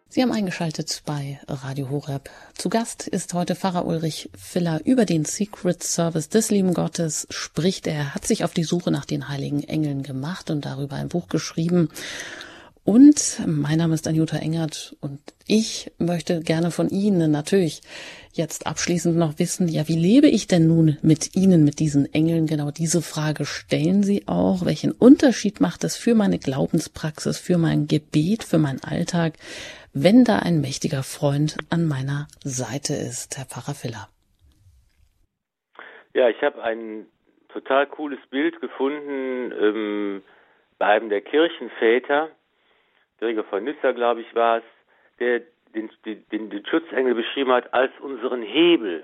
Sie 0.07 0.21
haben 0.21 0.31
eingeschaltet 0.31 1.01
bei 1.05 1.39
Radio 1.47 1.89
Horeb. 1.89 2.29
Zu 2.53 2.69
Gast 2.69 3.07
ist 3.07 3.33
heute 3.33 3.55
Pfarrer 3.55 3.85
Ulrich 3.85 4.29
Filler. 4.37 4.79
Über 4.85 5.03
den 5.03 5.25
Secret 5.25 5.83
Service 5.83 6.29
des 6.29 6.51
lieben 6.51 6.73
Gottes 6.73 7.27
spricht 7.31 7.87
er, 7.87 8.13
hat 8.13 8.25
sich 8.25 8.43
auf 8.43 8.53
die 8.53 8.63
Suche 8.63 8.91
nach 8.91 9.05
den 9.05 9.27
heiligen 9.27 9.63
Engeln 9.63 10.03
gemacht 10.03 10.51
und 10.51 10.63
darüber 10.63 10.95
ein 10.95 11.09
Buch 11.09 11.27
geschrieben. 11.27 11.89
Und 12.85 13.41
mein 13.47 13.79
Name 13.79 13.95
ist 13.95 14.07
Anjuta 14.07 14.37
Engert 14.37 14.95
und 15.01 15.19
ich 15.47 15.91
möchte 15.97 16.41
gerne 16.41 16.69
von 16.71 16.89
Ihnen 16.89 17.31
natürlich 17.31 17.81
jetzt 18.31 18.67
abschließend 18.67 19.17
noch 19.17 19.39
wissen, 19.39 19.67
ja, 19.67 19.87
wie 19.87 19.97
lebe 19.97 20.27
ich 20.27 20.47
denn 20.47 20.67
nun 20.67 20.97
mit 21.01 21.35
Ihnen, 21.35 21.63
mit 21.63 21.79
diesen 21.79 22.13
Engeln? 22.13 22.45
Genau 22.45 22.69
diese 22.69 23.01
Frage 23.01 23.45
stellen 23.45 24.03
Sie 24.03 24.27
auch. 24.27 24.65
Welchen 24.65 24.91
Unterschied 24.91 25.59
macht 25.61 25.83
es 25.83 25.97
für 25.97 26.13
meine 26.13 26.37
Glaubenspraxis, 26.37 27.39
für 27.39 27.57
mein 27.57 27.87
Gebet, 27.87 28.43
für 28.43 28.59
meinen 28.59 28.83
Alltag? 28.83 29.33
wenn 29.95 30.25
da 30.25 30.39
ein 30.39 30.59
mächtiger 30.59 31.03
Freund 31.03 31.57
an 31.71 31.87
meiner 31.87 32.27
Seite 32.43 32.93
ist, 32.93 33.37
Herr 33.37 33.45
Pfarrer 33.45 33.73
Filler. 33.73 34.09
Ja, 36.13 36.27
ich 36.27 36.41
habe 36.43 36.61
ein 36.61 37.07
total 37.47 37.87
cooles 37.87 38.19
Bild 38.29 38.59
gefunden 38.59 39.53
ähm, 39.57 40.23
bei 40.77 40.87
einem 40.87 41.09
der 41.09 41.21
Kirchenväter, 41.21 42.29
Gregor 43.19 43.43
von 43.45 43.63
Nizza, 43.63 43.91
glaube 43.91 44.21
ich, 44.21 44.35
war 44.35 44.57
es, 44.57 44.63
der 45.19 45.41
den, 45.73 45.89
den, 46.05 46.49
den 46.49 46.65
Schutzengel 46.65 47.15
beschrieben 47.15 47.51
hat 47.51 47.73
als 47.73 47.91
unseren 47.99 48.41
Hebel. 48.41 49.03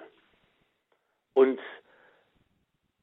Und 1.34 1.59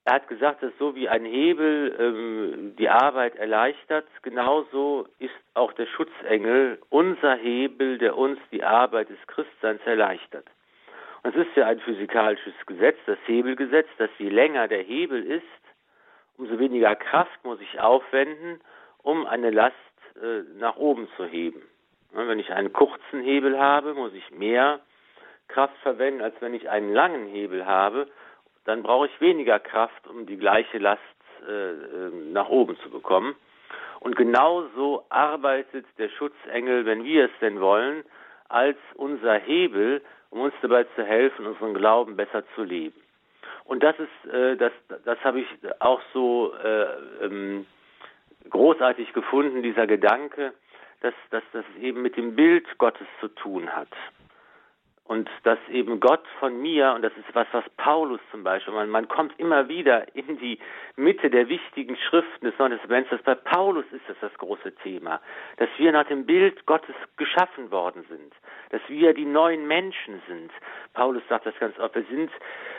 er 0.05 0.15
hat 0.15 0.29
gesagt, 0.29 0.63
dass 0.63 0.73
so 0.79 0.95
wie 0.95 1.09
ein 1.09 1.27
Hebel 1.27 1.95
ähm, 1.99 2.77
die 2.77 2.89
Arbeit 2.89 3.37
erleichtert, 3.37 4.07
genauso 4.23 5.07
ist 5.19 5.35
auch 5.53 5.73
der 5.75 5.87
Schutzengel 5.87 6.79
unser 6.89 7.35
Hebel, 7.35 7.99
der 7.99 8.17
uns 8.17 8.39
die 8.51 8.65
Arbeit 8.65 9.11
des 9.11 9.19
Christseins 9.27 9.83
erleichtert. 9.85 10.47
Und 11.23 11.37
es 11.37 11.47
ist 11.47 11.57
ja 11.57 11.67
ein 11.67 11.81
physikalisches 11.81 12.55
Gesetz, 12.65 12.97
das 13.07 13.19
Hebelgesetz, 13.27 13.89
dass 13.99 14.11
je 14.19 14.31
länger 14.31 14.67
der 14.67 14.83
Hebel 14.83 15.23
ist, 15.25 15.43
umso 16.39 16.59
weniger 16.59 16.97
Kraft 16.97 17.45
muss 17.45 17.61
ich 17.61 17.79
aufwenden, 17.79 18.61
um 19.03 19.27
eine 19.27 19.51
Last 19.51 19.77
äh, 20.23 20.43
nach 20.59 20.77
oben 20.77 21.09
zu 21.17 21.25
heben. 21.25 21.63
wenn 22.13 22.39
ich 22.39 22.53
einen 22.53 22.73
kurzen 22.73 23.21
Hebel 23.23 23.59
habe, 23.59 23.95
muss 23.95 24.13
ich 24.15 24.31
mehr 24.31 24.81
Kraft 25.49 25.77
verwenden, 25.83 26.23
als 26.23 26.35
wenn 26.41 26.55
ich 26.55 26.69
einen 26.69 26.93
langen 26.93 27.27
Hebel 27.27 27.67
habe 27.67 28.09
dann 28.69 28.83
brauche 28.83 29.07
ich 29.07 29.21
weniger 29.21 29.59
Kraft, 29.59 30.07
um 30.07 30.27
die 30.27 30.37
gleiche 30.37 30.77
Last 30.77 31.01
äh, 31.49 31.71
ähm, 31.71 32.35
nach 32.35 32.51
oben 32.51 32.77
zu 32.81 32.91
bekommen. 32.91 33.35
Und 34.01 34.15
genauso 34.15 35.07
arbeitet 35.09 35.87
der 35.97 36.11
Schutzengel, 36.11 36.85
wenn 36.85 37.03
wir 37.03 37.25
es 37.25 37.31
denn 37.41 37.63
wollen, 37.63 38.05
als 38.51 38.77
unser 38.95 39.37
Hebel, 39.37 40.03
um 40.29 40.41
uns 40.41 40.53
dabei 40.61 40.85
zu 40.95 41.03
helfen, 41.03 41.47
unseren 41.47 41.73
Glauben 41.73 42.15
besser 42.15 42.45
zu 42.55 42.63
leben. 42.63 43.01
Und 43.65 43.83
das 43.83 43.97
ist, 43.99 44.31
äh, 44.31 44.59
das, 44.59 44.73
das 45.07 45.19
habe 45.25 45.41
ich 45.41 45.47
auch 45.79 46.03
so 46.13 46.53
äh, 46.63 47.25
ähm, 47.25 47.65
großartig 48.51 49.13
gefunden, 49.13 49.63
dieser 49.63 49.87
Gedanke, 49.87 50.53
dass, 51.01 51.15
dass 51.31 51.43
das 51.53 51.65
eben 51.81 52.03
mit 52.03 52.17
dem 52.17 52.35
Bild 52.35 52.67
Gottes 52.79 53.07
zu 53.21 53.29
tun 53.29 53.69
hat. 53.75 53.89
Und 55.09 55.31
dass 55.43 55.59
eben 55.71 56.01
Gott 56.01 56.23
von 56.39 56.61
mir, 56.61 56.93
und 56.93 57.01
das 57.01 57.13
ist 57.17 57.35
was, 57.35 57.47
was 57.53 57.65
Paulus 57.79 58.21
zum 58.31 58.45
Beispiel, 58.45 58.75
man, 58.75 58.91
man 58.91 59.09
kommt 59.09 59.33
immer 59.41 59.67
wieder 59.67 60.07
in 60.15 60.39
die 60.39 60.59
Mitte 60.97 61.31
der 61.31 61.49
wichtigen 61.49 61.97
Schriften 61.97 62.45
des 62.45 62.59
Neuen 62.59 62.73
Testaments, 62.73 63.09
dass 63.09 63.23
bei 63.23 63.35
Paulus 63.35 63.87
ist 63.91 64.03
das 64.07 64.19
das 64.21 64.35
große 64.35 64.75
Thema, 64.83 65.21
dass 65.57 65.71
wir 65.79 65.93
nach 65.93 66.07
dem 66.09 66.27
Bild 66.27 66.67
Gottes 66.67 66.95
geschaffen 67.17 67.71
worden 67.71 68.05
sind, 68.11 68.35
dass 68.69 68.83
wir 68.89 69.15
die 69.15 69.25
neuen 69.25 69.67
Menschen 69.67 70.21
sind. 70.29 70.51
Paulus 70.93 71.23
sagt 71.31 71.47
das 71.47 71.59
ganz 71.59 71.79
oft, 71.79 71.95
wir 71.95 72.05
sind 72.11 72.31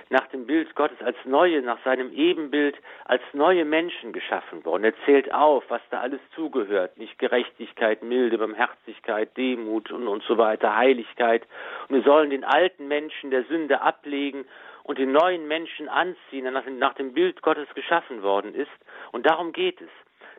nach 0.10 0.28
dem 0.28 0.46
Bild 0.46 0.76
Gottes 0.76 1.02
als 1.02 1.18
neue, 1.26 1.62
nach 1.62 1.78
seinem 1.84 2.12
Ebenbild 2.12 2.76
als 3.06 3.22
neue 3.34 3.66
Menschen 3.66 4.12
geschaffen 4.12 4.66
worden. 4.66 4.84
Er 4.84 4.94
zählt 5.06 5.34
auf, 5.34 5.64
was 5.70 5.82
da 5.92 6.02
alles 6.02 6.20
zugehört, 6.36 6.98
nicht 6.98 7.18
Gerechtigkeit, 7.20 8.04
Milde, 8.04 8.38
Barmherzigkeit, 8.38 9.36
Demut 9.38 9.92
und, 9.92 10.08
und 10.08 10.24
so 10.24 10.38
weiter, 10.38 10.76
Heiligkeit. 10.76 11.48
Und 11.88 11.96
wir 11.96 12.04
sollen 12.04 12.19
den 12.28 12.44
alten 12.44 12.88
Menschen 12.88 13.32
der 13.32 13.44
Sünde 13.46 13.82
ablegen 13.82 14.46
und 14.84 14.98
den 14.98 15.12
neuen 15.12 15.48
Menschen 15.48 15.88
anziehen, 15.88 16.44
der 16.44 16.52
nach, 16.52 16.94
dem 16.96 17.14
Bild 17.14 17.42
Gottes 17.42 17.68
geschaffen 17.76 18.24
worden 18.24 18.56
ist. 18.56 18.72
Und 19.12 19.26
darum 19.26 19.52
geht 19.52 19.80
es. 19.82 19.90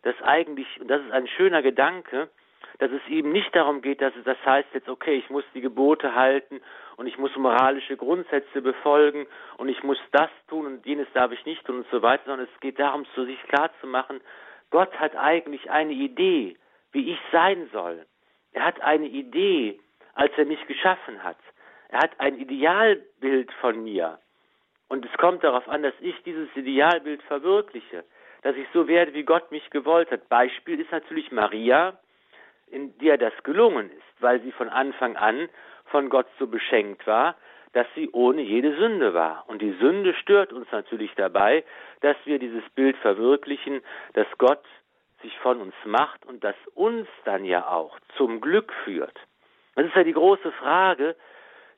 Das 0.03 0.21
eigentlich, 0.23 0.67
und 0.81 0.89
das 0.89 1.01
ist 1.03 1.13
ein 1.13 1.29
schöner 1.29 1.63
Gedanke, 1.63 2.29
dass 2.79 2.91
es 2.91 3.07
eben 3.09 3.33
nicht 3.33 3.55
darum 3.55 3.83
geht, 3.83 4.01
dass 4.01 4.15
es 4.17 4.25
das 4.25 4.39
heißt 4.45 4.69
jetzt, 4.73 4.89
okay, 4.89 5.17
ich 5.17 5.31
muss 5.31 5.45
die 5.55 5.61
Gebote 5.61 6.15
halten 6.15 6.61
und 6.97 7.07
ich 7.07 7.19
muss 7.19 7.35
moralische 7.37 7.97
Grundsätze 7.97 8.63
befolgen 8.63 9.27
und 9.59 9.69
ich 9.69 9.83
muss 9.83 9.99
das 10.13 10.31
tun 10.49 10.67
und 10.67 10.87
jenes 10.87 11.07
darf 11.13 11.31
ich 11.33 11.45
nicht 11.45 11.65
tun 11.65 11.79
und 11.79 11.87
so 11.91 12.03
weiter, 12.03 12.25
sondern 12.27 12.49
es 12.53 12.61
geht 12.61 12.79
darum, 12.79 13.05
zu 13.15 13.25
sich 13.25 13.41
klar 13.45 13.71
zu 13.81 13.87
machen, 13.87 14.21
Gott 14.71 14.93
hat 14.99 15.17
eigentlich 15.17 15.71
eine 15.71 15.93
Idee, 15.93 16.57
wie 16.93 17.13
ich 17.13 17.19
sein 17.33 17.69
soll. 17.73 18.07
Er 18.53 18.65
hat 18.65 18.81
eine 18.81 19.07
Idee, 19.07 19.79
als 20.15 20.33
er 20.37 20.47
mich 20.47 20.65
geschaffen 20.67 21.23
hat. 21.23 21.39
Er 21.91 22.01
hat 22.01 22.13
ein 22.19 22.39
Idealbild 22.39 23.53
von 23.61 23.83
mir. 23.83 24.19
Und 24.89 25.05
es 25.05 25.13
kommt 25.19 25.45
darauf 25.45 25.69
an, 25.69 25.83
dass 25.83 25.95
ich 26.01 26.15
dieses 26.25 26.49
Idealbild 26.57 27.23
verwirkliche, 27.23 28.05
dass 28.43 28.57
ich 28.57 28.67
so 28.73 28.89
werde, 28.89 29.13
wie 29.15 29.25
Gott 29.25 29.51
mich 29.51 29.69
gewollt 29.71 30.11
hat. 30.11 30.29
Beispiel 30.29 30.81
ist 30.81 30.93
natürlich 30.93 31.31
Maria, 31.33 31.99
in 32.69 32.97
der 32.99 33.19
das 33.19 33.33
gelungen 33.43 33.91
ist, 33.91 34.23
weil 34.23 34.41
sie 34.41 34.53
von 34.53 34.69
Anfang 34.69 35.17
an 35.17 35.49
von 35.87 36.09
Gott 36.09 36.27
so 36.39 36.47
beschenkt 36.47 37.07
war, 37.07 37.37
dass 37.73 37.87
sie 37.95 38.09
ohne 38.13 38.43
jede 38.43 38.77
Sünde 38.77 39.15
war. 39.15 39.45
Und 39.49 39.61
die 39.61 39.73
Sünde 39.81 40.15
stört 40.15 40.53
uns 40.53 40.71
natürlich 40.71 41.13
dabei, 41.17 41.65
dass 42.01 42.17
wir 42.25 42.39
dieses 42.39 42.69
Bild 42.71 42.97
verwirklichen, 42.99 43.83
dass 44.15 44.27
Gott 44.39 44.65
sich 45.23 45.37
von 45.39 45.61
uns 45.61 45.75
macht 45.85 46.25
und 46.27 46.43
das 46.45 46.57
uns 46.75 47.09
dann 47.25 47.45
ja 47.45 47.69
auch 47.69 47.99
zum 48.17 48.41
Glück 48.41 48.73
führt. 48.85 49.19
Das 49.75 49.87
ist 49.87 49.95
ja 49.95 50.05
die 50.05 50.13
große 50.13 50.51
Frage, 50.53 51.17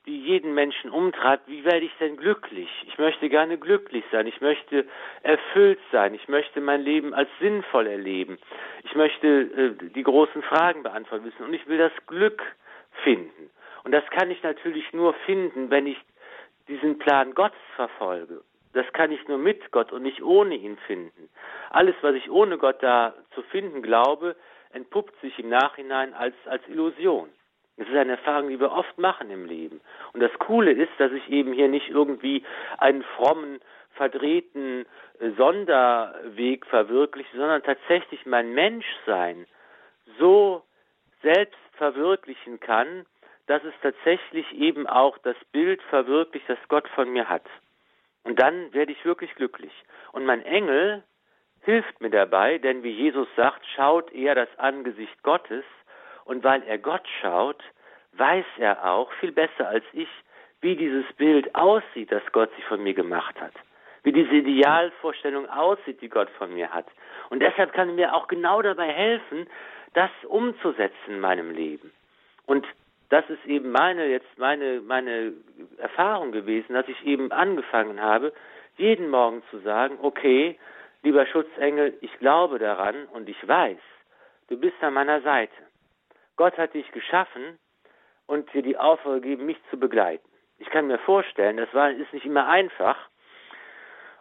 die 0.05 0.19
jeden 0.19 0.53
Menschen 0.53 0.89
umtreibt, 0.89 1.47
wie 1.47 1.63
werde 1.63 1.85
ich 1.85 1.95
denn 1.99 2.17
glücklich? 2.17 2.69
Ich 2.87 2.97
möchte 2.97 3.29
gerne 3.29 3.57
glücklich 3.57 4.03
sein, 4.11 4.27
ich 4.27 4.41
möchte 4.41 4.85
erfüllt 5.21 5.79
sein, 5.91 6.13
ich 6.13 6.27
möchte 6.27 6.59
mein 6.59 6.81
Leben 6.81 7.13
als 7.13 7.29
sinnvoll 7.39 7.87
erleben, 7.87 8.37
ich 8.83 8.95
möchte 8.95 9.27
äh, 9.27 9.89
die 9.89 10.03
großen 10.03 10.41
Fragen 10.43 10.83
beantworten 10.83 11.25
wissen 11.25 11.45
und 11.45 11.53
ich 11.53 11.65
will 11.67 11.77
das 11.77 11.93
Glück 12.07 12.41
finden. 13.03 13.49
Und 13.83 13.91
das 13.91 14.03
kann 14.09 14.31
ich 14.31 14.43
natürlich 14.43 14.91
nur 14.93 15.13
finden, 15.25 15.69
wenn 15.69 15.87
ich 15.87 15.97
diesen 16.67 16.99
Plan 16.99 17.33
Gottes 17.33 17.59
verfolge. 17.75 18.41
Das 18.73 18.91
kann 18.93 19.11
ich 19.11 19.27
nur 19.27 19.37
mit 19.37 19.71
Gott 19.71 19.91
und 19.91 20.03
nicht 20.03 20.21
ohne 20.23 20.55
ihn 20.55 20.77
finden. 20.87 21.29
Alles, 21.69 21.95
was 22.01 22.15
ich 22.15 22.29
ohne 22.29 22.57
Gott 22.57 22.81
da 22.81 23.13
zu 23.35 23.43
finden 23.43 23.81
glaube, 23.81 24.35
entpuppt 24.71 25.19
sich 25.21 25.37
im 25.39 25.49
Nachhinein 25.49 26.13
als, 26.13 26.35
als 26.45 26.67
Illusion. 26.67 27.29
Das 27.77 27.87
ist 27.87 27.95
eine 27.95 28.11
Erfahrung, 28.11 28.49
die 28.49 28.59
wir 28.59 28.71
oft 28.71 28.97
machen 28.99 29.29
im 29.31 29.45
Leben. 29.45 29.81
Und 30.13 30.19
das 30.21 30.31
Coole 30.39 30.71
ist, 30.71 30.91
dass 30.99 31.11
ich 31.11 31.29
eben 31.29 31.53
hier 31.53 31.67
nicht 31.67 31.89
irgendwie 31.89 32.43
einen 32.77 33.03
frommen, 33.03 33.59
verdrehten 33.95 34.85
äh, 35.19 35.31
Sonderweg 35.31 36.65
verwirkliche, 36.65 37.35
sondern 37.35 37.63
tatsächlich 37.63 38.25
mein 38.25 38.53
Menschsein 38.53 39.47
so 40.19 40.63
selbst 41.21 41.57
verwirklichen 41.77 42.59
kann, 42.59 43.05
dass 43.47 43.63
es 43.63 43.73
tatsächlich 43.81 44.51
eben 44.53 44.87
auch 44.87 45.17
das 45.19 45.35
Bild 45.51 45.81
verwirklicht, 45.83 46.47
das 46.47 46.59
Gott 46.69 46.87
von 46.89 47.11
mir 47.11 47.27
hat. 47.29 47.45
Und 48.23 48.39
dann 48.39 48.73
werde 48.73 48.91
ich 48.91 49.03
wirklich 49.03 49.33
glücklich. 49.35 49.73
Und 50.11 50.25
mein 50.25 50.43
Engel 50.43 51.03
hilft 51.61 52.01
mir 52.01 52.09
dabei, 52.09 52.57
denn 52.57 52.83
wie 52.83 52.91
Jesus 52.91 53.27
sagt, 53.35 53.65
schaut 53.75 54.11
er 54.13 54.35
das 54.35 54.49
Angesicht 54.57 55.21
Gottes 55.23 55.63
und 56.25 56.43
weil 56.43 56.63
er 56.63 56.77
Gott 56.77 57.07
schaut, 57.21 57.61
weiß 58.13 58.45
er 58.57 58.85
auch 58.89 59.11
viel 59.13 59.31
besser 59.31 59.67
als 59.67 59.83
ich, 59.93 60.07
wie 60.61 60.75
dieses 60.75 61.05
Bild 61.17 61.53
aussieht, 61.55 62.11
das 62.11 62.23
Gott 62.31 62.53
sich 62.55 62.65
von 62.65 62.81
mir 62.81 62.93
gemacht 62.93 63.39
hat. 63.39 63.53
Wie 64.03 64.11
diese 64.11 64.35
Idealvorstellung 64.35 65.49
aussieht, 65.49 66.01
die 66.01 66.09
Gott 66.09 66.29
von 66.37 66.53
mir 66.53 66.73
hat. 66.73 66.85
Und 67.29 67.41
deshalb 67.41 67.73
kann 67.73 67.89
er 67.89 67.95
mir 67.95 68.15
auch 68.15 68.27
genau 68.27 68.61
dabei 68.61 68.87
helfen, 68.87 69.47
das 69.93 70.09
umzusetzen 70.27 70.95
in 71.07 71.19
meinem 71.19 71.51
Leben. 71.51 71.91
Und 72.45 72.65
das 73.09 73.29
ist 73.29 73.45
eben 73.45 73.71
meine, 73.71 74.07
jetzt 74.07 74.37
meine, 74.37 74.81
meine 74.81 75.33
Erfahrung 75.77 76.31
gewesen, 76.31 76.73
dass 76.73 76.87
ich 76.87 77.05
eben 77.05 77.31
angefangen 77.31 78.01
habe, 78.01 78.33
jeden 78.77 79.09
Morgen 79.09 79.43
zu 79.51 79.59
sagen, 79.59 79.97
okay, 80.01 80.57
lieber 81.03 81.25
Schutzengel, 81.27 81.95
ich 82.01 82.17
glaube 82.19 82.59
daran 82.59 83.05
und 83.13 83.29
ich 83.29 83.47
weiß, 83.47 83.77
du 84.47 84.57
bist 84.57 84.81
an 84.81 84.95
meiner 84.95 85.21
Seite. 85.21 85.53
Gott 86.35 86.57
hat 86.57 86.73
dich 86.73 86.91
geschaffen 86.91 87.59
und 88.25 88.51
dir 88.53 88.61
die 88.61 88.77
Aufgabe 88.77 89.21
gegeben, 89.21 89.45
mich 89.45 89.57
zu 89.69 89.77
begleiten. 89.77 90.27
Ich 90.57 90.69
kann 90.69 90.87
mir 90.87 90.99
vorstellen, 90.99 91.57
das 91.57 91.73
war, 91.73 91.91
ist 91.91 92.13
nicht 92.13 92.25
immer 92.25 92.47
einfach, 92.47 92.97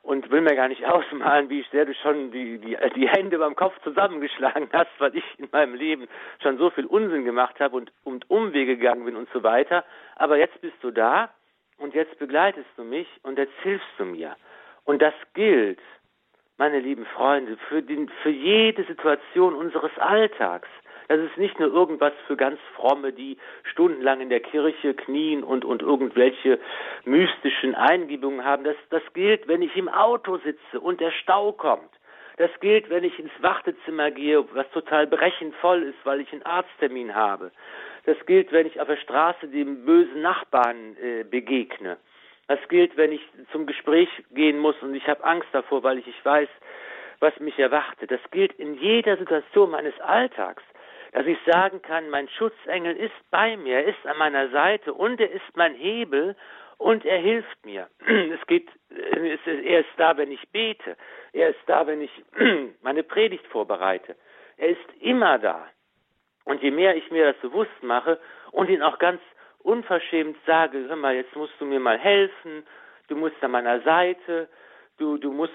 und 0.02 0.30
will 0.30 0.40
mir 0.40 0.54
gar 0.54 0.68
nicht 0.68 0.84
ausmalen, 0.86 1.48
wie 1.48 1.64
sehr 1.70 1.84
du 1.84 1.94
schon 1.94 2.30
die, 2.32 2.58
die, 2.58 2.76
die 2.94 3.08
Hände 3.08 3.38
beim 3.38 3.56
Kopf 3.56 3.74
zusammengeschlagen 3.82 4.68
hast, 4.72 4.90
weil 4.98 5.16
ich 5.16 5.24
in 5.38 5.48
meinem 5.50 5.74
Leben 5.74 6.08
schon 6.42 6.58
so 6.58 6.70
viel 6.70 6.86
Unsinn 6.86 7.24
gemacht 7.24 7.58
habe 7.60 7.76
und, 7.76 7.92
und 8.04 8.28
Umwege 8.28 8.76
gegangen 8.76 9.04
bin 9.04 9.16
und 9.16 9.28
so 9.32 9.42
weiter. 9.42 9.84
Aber 10.16 10.36
jetzt 10.36 10.60
bist 10.60 10.76
du 10.82 10.90
da 10.90 11.30
und 11.78 11.94
jetzt 11.94 12.18
begleitest 12.18 12.68
du 12.76 12.84
mich 12.84 13.08
und 13.22 13.38
jetzt 13.38 13.54
hilfst 13.62 13.88
du 13.98 14.04
mir. 14.04 14.36
Und 14.84 15.00
das 15.00 15.14
gilt, 15.34 15.80
meine 16.58 16.80
lieben 16.80 17.06
Freunde, 17.06 17.56
für, 17.68 17.82
den, 17.82 18.08
für 18.22 18.30
jede 18.30 18.84
Situation 18.84 19.54
unseres 19.54 19.96
Alltags. 19.98 20.68
Das 21.12 21.20
ist 21.20 21.36
nicht 21.36 21.60
nur 21.60 21.70
irgendwas 21.70 22.14
für 22.26 22.38
ganz 22.38 22.58
Fromme, 22.74 23.12
die 23.12 23.36
stundenlang 23.64 24.22
in 24.22 24.30
der 24.30 24.40
Kirche 24.40 24.94
knien 24.94 25.44
und, 25.44 25.62
und 25.62 25.82
irgendwelche 25.82 26.58
mystischen 27.04 27.74
Eingebungen 27.74 28.46
haben. 28.46 28.64
Das, 28.64 28.76
das 28.88 29.02
gilt, 29.12 29.46
wenn 29.46 29.60
ich 29.60 29.76
im 29.76 29.90
Auto 29.90 30.38
sitze 30.38 30.80
und 30.80 31.02
der 31.02 31.10
Stau 31.10 31.52
kommt. 31.52 31.90
Das 32.38 32.50
gilt, 32.60 32.88
wenn 32.88 33.04
ich 33.04 33.18
ins 33.18 33.42
Wartezimmer 33.42 34.10
gehe, 34.10 34.42
was 34.54 34.70
total 34.70 35.06
brechend 35.06 35.54
voll 35.56 35.82
ist, 35.82 35.98
weil 36.04 36.22
ich 36.22 36.32
einen 36.32 36.44
Arzttermin 36.44 37.14
habe. 37.14 37.50
Das 38.06 38.16
gilt, 38.24 38.50
wenn 38.50 38.66
ich 38.66 38.80
auf 38.80 38.88
der 38.88 38.96
Straße 38.96 39.48
dem 39.48 39.84
bösen 39.84 40.22
Nachbarn 40.22 40.96
äh, 40.96 41.24
begegne. 41.24 41.98
Das 42.48 42.58
gilt, 42.70 42.96
wenn 42.96 43.12
ich 43.12 43.20
zum 43.52 43.66
Gespräch 43.66 44.08
gehen 44.30 44.58
muss 44.58 44.76
und 44.80 44.94
ich 44.94 45.06
habe 45.06 45.22
Angst 45.24 45.48
davor, 45.52 45.82
weil 45.82 45.98
ich 45.98 46.06
nicht 46.06 46.24
weiß, 46.24 46.48
was 47.20 47.38
mich 47.38 47.58
erwartet. 47.58 48.10
Das 48.10 48.20
gilt 48.30 48.54
in 48.54 48.78
jeder 48.78 49.18
Situation 49.18 49.72
meines 49.72 50.00
Alltags 50.00 50.62
dass 51.12 51.26
ich 51.26 51.38
sagen 51.46 51.82
kann, 51.82 52.08
mein 52.08 52.28
Schutzengel 52.28 52.96
ist 52.96 53.30
bei 53.30 53.56
mir, 53.56 53.76
er 53.76 53.84
ist 53.84 54.06
an 54.06 54.18
meiner 54.18 54.48
Seite 54.48 54.94
und 54.94 55.20
er 55.20 55.30
ist 55.30 55.56
mein 55.56 55.74
Hebel 55.74 56.34
und 56.78 57.04
er 57.04 57.18
hilft 57.18 57.64
mir. 57.64 57.88
Es 58.06 58.46
geht, 58.46 58.68
er 58.90 59.80
ist 59.80 59.94
da, 59.96 60.16
wenn 60.16 60.32
ich 60.32 60.48
bete. 60.50 60.96
Er 61.32 61.50
ist 61.50 61.60
da, 61.66 61.86
wenn 61.86 62.00
ich 62.00 62.10
meine 62.82 63.02
Predigt 63.02 63.46
vorbereite. 63.46 64.16
Er 64.56 64.68
ist 64.70 64.92
immer 65.00 65.38
da. 65.38 65.66
Und 66.44 66.62
je 66.62 66.70
mehr 66.70 66.96
ich 66.96 67.10
mir 67.10 67.32
das 67.32 67.40
bewusst 67.40 67.82
mache 67.82 68.18
und 68.50 68.68
ihn 68.68 68.82
auch 68.82 68.98
ganz 68.98 69.20
unverschämt 69.60 70.36
sage, 70.46 70.86
hör 70.88 70.96
mal, 70.96 71.14
jetzt 71.14 71.36
musst 71.36 71.54
du 71.60 71.64
mir 71.64 71.78
mal 71.78 71.98
helfen, 71.98 72.66
du 73.08 73.16
musst 73.16 73.36
an 73.42 73.52
meiner 73.52 73.80
Seite, 73.82 74.48
du, 74.98 75.18
du 75.18 75.30
musst 75.30 75.54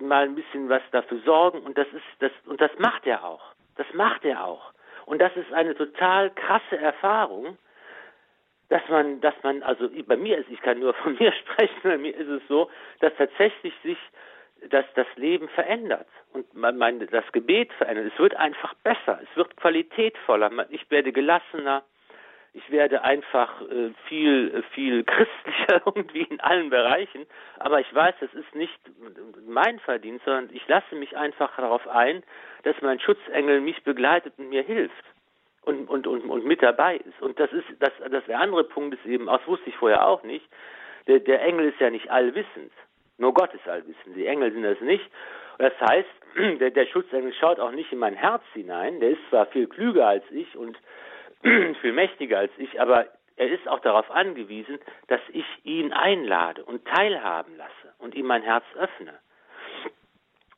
mal 0.00 0.24
ein 0.24 0.36
bisschen 0.36 0.68
was 0.68 0.82
dafür 0.92 1.18
sorgen 1.24 1.60
und 1.62 1.76
das 1.76 1.88
ist 1.88 2.04
das 2.20 2.32
und 2.46 2.60
das 2.60 2.70
macht 2.78 3.06
er 3.06 3.24
auch. 3.24 3.54
Das 3.76 3.86
macht 3.94 4.24
er 4.24 4.44
auch. 4.44 4.72
Und 5.08 5.20
das 5.20 5.34
ist 5.36 5.50
eine 5.52 5.74
total 5.74 6.30
krasse 6.30 6.76
Erfahrung, 6.76 7.56
dass 8.68 8.86
man, 8.90 9.22
dass 9.22 9.34
man, 9.42 9.62
also 9.62 9.88
bei 10.06 10.18
mir 10.18 10.36
ist, 10.36 10.50
ich 10.50 10.60
kann 10.60 10.78
nur 10.78 10.92
von 11.02 11.16
mir 11.18 11.32
sprechen, 11.32 11.80
bei 11.82 11.96
mir 11.96 12.14
ist 12.14 12.28
es 12.28 12.42
so, 12.48 12.70
dass 13.00 13.12
tatsächlich 13.16 13.74
sich 13.82 13.98
dass 14.70 14.84
das 14.96 15.06
Leben 15.14 15.48
verändert 15.50 16.08
und 16.32 16.52
man, 16.52 16.76
mein, 16.76 16.98
das 16.98 17.30
Gebet 17.30 17.72
verändert. 17.74 18.10
Es 18.12 18.18
wird 18.18 18.34
einfach 18.34 18.74
besser, 18.82 19.20
es 19.22 19.36
wird 19.36 19.56
qualitätvoller, 19.56 20.50
ich 20.70 20.90
werde 20.90 21.12
gelassener, 21.12 21.84
ich 22.54 22.70
werde 22.70 23.02
einfach 23.02 23.60
äh, 23.62 23.90
viel, 24.08 24.62
viel 24.72 25.04
christlicher 25.04 25.82
irgendwie 25.84 26.22
in 26.22 26.40
allen 26.40 26.70
Bereichen. 26.70 27.26
Aber 27.58 27.80
ich 27.80 27.94
weiß, 27.94 28.14
das 28.20 28.32
ist 28.34 28.54
nicht 28.54 28.78
mein 29.46 29.78
Verdienst, 29.80 30.24
sondern 30.24 30.50
ich 30.52 30.66
lasse 30.68 30.94
mich 30.94 31.16
einfach 31.16 31.54
darauf 31.56 31.86
ein, 31.88 32.22
dass 32.64 32.76
mein 32.80 33.00
Schutzengel 33.00 33.60
mich 33.60 33.82
begleitet 33.84 34.34
und 34.38 34.48
mir 34.48 34.62
hilft 34.62 35.04
und, 35.62 35.88
und, 35.88 36.06
und, 36.06 36.22
und 36.22 36.44
mit 36.44 36.62
dabei 36.62 36.96
ist. 36.96 37.20
Und 37.20 37.38
das 37.38 37.52
ist, 37.52 37.66
das, 37.78 37.92
das 38.10 38.24
der 38.24 38.40
andere 38.40 38.64
Punkt 38.64 38.94
ist 38.94 39.06
eben, 39.06 39.26
das 39.26 39.46
wusste 39.46 39.68
ich 39.68 39.76
vorher 39.76 40.06
auch 40.06 40.22
nicht, 40.22 40.46
der, 41.06 41.20
der 41.20 41.42
Engel 41.42 41.68
ist 41.68 41.80
ja 41.80 41.90
nicht 41.90 42.10
allwissend. 42.10 42.72
Nur 43.18 43.34
Gott 43.34 43.52
ist 43.54 43.68
allwissend. 43.68 44.16
Die 44.16 44.26
Engel 44.26 44.52
sind 44.52 44.62
das 44.62 44.80
nicht. 44.80 45.04
Das 45.58 45.72
heißt, 45.80 46.08
der, 46.60 46.70
der 46.70 46.86
Schutzengel 46.86 47.32
schaut 47.34 47.60
auch 47.60 47.72
nicht 47.72 47.92
in 47.92 47.98
mein 47.98 48.14
Herz 48.14 48.42
hinein. 48.54 49.00
Der 49.00 49.10
ist 49.10 49.20
zwar 49.28 49.46
viel 49.46 49.66
klüger 49.66 50.06
als 50.06 50.24
ich 50.30 50.56
und 50.56 50.78
viel 51.80 51.92
mächtiger 51.92 52.38
als 52.38 52.52
ich, 52.58 52.80
aber 52.80 53.06
er 53.36 53.50
ist 53.50 53.68
auch 53.68 53.80
darauf 53.80 54.10
angewiesen, 54.10 54.78
dass 55.06 55.20
ich 55.32 55.46
ihn 55.62 55.92
einlade 55.92 56.64
und 56.64 56.84
teilhaben 56.86 57.56
lasse 57.56 57.94
und 57.98 58.14
ihm 58.14 58.26
mein 58.26 58.42
Herz 58.42 58.64
öffne. 58.76 59.14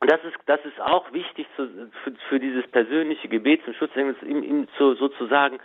Und 0.01 0.11
das 0.11 0.25
ist, 0.25 0.37
das 0.47 0.65
ist 0.65 0.81
auch 0.81 1.13
wichtig 1.13 1.47
für, 1.57 1.69
für, 2.31 2.41
dieses 2.41 2.67
persönliche 2.69 3.29
Gebet 3.29 3.63
zum 3.65 3.75
Schutz, 3.75 3.95
ihm, 3.97 4.43
ihm 4.43 4.67
zu, 4.79 4.95
sozusagen, 4.95 5.59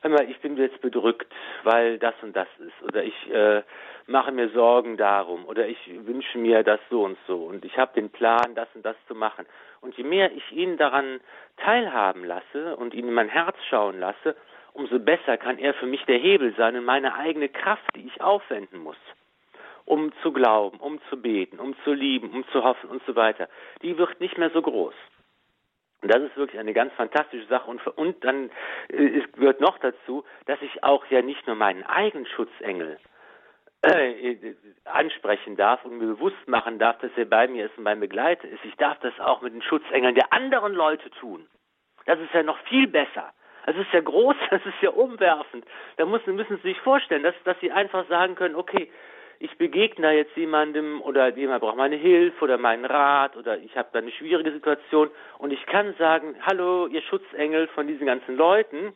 hör 0.00 0.10
mal, 0.10 0.30
ich 0.30 0.38
bin 0.40 0.56
jetzt 0.56 0.80
bedrückt, 0.80 1.32
weil 1.64 1.98
das 1.98 2.14
und 2.22 2.36
das 2.36 2.48
ist, 2.58 2.82
oder 2.82 3.04
ich 3.04 3.30
äh, 3.30 3.62
mache 4.06 4.32
mir 4.32 4.48
Sorgen 4.50 4.96
darum, 4.96 5.44
oder 5.46 5.66
ich 5.66 5.78
wünsche 6.06 6.38
mir 6.38 6.62
das 6.62 6.80
so 6.90 7.04
und 7.04 7.18
so, 7.26 7.44
und 7.44 7.64
ich 7.64 7.76
habe 7.78 7.92
den 7.94 8.10
Plan, 8.10 8.54
das 8.54 8.68
und 8.74 8.84
das 8.84 8.96
zu 9.06 9.14
machen. 9.14 9.46
Und 9.80 9.96
je 9.96 10.04
mehr 10.04 10.32
ich 10.32 10.52
ihn 10.52 10.76
daran 10.76 11.20
teilhaben 11.56 12.24
lasse 12.24 12.76
und 12.76 12.94
ihn 12.94 13.08
in 13.08 13.14
mein 13.14 13.28
Herz 13.28 13.56
schauen 13.68 13.98
lasse, 14.00 14.36
umso 14.72 14.98
besser 14.98 15.36
kann 15.36 15.58
er 15.58 15.74
für 15.74 15.86
mich 15.86 16.04
der 16.04 16.18
Hebel 16.18 16.54
sein 16.56 16.76
und 16.76 16.84
meine 16.84 17.14
eigene 17.14 17.48
Kraft, 17.48 17.88
die 17.96 18.06
ich 18.06 18.20
aufwenden 18.20 18.78
muss, 18.78 18.96
um 19.84 20.12
zu 20.22 20.32
glauben, 20.32 20.78
um 20.78 21.00
zu 21.10 21.20
beten, 21.20 21.58
um 21.58 21.74
zu 21.84 21.92
lieben, 21.92 22.30
um 22.30 22.46
zu 22.48 22.62
hoffen 22.62 22.88
und 22.90 23.02
so 23.06 23.16
weiter, 23.16 23.48
die 23.82 23.98
wird 23.98 24.20
nicht 24.20 24.38
mehr 24.38 24.50
so 24.50 24.62
groß. 24.62 24.94
Und 26.00 26.14
das 26.14 26.22
ist 26.22 26.36
wirklich 26.36 26.60
eine 26.60 26.72
ganz 26.72 26.92
fantastische 26.94 27.46
Sache. 27.46 27.70
Und, 27.70 27.84
und 27.86 28.24
dann 28.24 28.50
äh, 28.88 29.20
gehört 29.32 29.60
noch 29.60 29.78
dazu, 29.78 30.24
dass 30.46 30.60
ich 30.62 30.84
auch 30.84 31.04
ja 31.06 31.22
nicht 31.22 31.46
nur 31.46 31.56
meinen 31.56 31.82
eigenen 31.84 32.26
Schutzengel 32.26 32.98
äh, 33.82 34.54
ansprechen 34.84 35.56
darf 35.56 35.84
und 35.84 35.98
mir 35.98 36.06
bewusst 36.06 36.48
machen 36.48 36.78
darf, 36.78 36.98
dass 36.98 37.10
er 37.16 37.24
bei 37.24 37.48
mir 37.48 37.66
ist 37.66 37.78
und 37.78 37.84
mein 37.84 38.00
Begleiter 38.00 38.48
ist. 38.48 38.64
Ich 38.64 38.76
darf 38.76 38.98
das 39.00 39.18
auch 39.20 39.42
mit 39.42 39.54
den 39.54 39.62
Schutzengeln 39.62 40.14
der 40.14 40.32
anderen 40.32 40.72
Leute 40.72 41.10
tun. 41.10 41.46
Das 42.06 42.18
ist 42.20 42.32
ja 42.32 42.42
noch 42.42 42.58
viel 42.68 42.86
besser. 42.86 43.32
Das 43.66 43.76
ist 43.76 43.92
ja 43.92 44.00
groß, 44.00 44.36
das 44.50 44.64
ist 44.64 44.80
ja 44.80 44.90
umwerfend. 44.90 45.64
Da 45.96 46.06
müssen, 46.06 46.36
müssen 46.36 46.56
Sie 46.58 46.68
sich 46.68 46.80
vorstellen, 46.80 47.22
dass, 47.22 47.34
dass 47.44 47.58
Sie 47.60 47.70
einfach 47.70 48.08
sagen 48.08 48.34
können, 48.34 48.54
okay, 48.54 48.90
ich 49.40 49.56
begegne 49.56 50.12
jetzt 50.12 50.36
jemandem 50.36 51.00
oder 51.02 51.34
jemand 51.36 51.60
braucht 51.60 51.76
meine 51.76 51.96
Hilfe 51.96 52.44
oder 52.44 52.58
meinen 52.58 52.84
Rat 52.84 53.36
oder 53.36 53.58
ich 53.58 53.76
habe 53.76 53.88
da 53.92 54.00
eine 54.00 54.10
schwierige 54.10 54.52
Situation 54.52 55.10
und 55.38 55.52
ich 55.52 55.64
kann 55.66 55.94
sagen, 55.98 56.36
hallo, 56.42 56.86
ihr 56.86 57.02
Schutzengel 57.02 57.68
von 57.68 57.86
diesen 57.86 58.06
ganzen 58.06 58.36
Leuten, 58.36 58.92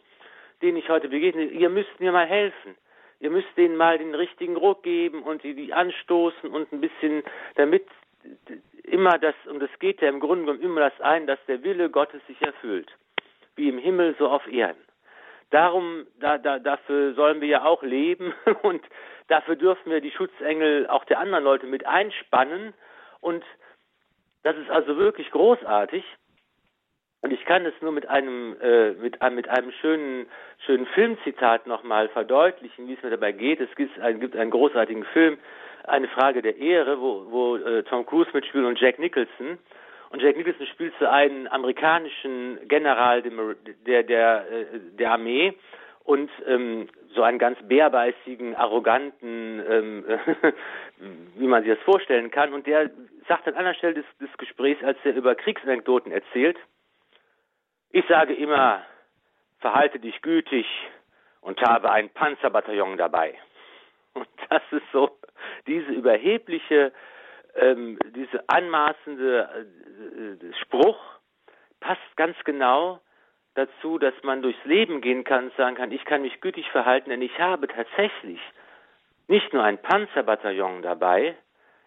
denen 0.63 0.77
ich 0.77 0.89
heute 0.89 1.09
begegne, 1.09 1.45
ihr 1.45 1.69
müsst 1.69 2.01
mir 2.01 2.13
mal 2.13 2.27
helfen. 2.27 2.77
Ihr 3.21 3.31
müsst 3.31 3.57
denen 3.57 3.77
mal 3.77 3.99
den 3.99 4.17
richtigen 4.17 4.57
Ruck 4.57 4.83
geben 4.83 5.23
und 5.23 5.45
die, 5.45 5.55
die 5.55 5.73
anstoßen 5.73 6.51
und 6.51 6.73
ein 6.73 6.81
bisschen, 6.81 7.23
damit 7.55 7.87
immer 8.83 9.17
das, 9.19 9.37
und 9.49 9.63
es 9.63 9.71
geht 9.79 10.01
ja 10.01 10.09
im 10.09 10.19
Grunde 10.19 10.45
genommen 10.45 10.63
immer 10.63 10.81
das 10.81 11.01
ein, 11.01 11.29
dass 11.29 11.39
der 11.47 11.63
Wille 11.63 11.89
Gottes 11.89 12.21
sich 12.27 12.43
erfüllt 12.43 12.91
wie 13.57 13.69
im 13.69 13.79
Himmel, 13.79 14.15
so 14.19 14.29
auf 14.29 14.47
Erden. 14.47 14.83
Darum, 15.53 16.07
da, 16.19 16.39
da, 16.39 16.59
dafür 16.59 17.13
sollen 17.13 17.43
wir 17.43 17.49
ja 17.49 17.65
auch 17.65 17.83
leben 17.83 18.33
und 18.63 18.83
dafür 19.29 19.55
dürfen 19.55 19.93
wir 19.93 20.01
die 20.01 20.11
Schutzengel 20.11 20.87
auch 20.89 21.05
der 21.05 21.21
anderen 21.21 21.45
Leute 21.45 21.67
mit 21.67 21.87
einspannen 21.87 22.73
und 23.21 23.45
das 24.43 24.57
ist 24.57 24.71
also 24.71 24.97
wirklich 24.97 25.31
großartig. 25.31 26.05
Und 27.21 27.33
ich 27.33 27.45
kann 27.45 27.67
es 27.67 27.75
nur 27.83 27.93
mit 27.93 28.09
einem 28.09 28.57
äh, 28.61 28.93
mit, 28.93 29.21
einem 29.21 29.37
mit 29.37 29.49
einem 29.49 29.71
schönen 29.73 30.27
schönen 30.65 30.87
Filmzitat 30.87 31.67
nochmal 31.67 32.09
verdeutlichen, 32.09 32.89
wie 32.89 32.95
es 32.95 33.03
mir 33.03 33.11
dabei 33.11 33.33
geht. 33.33 33.61
Es 33.61 33.73
gibt, 33.77 34.01
ein, 34.01 34.21
gibt 34.21 34.35
einen 34.35 34.51
großartigen 34.51 35.05
Film, 35.05 35.39
eine 35.85 36.09
Frage 36.09 36.41
der 36.41 36.57
Ehre, 36.57 36.99
wo, 36.99 37.27
wo 37.31 37.57
äh, 37.57 37.83
Tom 37.85 38.07
Cruise 38.07 38.31
mitspielt 38.33 38.65
und 38.65 38.81
Jack 38.81 38.99
Nicholson. 38.99 39.59
Und 40.13 40.21
Jack 40.21 40.37
Nicholson 40.37 40.67
spielt 40.67 40.93
so 41.01 41.07
einen 41.07 41.49
amerikanischen 41.49 42.59
General 42.69 43.23
der, 43.23 44.03
der, 44.03 44.47
äh, 44.53 44.79
der 44.99 45.11
Armee 45.11 45.55
und 46.05 46.31
ähm, 46.47 46.89
so 47.15 47.23
einen 47.23 47.39
ganz 47.39 47.59
bärbeißigen, 47.63 48.55
arroganten, 48.55 49.65
ähm, 49.67 50.05
wie 51.37 51.47
man 51.47 51.63
sich 51.63 51.73
das 51.73 51.83
vorstellen 51.85 52.31
kann. 52.31 52.53
Und 52.53 52.67
der 52.67 52.91
sagt 53.27 53.49
an 53.49 53.55
einer 53.55 53.73
Stelle 53.73 53.95
des, 53.95 54.05
des 54.21 54.29
Gesprächs, 54.37 54.85
als 54.85 54.99
er 55.05 55.15
über 55.15 55.35
Kriegsanekdoten 55.35 56.13
erzählt, 56.13 56.59
ich 57.91 58.05
sage 58.07 58.35
immer, 58.35 58.83
verhalte 59.61 59.99
dich 59.99 60.21
gütig 60.21 60.67
und 61.41 61.59
habe 61.63 61.91
ein 61.91 62.11
Panzerbataillon 62.11 62.99
dabei. 62.99 63.35
Und 64.13 64.29
das 64.51 64.63
ist 64.73 64.85
so, 64.93 65.11
diese 65.67 65.91
überhebliche, 65.91 66.93
ähm, 67.55 67.99
diese 68.15 68.49
anmaßende 68.49 69.67
äh, 70.41 70.55
Spruch 70.63 70.99
passt 71.81 72.17
ganz 72.17 72.37
genau 72.45 73.01
dazu, 73.55 73.99
dass 73.99 74.15
man 74.23 74.43
durchs 74.43 74.65
Leben 74.65 75.01
gehen 75.01 75.25
kann 75.25 75.45
und 75.45 75.57
sagen 75.57 75.77
kann, 75.77 75.93
ich 75.93 76.05
kann 76.05 76.23
mich 76.23 76.41
gütig 76.41 76.71
verhalten, 76.71 77.11
denn 77.11 77.23
ich 77.23 77.39
habe 77.39 77.69
tatsächlich 77.69 78.41
nicht 79.29 79.53
nur 79.53 79.63
ein 79.63 79.79
Panzerbataillon 79.79 80.83
dabei, 80.83 81.37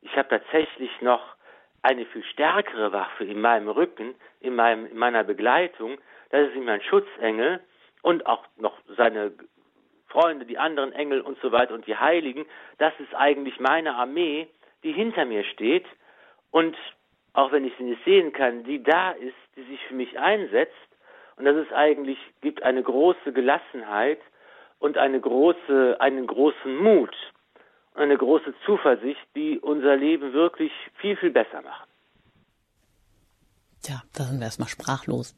ich 0.02 0.16
habe 0.16 0.30
tatsächlich 0.30 0.92
noch 1.02 1.36
eine 1.82 2.06
viel 2.06 2.24
stärkere 2.24 2.92
Waffe 2.92 3.26
in 3.26 3.42
meinem 3.42 3.70
Rücken, 3.70 4.16
in, 4.40 4.56
meinem, 4.56 4.86
in 4.86 4.98
meiner 4.98 5.24
Begleitung, 5.24 5.98
das 6.30 6.50
ist 6.50 6.56
mein 6.58 6.82
Schutzengel 6.82 7.60
und 8.02 8.26
auch 8.26 8.44
noch 8.58 8.78
seine 8.98 9.34
Freunde, 10.08 10.46
die 10.46 10.58
anderen 10.58 10.94
Engel 10.94 11.22
und 11.22 11.40
so 11.42 11.52
weiter 11.52 11.74
und 11.74 11.88
die 11.88 11.98
Heiligen, 11.98 12.46
das 12.78 12.94
ist 13.00 13.14
eigentlich 13.16 13.60
meine 13.60 13.96
Armee, 13.96 14.48
die 14.86 14.94
hinter 14.94 15.26
mir 15.26 15.44
steht 15.44 15.86
und 16.52 16.78
auch 17.34 17.52
wenn 17.52 17.66
ich 17.66 17.74
sie 17.78 17.84
nicht 17.84 18.06
sehen 18.06 18.32
kann, 18.32 18.64
die 18.64 18.82
da 18.82 19.12
ist, 19.12 19.36
die 19.58 19.64
sich 19.64 19.80
für 19.90 19.96
mich 19.96 20.18
einsetzt 20.18 20.72
und 21.36 21.44
das 21.46 21.58
ist 21.58 21.74
eigentlich, 21.74 22.18
gibt 22.42 22.64
eine 22.64 22.82
große 22.82 23.34
Gelassenheit 23.34 24.20
und 24.80 24.98
eine 24.98 25.20
große, 25.20 25.98
einen 26.00 26.28
großen 26.28 26.78
Mut 26.78 27.14
und 27.94 28.02
eine 28.02 28.18
große 28.18 28.54
Zuversicht, 28.66 29.26
die 29.36 29.60
unser 29.60 29.96
Leben 29.98 30.34
wirklich 30.34 30.72
viel, 31.02 31.18
viel 31.18 31.32
besser 31.32 31.62
machen. 31.62 31.90
Tja, 33.82 34.02
da 34.16 34.24
sind 34.24 34.40
wir 34.40 34.46
erstmal 34.46 34.70
sprachlos. 34.70 35.36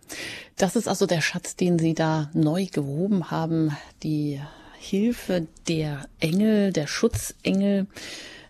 Das 0.58 0.76
ist 0.76 0.88
also 0.88 1.06
der 1.06 1.22
Schatz, 1.22 1.56
den 1.56 1.80
Sie 1.80 1.94
da 1.94 2.30
neu 2.34 2.66
gehoben 2.72 3.30
haben, 3.30 3.76
die 4.04 4.40
Hilfe 4.80 5.48
der 5.68 6.06
Engel, 6.22 6.72
der 6.72 6.88
Schutzengel. 6.88 7.88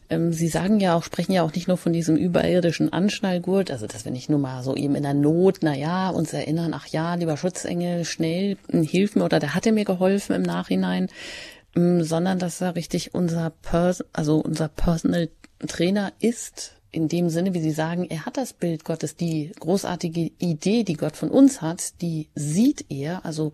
Ähm, 0.10 0.32
Sie 0.32 0.48
sagen 0.48 0.80
ja 0.80 0.96
auch, 0.96 1.04
sprechen 1.04 1.34
ja 1.34 1.44
auch 1.44 1.54
nicht 1.54 1.68
nur 1.68 1.78
von 1.78 1.94
diesem 1.94 2.16
überirdischen 2.16 2.92
Anschnallgurt, 2.94 3.72
also 3.72 3.88
dass 3.88 4.06
wir 4.06 4.12
nicht 4.12 4.30
nur 4.30 4.40
mal 4.40 4.64
so 4.64 4.76
eben 4.76 4.96
in 4.96 5.04
der 5.04 5.14
Not, 5.14 5.60
na 5.62 5.76
ja, 5.76 6.10
uns 6.10 6.34
erinnern, 6.34 6.74
ach 6.74 6.88
ja, 6.88 7.16
lieber 7.16 7.38
Schutzengel, 7.38 8.06
schnell 8.06 8.58
hilf 8.72 9.16
mir 9.16 9.26
oder 9.26 9.40
der 9.40 9.54
hatte 9.54 9.72
mir 9.72 9.86
geholfen 9.86 10.36
im 10.36 10.44
Nachhinein, 10.44 11.10
ähm, 11.76 12.04
sondern 12.04 12.40
dass 12.40 12.62
er 12.62 12.76
richtig 12.76 13.14
unser 13.14 13.50
Pers 13.50 14.04
also 14.14 14.40
unser 14.40 14.68
Personal 14.70 15.30
Trainer 15.68 16.14
ist, 16.20 16.74
in 16.92 17.08
dem 17.08 17.30
Sinne, 17.30 17.54
wie 17.54 17.62
Sie 17.62 17.72
sagen, 17.72 18.06
er 18.10 18.26
hat 18.26 18.38
das 18.38 18.54
Bild 18.54 18.86
Gottes, 18.86 19.16
die 19.16 19.52
großartige 19.60 20.32
Idee, 20.40 20.84
die 20.84 20.96
Gott 20.96 21.16
von 21.16 21.30
uns 21.30 21.62
hat, 21.62 22.02
die 22.02 22.30
sieht 22.34 22.86
er, 22.90 23.26
also 23.26 23.54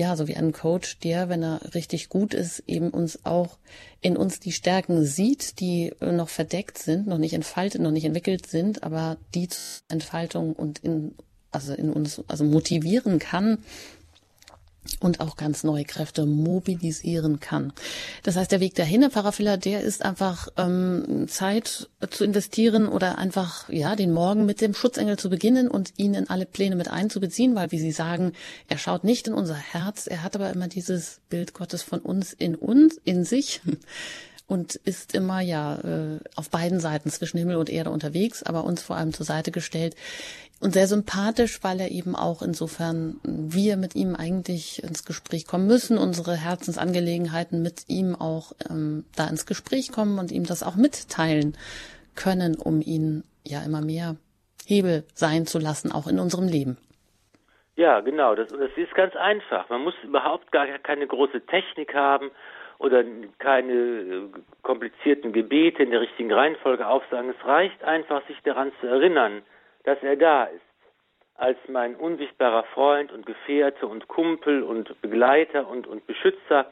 ja, 0.00 0.16
so 0.16 0.26
wie 0.28 0.36
ein 0.36 0.52
Coach, 0.52 0.98
der, 1.00 1.28
wenn 1.28 1.42
er 1.42 1.74
richtig 1.74 2.08
gut 2.08 2.32
ist, 2.32 2.64
eben 2.66 2.88
uns 2.88 3.26
auch 3.26 3.58
in 4.00 4.16
uns 4.16 4.40
die 4.40 4.50
Stärken 4.50 5.04
sieht, 5.04 5.60
die 5.60 5.92
noch 6.00 6.30
verdeckt 6.30 6.78
sind, 6.78 7.06
noch 7.06 7.18
nicht 7.18 7.34
entfaltet, 7.34 7.82
noch 7.82 7.90
nicht 7.90 8.06
entwickelt 8.06 8.46
sind, 8.46 8.82
aber 8.82 9.18
die 9.34 9.50
Entfaltung 9.88 10.54
und 10.54 10.78
in, 10.78 11.14
also 11.50 11.74
in 11.74 11.90
uns, 11.92 12.24
also 12.28 12.44
motivieren 12.44 13.18
kann, 13.18 13.58
und 14.98 15.20
auch 15.20 15.36
ganz 15.36 15.62
neue 15.62 15.84
Kräfte 15.84 16.24
mobilisieren 16.26 17.38
kann. 17.38 17.72
Das 18.22 18.36
heißt, 18.36 18.50
der 18.50 18.60
Weg 18.60 18.74
dahin, 18.74 19.02
Herr 19.02 19.10
Pfarrer 19.10 19.56
der 19.58 19.82
ist 19.82 20.04
einfach 20.04 20.48
ähm, 20.56 21.26
Zeit 21.28 21.90
zu 22.10 22.24
investieren 22.24 22.88
oder 22.88 23.18
einfach 23.18 23.68
ja 23.68 23.94
den 23.94 24.12
Morgen 24.12 24.46
mit 24.46 24.60
dem 24.60 24.74
Schutzengel 24.74 25.18
zu 25.18 25.28
beginnen 25.28 25.68
und 25.68 25.92
ihn 25.96 26.14
in 26.14 26.30
alle 26.30 26.46
Pläne 26.46 26.76
mit 26.76 26.88
einzubeziehen, 26.88 27.54
weil 27.54 27.72
wie 27.72 27.78
Sie 27.78 27.92
sagen, 27.92 28.32
er 28.68 28.78
schaut 28.78 29.04
nicht 29.04 29.28
in 29.28 29.34
unser 29.34 29.56
Herz, 29.56 30.06
er 30.06 30.22
hat 30.22 30.34
aber 30.34 30.50
immer 30.50 30.68
dieses 30.68 31.20
Bild 31.28 31.52
Gottes 31.52 31.82
von 31.82 32.00
uns 32.00 32.32
in 32.32 32.54
uns, 32.54 32.98
in 33.04 33.24
sich 33.24 33.60
und 34.50 34.74
ist 34.74 35.14
immer 35.14 35.40
ja 35.40 35.78
äh, 35.78 36.18
auf 36.34 36.50
beiden 36.50 36.80
Seiten 36.80 37.08
zwischen 37.10 37.38
Himmel 37.38 37.56
und 37.56 37.70
Erde 37.70 37.90
unterwegs, 37.90 38.42
aber 38.42 38.64
uns 38.64 38.82
vor 38.82 38.96
allem 38.96 39.12
zur 39.12 39.24
Seite 39.24 39.52
gestellt 39.52 39.94
und 40.60 40.72
sehr 40.72 40.86
sympathisch, 40.86 41.62
weil 41.62 41.80
er 41.80 41.90
eben 41.90 42.14
auch 42.14 42.42
insofern 42.42 43.18
wir 43.24 43.76
mit 43.76 43.94
ihm 43.96 44.14
eigentlich 44.14 44.82
ins 44.82 45.04
Gespräch 45.04 45.46
kommen 45.46 45.66
müssen, 45.66 45.96
unsere 45.96 46.36
Herzensangelegenheiten 46.36 47.62
mit 47.62 47.88
ihm 47.88 48.14
auch 48.14 48.52
ähm, 48.68 49.04
da 49.16 49.26
ins 49.28 49.46
Gespräch 49.46 49.90
kommen 49.90 50.18
und 50.18 50.30
ihm 50.30 50.44
das 50.44 50.62
auch 50.62 50.76
mitteilen 50.76 51.56
können, 52.14 52.56
um 52.56 52.82
ihn 52.82 53.24
ja 53.42 53.62
immer 53.64 53.80
mehr 53.80 54.16
Hebel 54.66 55.04
sein 55.14 55.46
zu 55.46 55.58
lassen, 55.58 55.92
auch 55.92 56.06
in 56.06 56.18
unserem 56.18 56.46
Leben. 56.46 56.76
Ja, 57.76 58.00
genau. 58.00 58.34
Das, 58.34 58.48
das 58.48 58.70
ist 58.76 58.94
ganz 58.94 59.16
einfach. 59.16 59.70
Man 59.70 59.82
muss 59.82 59.94
überhaupt 60.02 60.52
gar 60.52 60.66
keine 60.66 61.06
große 61.06 61.46
Technik 61.46 61.94
haben 61.94 62.30
oder 62.78 63.02
keine 63.38 63.72
äh, 63.72 64.28
komplizierten 64.62 65.32
Gebete 65.32 65.82
in 65.82 65.90
der 65.90 66.02
richtigen 66.02 66.30
Reihenfolge 66.30 66.86
aufsagen. 66.86 67.30
Es 67.30 67.46
reicht 67.46 67.82
einfach, 67.82 68.26
sich 68.26 68.36
daran 68.44 68.72
zu 68.80 68.86
erinnern, 68.86 69.40
dass 69.84 70.02
er 70.02 70.16
da 70.16 70.44
ist, 70.44 70.62
als 71.36 71.58
mein 71.68 71.96
unsichtbarer 71.96 72.64
Freund 72.74 73.12
und 73.12 73.24
Gefährte 73.24 73.86
und 73.86 74.08
Kumpel 74.08 74.62
und 74.62 75.00
Begleiter 75.00 75.66
und, 75.68 75.86
und 75.86 76.06
Beschützer 76.06 76.66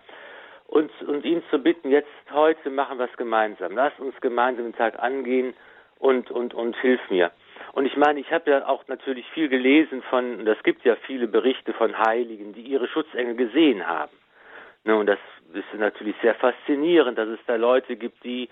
und, 0.66 0.90
und 1.02 1.24
ihn 1.24 1.42
zu 1.50 1.58
bitten, 1.58 1.90
jetzt 1.90 2.08
heute 2.30 2.68
machen 2.68 2.98
wir 2.98 3.06
es 3.06 3.16
gemeinsam. 3.16 3.74
Lass 3.74 3.98
uns 3.98 4.14
gemeinsam 4.20 4.66
den 4.66 4.76
Tag 4.76 4.98
angehen 4.98 5.54
und, 5.98 6.30
und, 6.30 6.52
und 6.52 6.76
hilf 6.76 7.00
mir. 7.08 7.30
Und 7.72 7.86
ich 7.86 7.96
meine, 7.96 8.20
ich 8.20 8.30
habe 8.30 8.50
ja 8.50 8.68
auch 8.68 8.86
natürlich 8.88 9.26
viel 9.30 9.48
gelesen 9.48 10.02
von, 10.02 10.40
und 10.40 10.46
es 10.46 10.62
gibt 10.62 10.84
ja 10.84 10.96
viele 11.06 11.26
Berichte 11.26 11.72
von 11.72 11.98
Heiligen, 11.98 12.52
die 12.52 12.62
ihre 12.62 12.88
Schutzengel 12.88 13.36
gesehen 13.36 13.86
haben. 13.86 14.12
Ne, 14.84 14.96
und 14.96 15.06
das 15.06 15.18
ist 15.54 15.78
natürlich 15.78 16.16
sehr 16.22 16.34
faszinierend, 16.34 17.18
dass 17.18 17.28
es 17.28 17.40
da 17.46 17.56
Leute 17.56 17.96
gibt, 17.96 18.22
die 18.22 18.48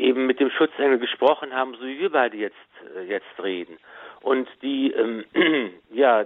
eben 0.00 0.26
mit 0.26 0.40
dem 0.40 0.50
Schutzengel 0.50 0.98
gesprochen 0.98 1.54
haben, 1.54 1.74
so 1.74 1.86
wie 1.86 2.00
wir 2.00 2.10
beide 2.10 2.36
jetzt, 2.36 2.56
äh, 2.96 3.02
jetzt 3.02 3.42
reden. 3.42 3.78
Und 4.22 4.48
die, 4.62 4.92
ähm, 4.92 5.24
ja, 5.92 6.24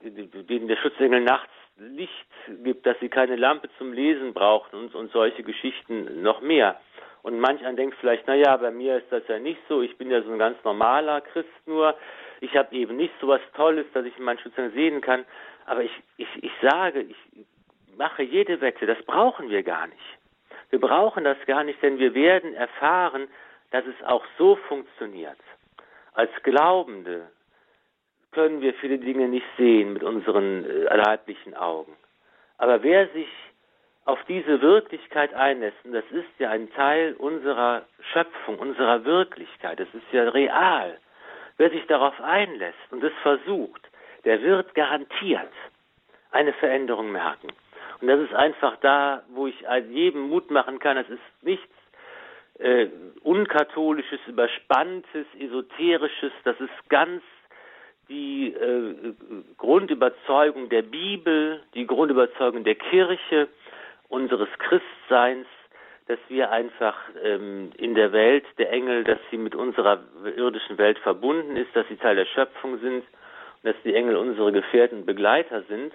denen 0.00 0.68
der 0.68 0.76
Schutzengel 0.76 1.20
nachts 1.20 1.50
Licht 1.76 2.12
gibt, 2.62 2.86
dass 2.86 2.98
sie 3.00 3.08
keine 3.08 3.36
Lampe 3.36 3.68
zum 3.78 3.92
Lesen 3.92 4.34
brauchen 4.34 4.78
und, 4.78 4.94
und 4.94 5.12
solche 5.12 5.42
Geschichten 5.42 6.22
noch 6.22 6.40
mehr. 6.40 6.80
Und 7.22 7.38
manch 7.38 7.64
ein 7.64 7.76
denkt 7.76 7.96
vielleicht, 8.00 8.24
na 8.26 8.34
ja, 8.34 8.56
bei 8.56 8.70
mir 8.70 8.98
ist 8.98 9.10
das 9.10 9.26
ja 9.28 9.38
nicht 9.38 9.60
so, 9.68 9.80
ich 9.80 9.96
bin 9.96 10.10
ja 10.10 10.22
so 10.22 10.32
ein 10.32 10.38
ganz 10.38 10.62
normaler 10.64 11.20
Christ 11.20 11.48
nur, 11.66 11.94
ich 12.40 12.56
habe 12.56 12.74
eben 12.74 12.96
nicht 12.96 13.14
so 13.20 13.28
was 13.28 13.40
Tolles, 13.54 13.86
dass 13.94 14.04
ich 14.04 14.18
meinen 14.18 14.38
Schutzengel 14.40 14.72
sehen 14.72 15.00
kann, 15.00 15.24
aber 15.66 15.84
ich, 15.84 15.92
ich, 16.16 16.28
ich 16.42 16.52
sage, 16.60 17.02
ich 17.02 17.16
mache 17.96 18.22
jede 18.22 18.60
Wette, 18.60 18.86
das 18.86 19.00
brauchen 19.04 19.50
wir 19.50 19.62
gar 19.62 19.86
nicht. 19.86 20.18
Wir 20.72 20.80
brauchen 20.80 21.24
das 21.24 21.36
gar 21.46 21.64
nicht, 21.64 21.82
denn 21.82 21.98
wir 21.98 22.14
werden 22.14 22.54
erfahren, 22.54 23.28
dass 23.72 23.84
es 23.84 24.06
auch 24.06 24.24
so 24.38 24.56
funktioniert. 24.56 25.36
Als 26.14 26.30
Glaubende 26.42 27.28
können 28.30 28.62
wir 28.62 28.72
viele 28.74 28.96
Dinge 28.96 29.28
nicht 29.28 29.44
sehen 29.58 29.92
mit 29.92 30.02
unseren 30.02 30.64
äh, 30.64 30.96
leiblichen 30.96 31.54
Augen. 31.54 31.94
Aber 32.56 32.82
wer 32.82 33.06
sich 33.08 33.28
auf 34.06 34.18
diese 34.26 34.62
Wirklichkeit 34.62 35.34
einlässt, 35.34 35.76
und 35.84 35.92
das 35.92 36.06
ist 36.10 36.38
ja 36.38 36.48
ein 36.48 36.72
Teil 36.72 37.16
unserer 37.18 37.84
Schöpfung, 38.14 38.58
unserer 38.58 39.04
Wirklichkeit, 39.04 39.78
das 39.78 39.88
ist 39.92 40.10
ja 40.10 40.26
real, 40.30 40.98
wer 41.58 41.68
sich 41.68 41.86
darauf 41.86 42.18
einlässt 42.18 42.78
und 42.90 43.04
es 43.04 43.12
versucht, 43.22 43.90
der 44.24 44.40
wird 44.40 44.74
garantiert 44.74 45.52
eine 46.30 46.54
Veränderung 46.54 47.12
merken. 47.12 47.48
Und 48.02 48.08
das 48.08 48.20
ist 48.20 48.34
einfach 48.34 48.76
da, 48.80 49.22
wo 49.28 49.46
ich 49.46 49.64
jedem 49.90 50.28
Mut 50.28 50.50
machen 50.50 50.80
kann. 50.80 50.96
Es 50.96 51.08
ist 51.08 51.20
nichts 51.42 51.72
äh, 52.58 52.88
unkatholisches, 53.22 54.18
überspanntes, 54.26 55.24
esoterisches. 55.38 56.32
Das 56.42 56.58
ist 56.60 56.88
ganz 56.88 57.22
die 58.08 58.48
äh, 58.48 59.14
Grundüberzeugung 59.56 60.68
der 60.68 60.82
Bibel, 60.82 61.62
die 61.74 61.86
Grundüberzeugung 61.86 62.64
der 62.64 62.74
Kirche, 62.74 63.46
unseres 64.08 64.48
Christseins, 64.58 65.46
dass 66.08 66.18
wir 66.28 66.50
einfach 66.50 66.96
ähm, 67.22 67.70
in 67.78 67.94
der 67.94 68.10
Welt 68.10 68.44
der 68.58 68.72
Engel, 68.72 69.04
dass 69.04 69.20
sie 69.30 69.38
mit 69.38 69.54
unserer 69.54 70.02
irdischen 70.36 70.76
Welt 70.76 70.98
verbunden 70.98 71.56
ist, 71.56 71.74
dass 71.74 71.86
sie 71.86 71.96
Teil 71.96 72.16
der 72.16 72.26
Schöpfung 72.26 72.80
sind 72.80 73.04
und 73.04 73.04
dass 73.62 73.76
die 73.84 73.94
Engel 73.94 74.16
unsere 74.16 74.50
Gefährten 74.50 74.98
und 74.98 75.06
Begleiter 75.06 75.62
sind. 75.68 75.92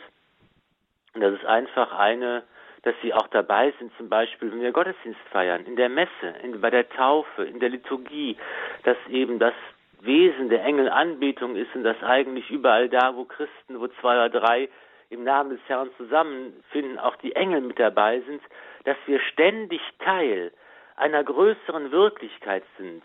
Und 1.17 1.21
das 1.21 1.33
ist 1.33 1.45
einfach 1.47 1.97
eine, 1.97 2.43
dass 2.83 2.93
sie 3.01 3.11
auch 3.11 3.25
dabei 3.29 3.73
sind, 3.79 3.91
zum 3.97 4.07
Beispiel, 4.07 4.51
wenn 4.51 4.61
wir 4.61 4.71
Gottesdienst 4.71 5.19
feiern, 5.31 5.65
in 5.65 5.75
der 5.75 5.89
Messe, 5.89 6.35
in, 6.43 6.61
bei 6.61 6.69
der 6.69 6.87
Taufe, 6.89 7.43
in 7.43 7.59
der 7.59 7.69
Liturgie, 7.69 8.37
dass 8.83 8.97
eben 9.09 9.39
das 9.39 9.55
Wesen 10.01 10.49
der 10.49 10.63
Engelanbetung 10.63 11.55
ist 11.55 11.73
und 11.73 11.83
dass 11.83 12.03
eigentlich 12.03 12.51
überall 12.51 12.87
da, 12.87 13.15
wo 13.15 13.25
Christen, 13.25 13.79
wo 13.79 13.87
zwei 13.99 14.13
oder 14.13 14.29
drei 14.29 14.69
im 15.09 15.23
Namen 15.23 15.49
des 15.49 15.59
Herrn 15.65 15.89
zusammenfinden, 15.97 16.99
auch 16.99 17.15
die 17.15 17.35
Engel 17.35 17.61
mit 17.61 17.79
dabei 17.79 18.19
sind, 18.19 18.41
dass 18.83 18.97
wir 19.07 19.19
ständig 19.21 19.81
Teil 19.97 20.51
einer 20.97 21.23
größeren 21.23 21.91
Wirklichkeit 21.91 22.63
sind, 22.77 23.01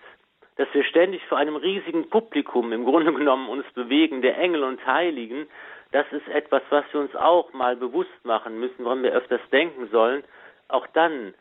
dass 0.57 0.69
wir 0.75 0.85
ständig 0.85 1.25
vor 1.29 1.39
einem 1.39 1.57
riesigen 1.57 2.11
Publikum 2.11 2.75
im 2.75 2.85
Grunde 2.85 3.11
genommen 3.15 3.49
uns 3.49 3.65
bewegen, 3.73 4.21
der 4.21 4.37
Engel 4.37 4.65
und 4.65 4.87
Heiligen, 4.87 5.47
das 5.93 6.07
ist 6.11 6.27
etwas, 6.29 6.63
was 6.71 6.85
wir 6.93 7.01
uns 7.01 7.15
auch 7.15 7.53
mal 7.53 7.77
bewusst 7.77 8.25
machen 8.25 8.59
müssen, 8.59 8.85
woran 8.85 9.03
wir 9.03 9.13
öfters 9.13 9.43
denken 9.51 9.89
sollen. 9.91 10.25
Auch 10.69 10.87
dann 10.89 11.35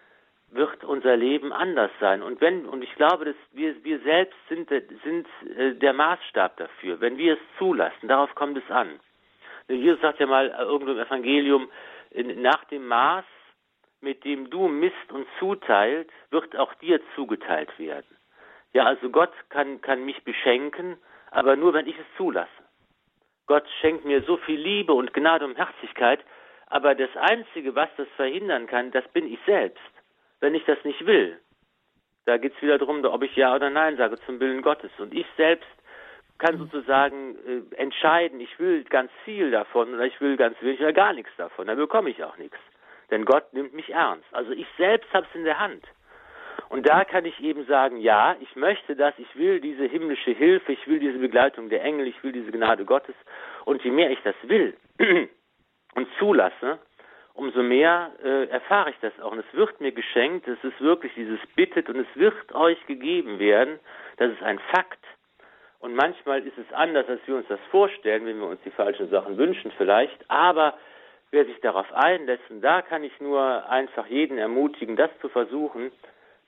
wird 0.50 0.84
unser 0.84 1.16
Leben 1.16 1.54
anders 1.54 1.92
sein. 2.00 2.22
Und 2.22 2.42
wenn, 2.42 2.66
und 2.66 2.84
ich 2.84 2.94
glaube, 2.96 3.26
dass 3.26 3.36
wir, 3.54 3.82
wir 3.84 4.00
selbst 4.02 4.38
sind, 4.50 4.70
sind 4.70 5.28
äh, 5.58 5.74
der 5.76 5.94
Maßstab 5.94 6.58
dafür, 6.58 7.00
wenn 7.00 7.18
wir 7.18 7.34
es 7.34 7.40
zulassen, 7.58 8.10
darauf 8.10 8.36
kommt 8.36 8.58
es 8.58 8.70
an. 8.70 9.00
Jesus 9.70 10.02
sagt 10.02 10.20
ja 10.20 10.26
mal 10.26 10.50
irgendwo 10.50 10.92
im 10.92 11.00
Evangelium, 11.00 11.70
nach 12.14 12.66
dem 12.66 12.88
Maß, 12.88 13.24
mit 14.02 14.26
dem 14.26 14.50
du 14.50 14.68
misst 14.68 15.12
und 15.12 15.26
zuteilt, 15.40 16.10
wird 16.30 16.58
auch 16.58 16.74
dir 16.76 17.00
zugeteilt 17.16 17.70
werden. 17.80 18.18
Ja, 18.74 18.86
also 18.86 19.10
Gott 19.10 19.32
kann, 19.50 19.80
kann 19.80 20.04
mich 20.04 20.22
beschenken, 20.24 20.98
aber 21.30 21.56
nur 21.56 21.74
wenn 21.74 21.88
ich 21.88 21.98
es 21.98 22.06
zulasse. 22.18 22.50
Gott 23.52 23.68
schenkt 23.82 24.06
mir 24.06 24.22
so 24.24 24.38
viel 24.38 24.60
Liebe 24.60 24.94
und 24.94 25.14
Gnade 25.14 25.44
und 25.44 25.58
Herzlichkeit, 25.58 26.22
aber 26.68 26.96
das 26.96 27.14
Einzige, 27.18 27.76
was 27.76 27.90
das 27.98 28.08
verhindern 28.16 28.66
kann, 28.66 28.92
das 28.92 29.06
bin 29.10 29.26
ich 29.32 29.40
selbst 29.46 29.92
wenn 30.42 30.56
ich 30.56 30.66
das 30.66 30.84
nicht 30.84 31.06
will. 31.06 31.40
Da 32.26 32.38
geht 32.38 32.54
es 32.56 32.62
wieder 32.62 32.78
darum, 32.78 33.04
ob 33.06 33.24
ich 33.24 33.36
Ja 33.36 33.56
oder 33.56 33.70
Nein 33.70 33.98
sage 33.98 34.20
zum 34.26 34.40
Willen 34.40 34.62
Gottes. 34.62 34.92
Und 35.00 35.14
ich 35.14 35.26
selbst 35.38 35.70
kann 36.38 36.58
sozusagen 36.58 37.36
äh, 37.46 37.76
entscheiden, 37.76 38.40
ich 38.40 38.60
will 38.60 38.84
ganz 38.84 39.12
viel 39.24 39.52
davon 39.52 39.94
oder 39.94 40.06
ich 40.06 40.20
will 40.20 40.38
ganz 40.38 40.60
wenig 40.62 40.80
oder 40.82 40.94
gar 40.94 41.14
nichts 41.14 41.32
davon. 41.38 41.68
Dann 41.68 41.78
bekomme 41.78 42.10
ich 42.10 42.24
auch 42.24 42.38
nichts. 42.38 42.58
Denn 43.12 43.26
Gott 43.26 43.54
nimmt 43.54 43.74
mich 43.74 43.90
ernst. 43.90 44.28
Also 44.32 44.52
ich 44.52 44.68
selbst 44.78 45.12
habe 45.14 45.26
es 45.30 45.36
in 45.36 45.46
der 45.46 45.60
Hand. 45.60 45.86
Und 46.70 46.88
da 46.88 47.04
kann 47.04 47.26
ich 47.26 47.40
eben 47.42 47.66
sagen, 47.66 47.98
ja, 47.98 48.36
ich 48.40 48.56
möchte 48.56 48.96
das, 48.96 49.14
ich 49.18 49.36
will 49.36 49.60
diese 49.60 49.86
himmlische 49.86 50.32
Hilfe, 50.32 50.72
ich 50.72 50.88
will 50.88 51.00
diese 51.00 51.20
Begleitung 51.20 51.70
der 51.70 51.84
Engel, 51.84 52.08
ich 52.08 52.24
will 52.24 52.32
diese 52.32 52.52
Gnade 52.52 52.86
Gottes. 52.86 53.16
Und 53.66 53.84
je 53.84 53.92
mehr 53.92 54.10
ich 54.12 54.20
das 54.24 54.36
will 54.44 54.76
und 55.96 56.08
zulasse, 56.18 56.80
umso 57.34 57.62
mehr 57.64 58.12
äh, 58.24 58.46
erfahre 58.46 58.92
ich 58.92 58.96
das 59.02 59.18
auch. 59.20 59.32
Und 59.32 59.40
es 59.40 59.54
wird 59.54 59.82
mir 59.82 59.92
geschenkt, 59.92 60.48
es 60.48 60.64
ist 60.64 60.80
wirklich 60.80 61.14
dieses 61.16 61.40
Bittet 61.56 61.90
und 61.90 61.98
es 61.98 62.08
wird 62.16 62.54
euch 62.54 62.86
gegeben 62.88 63.40
werden. 63.40 63.80
Das 64.18 64.32
ist 64.32 64.42
ein 64.42 64.60
Fakt. 64.72 65.04
Und 65.80 65.96
manchmal 65.96 66.46
ist 66.46 66.58
es 66.58 66.72
anders, 66.74 67.08
als 67.10 67.22
wir 67.26 67.36
uns 67.36 67.48
das 67.48 67.60
vorstellen, 67.72 68.26
wenn 68.26 68.40
wir 68.40 68.48
uns 68.48 68.62
die 68.64 68.72
falschen 68.72 69.10
Sachen 69.10 69.38
wünschen 69.38 69.72
vielleicht. 69.78 70.30
Aber 70.30 70.78
wer 71.32 71.46
sich 71.46 71.60
darauf 71.62 71.92
einlässt, 71.94 72.44
und 72.50 72.62
da 72.62 72.82
kann 72.82 73.04
ich 73.04 73.20
nur 73.20 73.68
einfach 73.68 74.06
jeden 74.08 74.38
ermutigen, 74.38 74.96
das 74.96 75.10
zu 75.22 75.30
versuchen, 75.30 75.92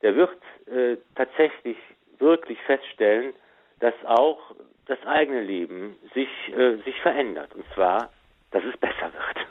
der 0.04 0.16
wird 0.16 0.38
äh, 0.68 0.98
tatsächlich 1.16 1.78
wirklich 2.20 2.60
feststellen, 2.68 3.34
dass 3.80 3.94
auch 4.06 4.40
das 4.86 5.00
eigene 5.06 5.42
Leben 5.42 5.96
sich, 6.14 6.30
äh, 6.56 6.76
sich 6.84 7.00
verändert. 7.02 7.56
Und 7.56 7.66
zwar, 7.74 8.10
dass 8.52 8.64
es 8.64 8.78
besser 8.80 9.12
wird. 9.14 9.48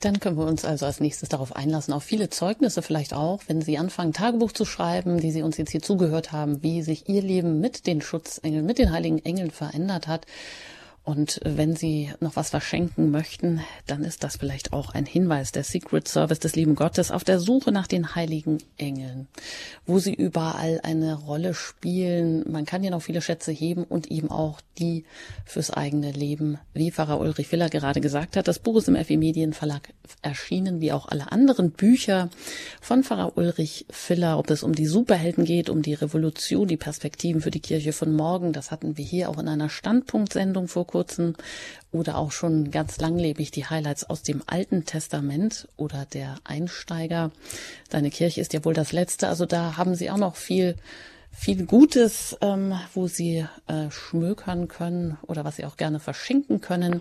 Dann 0.00 0.20
können 0.20 0.36
wir 0.36 0.46
uns 0.46 0.64
also 0.64 0.86
als 0.86 1.00
nächstes 1.00 1.28
darauf 1.28 1.56
einlassen, 1.56 1.92
auf 1.92 2.04
viele 2.04 2.30
Zeugnisse 2.30 2.82
vielleicht 2.82 3.12
auch, 3.12 3.40
wenn 3.48 3.60
Sie 3.60 3.78
anfangen, 3.78 4.12
Tagebuch 4.12 4.52
zu 4.52 4.64
schreiben, 4.64 5.18
die 5.18 5.32
Sie 5.32 5.42
uns 5.42 5.58
jetzt 5.58 5.72
hier 5.72 5.82
zugehört 5.82 6.30
haben, 6.30 6.62
wie 6.62 6.82
sich 6.82 7.08
Ihr 7.08 7.20
Leben 7.20 7.60
mit 7.60 7.88
den 7.88 8.00
Schutzengeln, 8.00 8.64
mit 8.64 8.78
den 8.78 8.92
heiligen 8.92 9.18
Engeln 9.24 9.50
verändert 9.50 10.06
hat. 10.06 10.26
Und 11.08 11.40
wenn 11.42 11.74
Sie 11.74 12.12
noch 12.20 12.36
was 12.36 12.50
verschenken 12.50 13.10
möchten, 13.10 13.62
dann 13.86 14.04
ist 14.04 14.24
das 14.24 14.36
vielleicht 14.36 14.74
auch 14.74 14.90
ein 14.90 15.06
Hinweis 15.06 15.52
der 15.52 15.64
Secret 15.64 16.06
Service 16.06 16.38
des 16.38 16.54
lieben 16.54 16.74
Gottes 16.74 17.10
auf 17.10 17.24
der 17.24 17.40
Suche 17.40 17.72
nach 17.72 17.86
den 17.86 18.14
heiligen 18.14 18.58
Engeln, 18.76 19.26
wo 19.86 20.00
sie 20.00 20.12
überall 20.12 20.80
eine 20.82 21.14
Rolle 21.14 21.54
spielen. 21.54 22.44
Man 22.52 22.66
kann 22.66 22.84
ja 22.84 22.90
noch 22.90 23.00
viele 23.00 23.22
Schätze 23.22 23.52
heben 23.52 23.84
und 23.84 24.10
eben 24.10 24.30
auch 24.30 24.60
die 24.78 25.04
fürs 25.46 25.70
eigene 25.70 26.12
Leben, 26.12 26.58
wie 26.74 26.90
Pfarrer 26.90 27.18
Ulrich 27.20 27.50
Willer 27.52 27.70
gerade 27.70 28.02
gesagt 28.02 28.36
hat. 28.36 28.46
Das 28.46 28.58
Buch 28.58 28.76
ist 28.76 28.88
im 28.88 29.02
FE 29.02 29.16
Medienverlag 29.16 29.94
erschienen, 30.20 30.82
wie 30.82 30.92
auch 30.92 31.08
alle 31.08 31.32
anderen 31.32 31.70
Bücher 31.70 32.28
von 32.82 33.02
Pfarrer 33.02 33.38
Ulrich 33.38 33.86
Filler, 33.88 34.38
ob 34.38 34.50
es 34.50 34.62
um 34.62 34.74
die 34.74 34.86
Superhelden 34.86 35.46
geht, 35.46 35.70
um 35.70 35.80
die 35.80 35.94
Revolution, 35.94 36.68
die 36.68 36.76
Perspektiven 36.76 37.40
für 37.40 37.50
die 37.50 37.60
Kirche 37.60 37.94
von 37.94 38.12
morgen. 38.12 38.52
Das 38.52 38.70
hatten 38.70 38.98
wir 38.98 39.04
hier 39.06 39.30
auch 39.30 39.38
in 39.38 39.48
einer 39.48 39.70
Standpunktsendung 39.70 40.68
vor 40.68 40.86
kurzem 40.86 40.97
kurzem 40.98 41.34
oder 41.92 42.18
auch 42.18 42.32
schon 42.32 42.72
ganz 42.72 42.98
langlebig 42.98 43.52
die 43.52 43.66
Highlights 43.66 44.02
aus 44.10 44.22
dem 44.24 44.42
Alten 44.46 44.84
Testament 44.84 45.68
oder 45.76 46.06
der 46.06 46.34
Einsteiger. 46.42 47.30
Deine 47.88 48.10
Kirche 48.10 48.40
ist 48.40 48.52
ja 48.52 48.64
wohl 48.64 48.74
das 48.74 48.90
letzte. 48.90 49.28
Also 49.28 49.46
da 49.46 49.76
haben 49.76 49.94
Sie 49.94 50.10
auch 50.10 50.16
noch 50.16 50.34
viel 50.34 50.74
viel 51.30 51.66
Gutes, 51.66 52.36
ähm, 52.40 52.74
wo 52.94 53.06
Sie 53.06 53.46
äh, 53.68 53.90
schmökern 53.90 54.66
können 54.66 55.18
oder 55.22 55.44
was 55.44 55.56
Sie 55.56 55.66
auch 55.66 55.76
gerne 55.76 56.00
verschenken 56.00 56.60
können. 56.60 57.00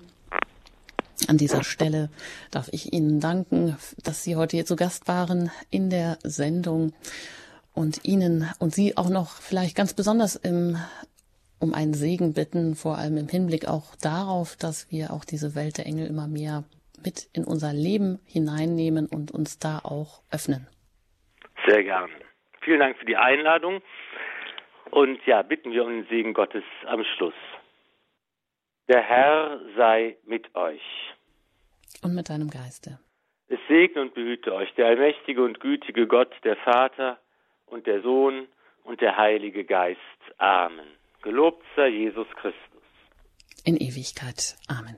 An 1.28 1.38
dieser 1.38 1.64
Stelle 1.64 2.10
darf 2.52 2.70
ich 2.72 2.94
Ihnen 2.94 3.20
danken, 3.20 3.78
dass 4.04 4.24
Sie 4.24 4.36
heute 4.36 4.58
hier 4.58 4.68
zu 4.68 4.76
Gast 4.76 5.08
waren 5.08 5.50
in 5.72 5.90
der 5.90 6.20
Sendung 6.24 6.94
und 7.74 8.06
Ihnen 8.06 8.48
und 8.60 8.76
Sie 8.76 8.96
auch 8.96 9.10
noch 9.10 9.42
vielleicht 9.42 9.76
ganz 9.76 9.94
besonders 9.94 10.36
im 10.36 10.78
um 11.60 11.74
einen 11.74 11.94
Segen 11.94 12.34
bitten, 12.34 12.76
vor 12.76 12.98
allem 12.98 13.18
im 13.18 13.28
Hinblick 13.28 13.68
auch 13.68 13.96
darauf, 14.02 14.56
dass 14.56 14.92
wir 14.92 15.12
auch 15.12 15.26
diese 15.26 15.56
Welt 15.56 15.78
der 15.78 15.86
Engel 15.86 16.08
immer 16.08 16.28
mehr 16.28 16.64
mit 17.04 17.30
in 17.34 17.44
unser 17.44 17.74
Leben 17.74 18.20
hineinnehmen 18.26 19.08
und 19.08 19.32
uns 19.32 19.60
da 19.60 19.80
auch 19.80 20.22
öffnen. 20.32 20.68
Sehr 21.66 21.84
gern. 21.84 22.10
Vielen 22.62 22.80
Dank 22.80 22.98
für 22.98 23.06
die 23.06 23.18
Einladung. 23.18 23.82
Und 24.92 25.26
ja, 25.26 25.42
bitten 25.42 25.72
wir 25.72 25.84
um 25.84 25.92
den 25.92 26.08
Segen 26.08 26.34
Gottes 26.34 26.64
am 26.86 27.04
Schluss. 27.04 27.34
Der 28.88 29.02
Herr 29.02 29.60
sei 29.76 30.18
mit 30.26 30.56
euch. 30.56 30.82
Und 32.04 32.16
mit 32.16 32.30
deinem 32.30 32.50
Geiste. 32.50 33.00
Es 33.50 33.60
segne 33.68 34.02
und 34.02 34.14
behüte 34.14 34.54
euch 34.54 34.74
der 34.76 34.88
allmächtige 34.88 35.44
und 35.44 35.60
gütige 35.60 36.08
Gott, 36.08 36.34
der 36.44 36.56
Vater 36.58 37.20
und 37.66 37.86
der 37.88 38.02
Sohn 38.02 38.48
und 38.84 39.02
der 39.02 39.18
Heilige 39.18 39.64
Geist. 39.64 40.00
Amen. 40.38 40.88
Gelobt 41.24 41.64
sei 41.76 41.90
Jesus 41.90 42.28
Christus. 42.40 42.82
In 43.64 43.78
Ewigkeit. 43.78 44.56
Amen. 44.68 44.98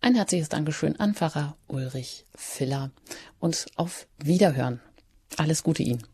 Ein 0.00 0.14
herzliches 0.14 0.48
Dankeschön 0.48 0.98
an 1.00 1.14
Pfarrer 1.14 1.56
Ulrich 1.66 2.24
Filler 2.34 2.90
und 3.38 3.66
auf 3.76 4.06
Wiederhören. 4.18 4.80
Alles 5.36 5.62
Gute 5.62 5.82
Ihnen. 5.82 6.06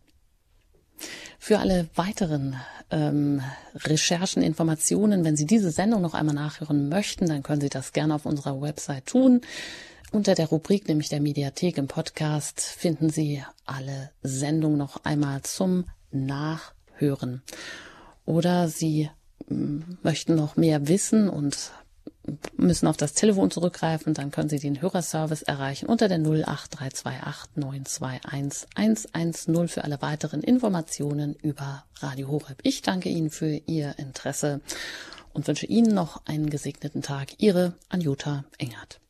Für 1.39 1.59
alle 1.59 1.89
weiteren 1.95 2.57
ähm, 2.91 3.43
Recherchen, 3.75 4.43
Informationen, 4.43 5.25
wenn 5.25 5.37
Sie 5.37 5.47
diese 5.47 5.71
Sendung 5.71 6.01
noch 6.01 6.15
einmal 6.15 6.35
nachhören 6.35 6.89
möchten, 6.89 7.27
dann 7.27 7.43
können 7.43 7.61
Sie 7.61 7.69
das 7.69 7.93
gerne 7.93 8.15
auf 8.15 8.27
unserer 8.27 8.61
Website 8.61 9.07
tun. 9.07 9.41
Unter 10.13 10.35
der 10.35 10.47
Rubrik, 10.47 10.87
nämlich 10.89 11.09
der 11.09 11.21
Mediathek 11.21 11.77
im 11.77 11.89
Podcast, 11.89 12.61
finden 12.61 13.11
Sie 13.11 13.43
alle 13.67 14.11
Sendungen 14.23 14.79
noch 14.79 15.05
einmal 15.05 15.43
zum 15.43 15.87
Nachhören 16.13 17.43
oder 18.27 18.69
sie 18.69 19.11
mm, 19.49 19.81
möchten 20.03 20.35
noch 20.35 20.57
mehr 20.57 20.89
wissen 20.89 21.29
und 21.29 21.73
müssen 22.57 22.87
auf 22.87 22.97
das 22.97 23.13
Telefon 23.13 23.51
zurückgreifen, 23.51 24.15
dann 24.15 24.31
können 24.31 24.49
Sie 24.49 24.59
den 24.59 24.81
Hörerservice 24.81 25.43
erreichen 25.43 25.87
unter 25.87 26.09
der 26.09 26.19
08328 26.19 27.57
921 27.57 28.69
110 28.75 29.69
für 29.69 29.85
alle 29.85 30.01
weiteren 30.01 30.43
Informationen 30.43 31.35
über 31.35 31.85
Radio 31.97 32.29
Horeb. 32.29 32.61
Ich 32.63 32.83
danke 32.83 33.09
Ihnen 33.11 33.31
für 33.31 33.61
Ihr 33.67 33.99
Interesse 33.99 34.61
und 35.33 35.47
wünsche 35.47 35.67
Ihnen 35.67 35.95
noch 35.95 36.25
einen 36.25 36.49
gesegneten 36.49 37.03
Tag. 37.03 37.35
Ihre 37.39 37.75
Anjuta 37.89 38.45
Engert. 38.59 39.01